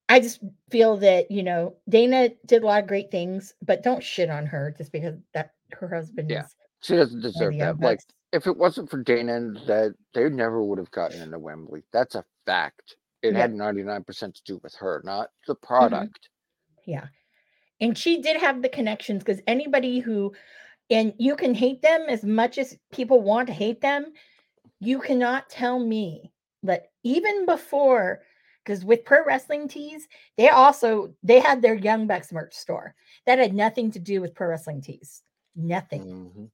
I 0.09 0.19
just 0.19 0.41
feel 0.69 0.97
that 0.97 1.31
you 1.31 1.43
know 1.43 1.75
Dana 1.89 2.29
did 2.45 2.63
a 2.63 2.65
lot 2.65 2.81
of 2.81 2.87
great 2.87 3.11
things, 3.11 3.53
but 3.61 3.83
don't 3.83 4.03
shit 4.03 4.29
on 4.29 4.45
her 4.47 4.73
just 4.77 4.91
because 4.91 5.15
that 5.33 5.53
her 5.71 5.87
husband 5.87 6.29
Yeah, 6.29 6.43
is 6.45 6.55
she 6.81 6.95
doesn't 6.95 7.21
deserve 7.21 7.57
that 7.57 7.79
like 7.79 8.01
if 8.31 8.47
it 8.47 8.57
wasn't 8.57 8.89
for 8.89 9.01
dana 9.01 9.39
that 9.65 9.95
they 10.13 10.29
never 10.29 10.63
would 10.63 10.77
have 10.77 10.91
gotten 10.91 11.21
into 11.21 11.39
wembley 11.39 11.83
that's 11.91 12.15
a 12.15 12.23
fact 12.45 12.95
it 13.21 13.33
Yeah. 13.33 13.39
had 13.39 13.53
99% 13.53 14.33
to 14.35 14.43
do 14.43 14.59
with 14.63 14.75
her 14.75 15.01
not 15.03 15.29
the 15.47 15.55
product 15.55 16.29
Yeah. 16.85 17.07
And 17.81 17.97
she 17.97 18.21
did 18.21 18.37
have 18.37 18.61
the 18.61 18.69
connections 18.69 19.23
because 19.23 19.41
anybody 19.47 19.99
who 19.99 20.33
And 20.89 21.13
you 21.17 21.35
can 21.35 21.55
hate 21.55 21.81
them 21.81 22.03
as 22.09 22.23
much 22.23 22.57
as 22.59 22.77
people 22.91 23.21
want 23.21 23.47
to 23.47 23.53
hate 23.53 23.81
them. 23.81 24.13
You 24.79 24.99
cannot 24.99 25.49
tell 25.49 25.79
me 25.79 26.31
that 26.63 26.91
even 27.03 27.45
before, 27.45 28.21
because 28.63 28.85
with 28.85 29.05
pro 29.05 29.23
wrestling 29.25 29.67
tees, 29.67 30.07
they 30.37 30.49
also 30.49 31.13
they 31.23 31.39
had 31.39 31.61
their 31.61 31.75
Young 31.75 32.07
Bucks 32.07 32.31
merch 32.31 32.53
store. 32.53 32.95
That 33.25 33.39
had 33.39 33.53
nothing 33.53 33.91
to 33.91 33.99
do 33.99 34.21
with 34.21 34.35
pro 34.35 34.47
wrestling 34.49 34.81
tees. 34.81 35.23
Nothing. 35.55 36.03
Mhm. 36.03 36.51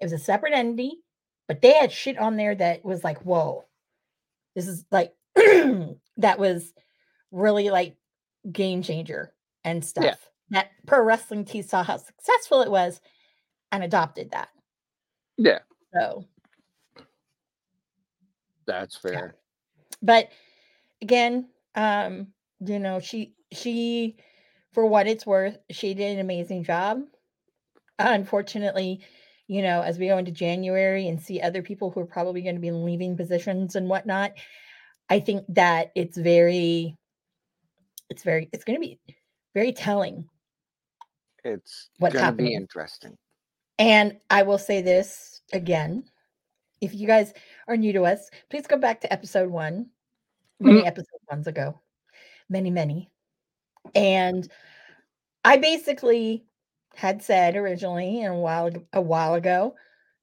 It 0.00 0.04
was 0.04 0.12
a 0.12 0.18
separate 0.18 0.52
entity, 0.54 1.02
but 1.48 1.62
they 1.62 1.72
had 1.74 1.92
shit 1.92 2.18
on 2.18 2.36
there 2.36 2.54
that 2.54 2.84
was 2.84 3.02
like, 3.04 3.20
whoa, 3.22 3.64
this 4.54 4.68
is 4.68 4.84
like 4.92 5.14
that 5.36 6.38
was 6.38 6.72
really 7.32 7.70
like 7.70 7.96
game 8.52 8.82
changer 8.82 9.32
and 9.64 9.84
stuff. 9.84 10.30
That 10.50 10.70
pro 10.86 11.02
wrestling 11.02 11.44
team 11.44 11.62
saw 11.62 11.82
how 11.82 11.96
successful 11.96 12.62
it 12.62 12.70
was 12.70 13.00
and 13.72 13.82
adopted 13.82 14.30
that. 14.30 14.48
Yeah, 15.36 15.58
So, 15.92 16.24
that's 18.66 18.96
fair. 18.96 19.34
but 20.02 20.30
again, 21.02 21.48
um, 21.74 22.28
you 22.60 22.78
know, 22.78 23.00
she 23.00 23.34
she 23.52 24.16
for 24.72 24.86
what 24.86 25.06
it's 25.06 25.26
worth, 25.26 25.58
she 25.70 25.94
did 25.94 26.14
an 26.14 26.20
amazing 26.20 26.64
job. 26.64 27.02
Unfortunately, 27.98 29.00
you 29.48 29.62
know, 29.62 29.80
as 29.82 29.98
we 29.98 30.08
go 30.08 30.18
into 30.18 30.30
January 30.32 31.08
and 31.08 31.20
see 31.20 31.40
other 31.40 31.62
people 31.62 31.90
who 31.90 32.00
are 32.00 32.06
probably 32.06 32.42
going 32.42 32.56
to 32.56 32.60
be 32.60 32.70
leaving 32.70 33.16
positions 33.16 33.74
and 33.76 33.88
whatnot, 33.88 34.32
I 35.08 35.20
think 35.20 35.44
that 35.48 35.92
it's 35.94 36.16
very, 36.18 36.94
it's 38.10 38.22
very, 38.22 38.48
it's 38.52 38.64
going 38.64 38.76
to 38.76 38.86
be 38.86 38.98
very 39.54 39.72
telling. 39.72 40.28
It's 41.46 41.90
What's 41.98 42.14
gonna 42.14 42.24
happening. 42.24 42.46
be 42.46 42.54
interesting. 42.54 43.16
And 43.78 44.18
I 44.30 44.42
will 44.42 44.58
say 44.58 44.82
this 44.82 45.42
again. 45.52 46.04
If 46.80 46.94
you 46.94 47.06
guys 47.06 47.32
are 47.68 47.76
new 47.76 47.92
to 47.94 48.04
us, 48.04 48.30
please 48.50 48.66
go 48.66 48.76
back 48.76 49.00
to 49.02 49.12
episode 49.12 49.50
one, 49.50 49.86
many 50.60 50.78
mm-hmm. 50.78 50.86
episode 50.86 51.20
ones 51.30 51.46
ago, 51.46 51.80
many, 52.48 52.70
many. 52.70 53.10
And 53.94 54.48
I 55.44 55.56
basically 55.56 56.44
had 56.94 57.22
said 57.22 57.56
originally 57.56 58.22
and 58.22 58.34
a 58.34 58.38
while 58.38 58.70
a 58.92 59.00
while 59.00 59.34
ago, 59.34 59.74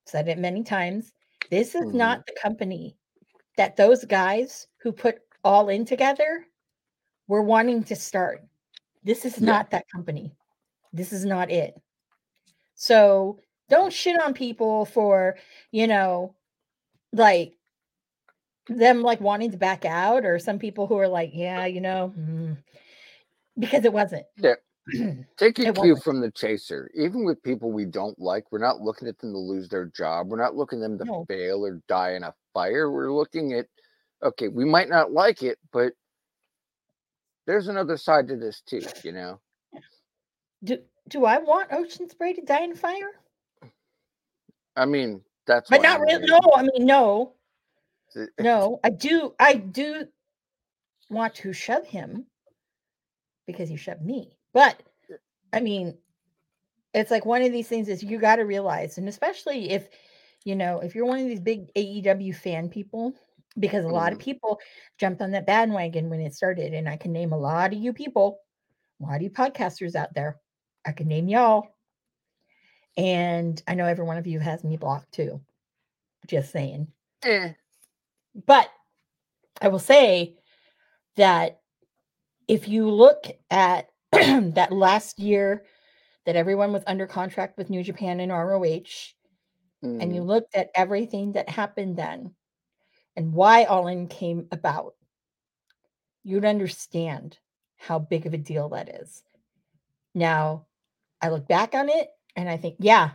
said 0.06 0.28
it 0.28 0.38
many 0.38 0.64
times. 0.64 1.12
This 1.50 1.76
is 1.76 1.86
mm-hmm. 1.86 1.98
not 1.98 2.26
the 2.26 2.36
company 2.42 2.98
that 3.58 3.78
those 3.78 4.06
guys 4.06 4.68
who 4.78 4.92
put 4.92 5.20
all 5.44 5.70
in 5.70 5.86
together 5.86 6.46
were 7.28 7.42
wanting 7.42 7.84
to 7.86 7.96
start. 7.96 8.44
This 9.04 9.26
is 9.26 9.40
Yeah. 9.40 9.46
not 9.46 9.70
that 9.72 9.86
company. 9.90 10.36
This 10.94 11.12
is 11.12 11.26
not 11.26 11.52
it. 11.52 11.80
So 12.76 13.40
don't 13.70 13.92
shit 13.92 14.22
on 14.22 14.34
people 14.34 14.86
for, 14.86 15.36
you 15.72 15.88
know, 15.88 16.36
like 17.12 17.56
them 18.68 19.02
like 19.02 19.20
wanting 19.20 19.52
to 19.52 19.58
back 19.58 19.86
out 19.86 20.26
or 20.26 20.40
some 20.40 20.60
people 20.60 20.88
who 20.88 20.98
are 20.98 21.08
like, 21.08 21.32
yeah, 21.34 21.66
you 21.66 21.82
know, 21.82 22.14
mm," 22.18 22.58
because 23.58 23.86
it 23.86 23.94
wasn't. 23.94 24.26
Yeah. 24.38 24.56
Take 25.38 25.60
a 25.60 25.68
It 25.68 25.76
cue 25.76 25.76
wasn't. 25.76 26.04
from 26.04 26.22
the 26.22 26.32
chaser. 26.32 26.92
Even 26.94 27.26
with 27.26 27.42
people 27.42 27.72
we 27.72 27.86
don't 27.86 28.20
like, 28.20 28.46
we're 28.52 28.60
not 28.60 28.82
looking 28.82 29.08
at 29.08 29.18
them 29.20 29.32
to 29.32 29.38
lose 29.38 29.68
their 29.70 29.86
job. 29.86 30.28
We're 30.28 30.38
not 30.42 30.56
looking 30.56 30.80
at 30.84 30.90
them 30.90 31.00
to 31.00 31.06
No. 31.06 31.26
fail 31.28 31.66
or 31.66 31.82
die 31.88 32.14
in 32.14 32.24
a 32.24 32.34
fire. 32.54 32.92
We're 32.92 33.14
looking 33.14 33.54
at, 33.54 33.66
okay, 34.22 34.50
we 34.50 34.66
might 34.66 34.90
not 34.90 35.12
like 35.12 35.42
it, 35.42 35.58
but 35.72 35.94
there's 37.48 37.68
another 37.68 37.98
side 37.98 38.28
to 38.28 38.36
this 38.38 38.62
too, 38.62 38.82
you 39.04 39.12
know? 39.14 39.40
Do 40.64 40.80
do 41.10 41.26
I 41.26 41.38
want 41.40 41.72
Ocean 41.72 42.10
Spray 42.10 42.34
to 42.34 42.42
die 42.42 42.64
in 42.64 42.76
fire? 42.76 43.12
I 44.76 44.86
mean, 44.86 45.22
that's 45.46 45.70
But 45.70 45.82
not 45.82 46.00
I'm 46.00 46.02
really. 46.02 46.26
No, 46.26 46.40
I 46.56 46.64
mean 46.64 46.86
no, 46.86 47.34
no. 48.40 48.80
I 48.84 48.90
do. 48.90 49.34
I 49.40 49.56
do 49.56 50.08
want 51.10 51.36
to 51.36 51.54
shove 51.54 51.86
him 51.86 52.26
because 53.46 53.70
he 53.70 53.76
shoved 53.76 54.02
me. 54.02 54.38
But 54.54 54.82
I 55.52 55.60
mean, 55.60 55.98
it's 56.94 57.12
like 57.12 57.26
one 57.26 57.42
of 57.42 57.52
these 57.52 57.68
things 57.68 57.90
is 57.90 58.04
you 58.04 58.20
got 58.20 58.38
to 58.38 58.44
realize, 58.44 58.98
and 58.98 59.10
especially 59.10 59.72
if 59.72 59.90
you 60.46 60.56
know 60.56 60.80
if 60.80 60.96
you're 60.96 61.06
one 61.06 61.20
of 61.20 61.28
these 61.28 61.40
big 61.40 61.74
AEW 61.74 62.36
fan 62.36 62.70
people, 62.70 63.14
because 63.60 63.86
a 63.86 63.90
lot 63.90 64.12
of 64.12 64.20
mm-hmm. 64.20 64.26
people 64.26 64.60
jumped 64.98 65.22
on 65.22 65.32
that 65.32 65.46
bandwagon 65.46 66.10
when 66.10 66.22
it 66.22 66.34
started, 66.34 66.74
and 66.74 66.88
I 66.88 66.98
can 66.98 67.12
name 67.12 67.34
a 67.34 67.38
lot 67.38 67.74
of 67.74 67.80
you 67.80 67.94
people, 67.94 68.40
a 69.02 69.06
lot 69.06 69.18
of 69.18 69.22
you 69.22 69.30
podcasters 69.30 69.96
out 69.96 70.14
there. 70.14 70.40
I 70.86 70.92
can 70.92 71.08
name 71.08 71.28
y'all. 71.28 71.68
And 72.98 73.62
I 73.68 73.76
know 73.76 73.86
every 73.86 74.06
one 74.06 74.18
of 74.18 74.28
you 74.28 74.40
has 74.40 74.64
me 74.64 74.78
blocked 74.78 75.12
too. 75.14 75.42
Just 76.28 76.52
saying. 76.52 76.88
Eh, 77.24 77.54
But 78.46 78.70
I 79.62 79.68
will 79.70 79.80
say 79.80 80.36
that 81.16 81.62
if 82.48 82.68
you 82.68 82.90
look 82.90 83.26
at 83.50 83.90
that 84.12 84.72
last 84.72 85.20
year 85.20 85.66
that 86.26 86.36
everyone 86.36 86.72
was 86.72 86.84
under 86.88 87.08
contract 87.08 87.58
with 87.58 87.70
New 87.70 87.84
Japan 87.84 88.20
and 88.20 88.32
ROH, 88.32 89.14
and 90.00 90.16
you 90.16 90.22
mm, 90.22 90.28
looked 90.28 90.56
at 90.56 90.72
everything 90.76 91.34
that 91.34 91.50
happened 91.50 91.98
then 91.98 92.34
and 93.16 93.34
why 93.34 93.64
All 93.66 93.88
In 93.88 94.08
came 94.08 94.48
about, 94.52 94.96
you'd 96.24 96.46
understand 96.46 97.38
how 97.78 98.00
big 98.00 98.26
of 98.26 98.34
a 98.34 98.38
deal 98.38 98.70
that 98.70 98.90
is. 99.02 99.24
Now, 100.16 100.68
I 101.24 101.30
look 101.30 101.48
back 101.48 101.74
on 101.74 101.90
it 101.90 102.10
and 102.36 102.48
I 102.50 102.58
think, 102.58 102.76
yeah, 102.80 103.12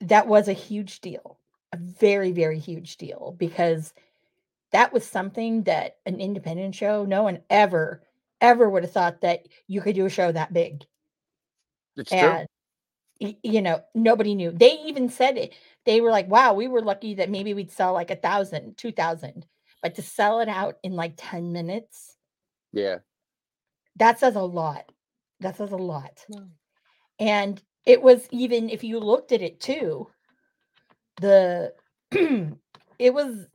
that 0.00 0.26
was 0.28 0.48
a 0.48 0.52
huge 0.54 1.00
deal, 1.00 1.38
a 1.72 1.76
very, 1.76 2.32
very 2.32 2.58
huge 2.58 2.96
deal 2.96 3.34
because 3.38 3.92
that 4.72 4.92
was 4.92 5.04
something 5.04 5.64
that 5.64 5.96
an 6.06 6.20
independent 6.20 6.74
show, 6.74 7.04
no 7.04 7.22
one 7.24 7.40
ever, 7.50 8.02
ever 8.40 8.68
would 8.70 8.84
have 8.84 8.92
thought 8.92 9.20
that 9.22 9.46
you 9.66 9.80
could 9.80 9.94
do 9.94 10.06
a 10.06 10.10
show 10.10 10.30
that 10.32 10.52
big. 10.52 10.84
it's 11.96 12.10
true. 12.10 12.18
And 12.18 12.48
y- 13.20 13.36
you 13.42 13.62
know, 13.62 13.82
nobody 13.94 14.34
knew. 14.34 14.50
They 14.52 14.72
even 14.86 15.08
said 15.08 15.36
it. 15.38 15.54
They 15.86 16.00
were 16.00 16.10
like, 16.10 16.28
wow, 16.28 16.52
we 16.54 16.68
were 16.68 16.82
lucky 16.82 17.14
that 17.14 17.30
maybe 17.30 17.54
we'd 17.54 17.70
sell 17.72 17.92
like 17.94 18.10
a 18.10 18.16
thousand, 18.16 18.76
two 18.76 18.92
thousand. 18.92 19.46
But 19.82 19.94
to 19.96 20.02
sell 20.02 20.40
it 20.40 20.48
out 20.48 20.78
in 20.82 20.92
like 20.94 21.14
10 21.16 21.52
minutes, 21.52 22.16
Yeah. 22.72 22.98
that 23.96 24.18
says 24.18 24.34
a 24.36 24.40
lot. 24.42 24.90
That 25.40 25.56
says 25.56 25.70
a 25.70 25.76
lot. 25.76 26.24
Mm. 26.30 26.48
And 27.18 27.62
it 27.84 28.02
was 28.02 28.26
even 28.30 28.68
if 28.68 28.84
you 28.84 28.98
looked 29.00 29.32
at 29.32 29.42
it 29.42 29.60
too, 29.60 30.08
the 31.20 31.72
it 32.10 33.14
was 33.14 33.46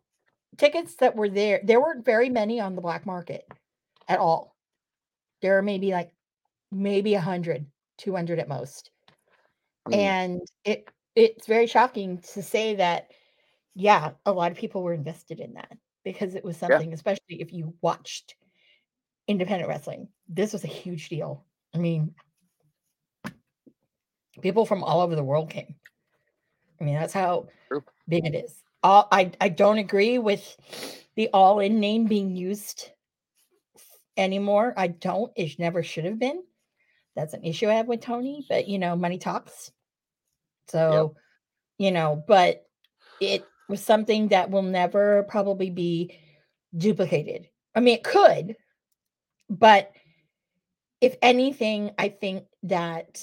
tickets 0.57 0.95
that 0.95 1.15
were 1.15 1.29
there. 1.29 1.61
There 1.63 1.81
weren't 1.81 2.05
very 2.05 2.29
many 2.29 2.59
on 2.59 2.75
the 2.75 2.81
black 2.81 3.05
market 3.05 3.45
at 4.07 4.19
all. 4.19 4.55
There 5.41 5.57
are 5.57 5.63
maybe 5.63 5.91
like 5.91 6.11
maybe 6.71 7.13
100, 7.13 7.65
200 7.97 8.39
at 8.39 8.47
most. 8.47 8.91
Mm. 9.89 9.95
And 9.95 10.41
it 10.63 10.89
it's 11.15 11.47
very 11.47 11.67
shocking 11.67 12.19
to 12.33 12.41
say 12.41 12.75
that 12.75 13.11
yeah, 13.75 14.11
a 14.25 14.31
lot 14.31 14.51
of 14.51 14.57
people 14.57 14.83
were 14.83 14.93
invested 14.93 15.39
in 15.39 15.53
that 15.53 15.77
because 16.03 16.35
it 16.35 16.43
was 16.43 16.57
something, 16.57 16.93
especially 16.93 17.41
if 17.41 17.53
you 17.53 17.73
watched 17.81 18.35
independent 19.27 19.69
wrestling. 19.69 20.07
This 20.27 20.51
was 20.51 20.63
a 20.63 20.67
huge 20.67 21.09
deal. 21.09 21.45
I 21.73 21.77
mean, 21.77 22.13
people 24.41 24.65
from 24.65 24.83
all 24.83 25.01
over 25.01 25.15
the 25.15 25.23
world 25.23 25.49
came. 25.49 25.75
I 26.79 26.83
mean, 26.83 26.95
that's 26.95 27.13
how 27.13 27.47
True. 27.67 27.83
big 28.07 28.25
it 28.25 28.35
is. 28.35 28.61
All, 28.83 29.07
I 29.11 29.31
I 29.39 29.49
don't 29.49 29.77
agree 29.77 30.17
with 30.17 30.57
the 31.15 31.29
all 31.33 31.59
in 31.59 31.79
name 31.79 32.05
being 32.05 32.35
used 32.35 32.89
anymore. 34.17 34.73
I 34.75 34.87
don't. 34.87 35.31
It 35.35 35.59
never 35.59 35.83
should 35.83 36.05
have 36.05 36.19
been. 36.19 36.43
That's 37.15 37.33
an 37.33 37.43
issue 37.43 37.69
I 37.69 37.73
have 37.73 37.87
with 37.87 38.01
Tony, 38.01 38.45
but 38.49 38.67
you 38.67 38.79
know, 38.79 38.95
money 38.95 39.17
talks. 39.17 39.71
So, 40.69 41.15
you 41.77 41.91
know, 41.91 42.23
but 42.27 42.65
it 43.19 43.45
was 43.67 43.83
something 43.83 44.29
that 44.29 44.49
will 44.49 44.61
never 44.61 45.23
probably 45.23 45.69
be 45.69 46.17
duplicated. 46.75 47.47
I 47.75 47.81
mean, 47.81 47.95
it 47.95 48.03
could, 48.03 48.55
but 49.49 49.91
if 51.01 51.17
anything, 51.21 51.91
I 51.97 52.09
think 52.09 52.45
that 52.63 53.21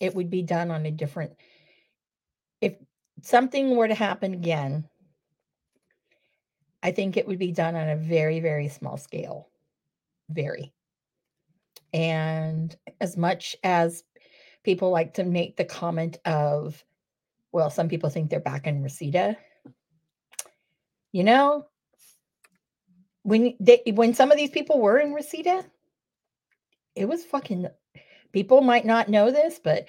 it 0.00 0.14
would 0.14 0.30
be 0.30 0.42
done 0.42 0.70
on 0.70 0.86
a 0.86 0.90
different. 0.90 1.32
If 2.60 2.74
something 3.22 3.76
were 3.76 3.88
to 3.88 3.94
happen 3.94 4.34
again, 4.34 4.88
I 6.82 6.90
think 6.90 7.16
it 7.16 7.28
would 7.28 7.38
be 7.38 7.52
done 7.52 7.76
on 7.76 7.88
a 7.88 7.96
very, 7.96 8.40
very 8.40 8.68
small 8.68 8.96
scale. 8.96 9.48
Very. 10.30 10.72
And 11.92 12.74
as 13.00 13.16
much 13.16 13.56
as 13.62 14.02
people 14.62 14.90
like 14.90 15.14
to 15.14 15.24
make 15.24 15.56
the 15.56 15.64
comment 15.64 16.18
of, 16.24 16.82
well, 17.52 17.70
some 17.70 17.88
people 17.88 18.10
think 18.10 18.30
they're 18.30 18.40
back 18.40 18.66
in 18.66 18.82
Reseda. 18.82 19.36
You 21.12 21.24
know, 21.24 21.66
when 23.22 23.54
they 23.58 23.82
when 23.94 24.14
some 24.14 24.30
of 24.30 24.36
these 24.36 24.50
people 24.50 24.80
were 24.80 24.98
in 24.98 25.12
Reseda, 25.12 25.64
it 26.94 27.06
was 27.06 27.24
fucking 27.24 27.66
people 28.32 28.60
might 28.60 28.84
not 28.84 29.08
know 29.08 29.30
this, 29.30 29.60
but 29.62 29.86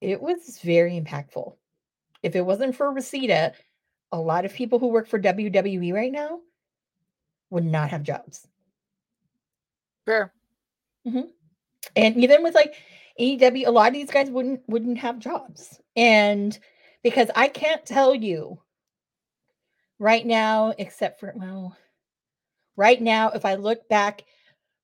it 0.00 0.20
was 0.20 0.60
very 0.62 1.00
impactful. 1.00 1.56
If 2.22 2.36
it 2.36 2.42
wasn't 2.42 2.76
for 2.76 2.92
Reseda, 2.92 3.52
a 4.12 4.20
lot 4.20 4.44
of 4.44 4.54
people 4.54 4.78
who 4.78 4.88
work 4.88 5.08
for 5.08 5.18
WWE 5.18 5.92
right 5.92 6.12
now 6.12 6.40
would 7.50 7.64
not 7.64 7.90
have 7.90 8.02
jobs. 8.02 8.46
Fair. 10.04 10.32
Mm-hmm. 11.06 11.28
and 11.96 12.16
even 12.16 12.42
with 12.42 12.54
like 12.54 12.74
AEW, 13.18 13.66
a 13.66 13.70
lot 13.70 13.88
of 13.88 13.94
these 13.94 14.10
guys 14.10 14.30
wouldn't 14.30 14.60
wouldn't 14.68 14.98
have 14.98 15.18
jobs. 15.18 15.80
And 15.96 16.58
because 17.02 17.30
I 17.34 17.48
can't 17.48 17.84
tell 17.86 18.14
you 18.14 18.60
right 19.98 20.26
now, 20.26 20.74
except 20.76 21.20
for 21.20 21.32
well, 21.36 21.76
right 22.76 23.00
now, 23.00 23.30
if 23.30 23.44
I 23.44 23.54
look 23.54 23.88
back 23.88 24.24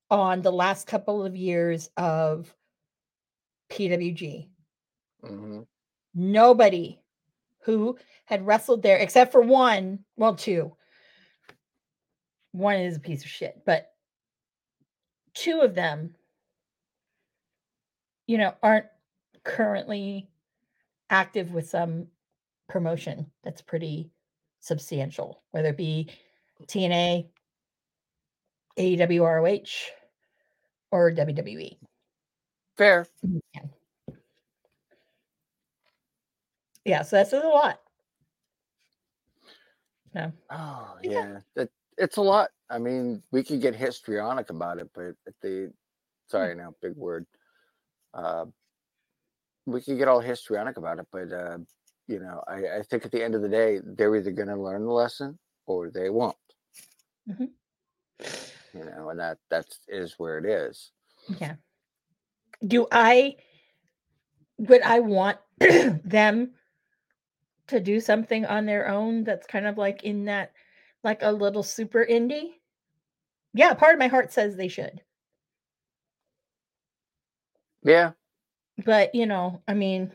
on 0.09 0.41
the 0.41 0.51
last 0.51 0.87
couple 0.87 1.25
of 1.25 1.35
years 1.35 1.89
of 1.97 2.53
PWG, 3.71 4.49
hmm 5.23 5.61
nobody 6.15 6.97
who 7.59 7.97
had 8.23 8.45
wrestled 8.47 8.81
there 8.81 8.97
except 8.97 9.31
for 9.31 9.41
one, 9.41 9.99
well, 10.15 10.33
two. 10.35 10.71
One 12.53 12.77
is 12.77 12.95
a 12.95 13.01
piece 13.01 13.23
of 13.23 13.29
shit, 13.29 13.61
but 13.65 13.91
two 15.33 15.59
of 15.59 15.75
them, 15.75 16.15
you 18.27 18.37
know, 18.37 18.53
aren't 18.63 18.85
currently 19.43 20.29
active 21.09 21.51
with 21.51 21.69
some 21.69 22.07
promotion 22.69 23.29
that's 23.43 23.61
pretty 23.61 24.09
substantial, 24.61 25.43
whether 25.51 25.69
it 25.69 25.77
be 25.77 26.09
TNA, 26.63 27.27
AEW 28.77 29.21
ROH, 29.21 29.91
or. 30.91 31.11
WWE. 31.11 31.77
Fair. 32.77 33.07
Yeah. 33.53 33.61
Yeah, 36.83 37.01
so 37.01 37.15
that's 37.15 37.33
a 37.33 37.39
lot. 37.39 37.79
No. 40.13 40.31
Oh 40.49 40.95
Yeah. 41.03 41.11
yeah, 41.55 41.63
it, 41.63 41.71
it's 41.97 42.17
a 42.17 42.21
lot. 42.21 42.49
I 42.69 42.79
mean, 42.79 43.21
we 43.31 43.43
could 43.43 43.61
get 43.61 43.75
histrionic 43.75 44.49
about 44.49 44.79
it, 44.79 44.89
but 44.93 45.15
at 45.27 45.33
the 45.41 45.71
sorry 46.27 46.55
now, 46.55 46.73
big 46.81 46.95
word. 46.95 47.25
Uh, 48.13 48.45
we 49.65 49.81
could 49.81 49.97
get 49.97 50.07
all 50.07 50.19
histrionic 50.19 50.77
about 50.77 50.99
it, 50.99 51.07
but 51.11 51.31
uh, 51.31 51.57
you 52.07 52.19
know, 52.19 52.43
I, 52.47 52.77
I 52.77 52.81
think 52.83 53.05
at 53.05 53.11
the 53.11 53.23
end 53.23 53.35
of 53.35 53.41
the 53.41 53.49
day, 53.49 53.79
they're 53.83 54.15
either 54.15 54.31
going 54.31 54.47
to 54.47 54.55
learn 54.55 54.85
the 54.85 54.91
lesson 54.91 55.39
or 55.65 55.89
they 55.89 56.09
won't. 56.09 56.37
Mhm. 57.29 57.49
You 58.75 58.83
know, 58.85 59.09
and 59.09 59.19
that 59.19 59.37
that's 59.49 59.79
is 59.87 60.15
where 60.19 60.37
it 60.37 60.45
is. 60.45 60.91
Yeah. 61.39 61.55
Do 62.67 62.87
I 62.91 63.37
would 64.57 64.81
I 64.81 64.99
want 64.99 65.37
them 65.59 66.51
to 67.67 67.79
do 67.79 67.99
something 67.99 68.45
on 68.45 68.65
their 68.65 68.87
own 68.89 69.23
that's 69.23 69.47
kind 69.47 69.65
of 69.65 69.77
like 69.77 70.03
in 70.03 70.25
that 70.25 70.51
like 71.03 71.21
a 71.23 71.31
little 71.31 71.63
super 71.63 72.05
indie? 72.05 72.53
Yeah, 73.53 73.73
part 73.73 73.93
of 73.95 73.99
my 73.99 74.07
heart 74.07 74.33
says 74.33 74.55
they 74.57 74.67
should. 74.67 75.01
Yeah, 77.83 78.13
But, 78.85 79.13
you 79.15 79.25
know, 79.25 79.61
I 79.67 79.73
mean 79.73 80.11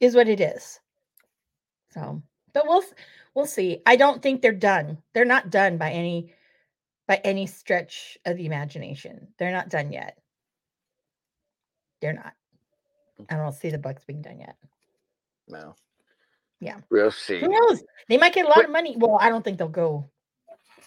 is 0.00 0.14
what 0.14 0.28
it 0.28 0.40
is. 0.40 0.80
So, 1.92 2.22
but 2.52 2.66
we'll 2.66 2.82
we'll 3.34 3.46
see. 3.46 3.82
I 3.86 3.96
don't 3.96 4.22
think 4.22 4.42
they're 4.42 4.52
done. 4.52 4.98
They're 5.14 5.24
not 5.24 5.50
done 5.50 5.78
by 5.78 5.90
any 5.92 6.32
by 7.12 7.20
any 7.24 7.46
stretch 7.46 8.16
of 8.24 8.38
the 8.38 8.46
imagination. 8.46 9.28
They're 9.38 9.52
not 9.52 9.68
done 9.68 9.92
yet. 9.92 10.16
They're 12.00 12.14
not. 12.14 12.32
Mm. 13.20 13.26
I 13.28 13.36
don't 13.36 13.52
see 13.52 13.68
the 13.68 13.76
Bucks 13.76 14.02
being 14.06 14.22
done 14.22 14.40
yet. 14.40 14.56
no. 15.46 15.74
Yeah. 16.58 16.78
We'll 16.90 17.10
see. 17.10 17.40
Who 17.40 17.48
knows? 17.48 17.82
They 18.08 18.16
might 18.16 18.32
get 18.32 18.46
a 18.46 18.48
lot 18.48 18.64
of 18.64 18.70
money. 18.70 18.94
Well, 18.96 19.18
I 19.20 19.28
don't 19.28 19.44
think 19.44 19.58
they'll 19.58 19.68
go 19.68 20.08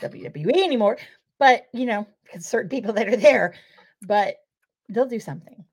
WWE 0.02 0.64
anymore, 0.64 0.98
but 1.38 1.68
you 1.74 1.86
know, 1.86 2.08
because 2.24 2.48
certain 2.48 2.70
people 2.70 2.94
that 2.94 3.08
are 3.08 3.18
there, 3.18 3.54
but 4.02 4.38
they'll 4.90 5.06
do 5.06 5.20
something. 5.20 5.64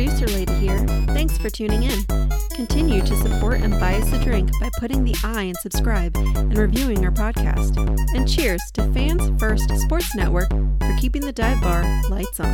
Producer 0.00 0.28
Lady 0.28 0.54
here. 0.54 0.78
Thanks 1.08 1.36
for 1.36 1.50
tuning 1.50 1.82
in. 1.82 2.06
Continue 2.54 3.02
to 3.02 3.14
support 3.16 3.60
and 3.60 3.78
buy 3.78 3.96
us 3.96 4.10
a 4.14 4.24
drink 4.24 4.50
by 4.58 4.70
putting 4.78 5.04
the 5.04 5.14
I 5.22 5.42
in 5.42 5.54
subscribe 5.56 6.16
and 6.16 6.56
reviewing 6.56 7.04
our 7.04 7.10
podcast. 7.10 7.76
And 8.14 8.26
cheers 8.26 8.62
to 8.72 8.90
Fans 8.94 9.30
First 9.38 9.68
Sports 9.76 10.14
Network 10.14 10.48
for 10.48 10.96
keeping 10.98 11.20
the 11.20 11.32
dive 11.32 11.60
bar 11.60 11.82
lights 12.08 12.40
on. 12.40 12.46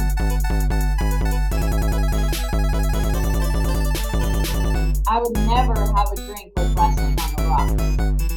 I 5.06 5.20
would 5.20 5.34
never 5.34 5.76
have 5.94 6.12
a 6.12 6.16
drink 6.16 6.52
with 6.56 6.76
wrestling 6.76 7.16
on 7.20 7.36
the 7.36 8.16
rocks. 8.18 8.35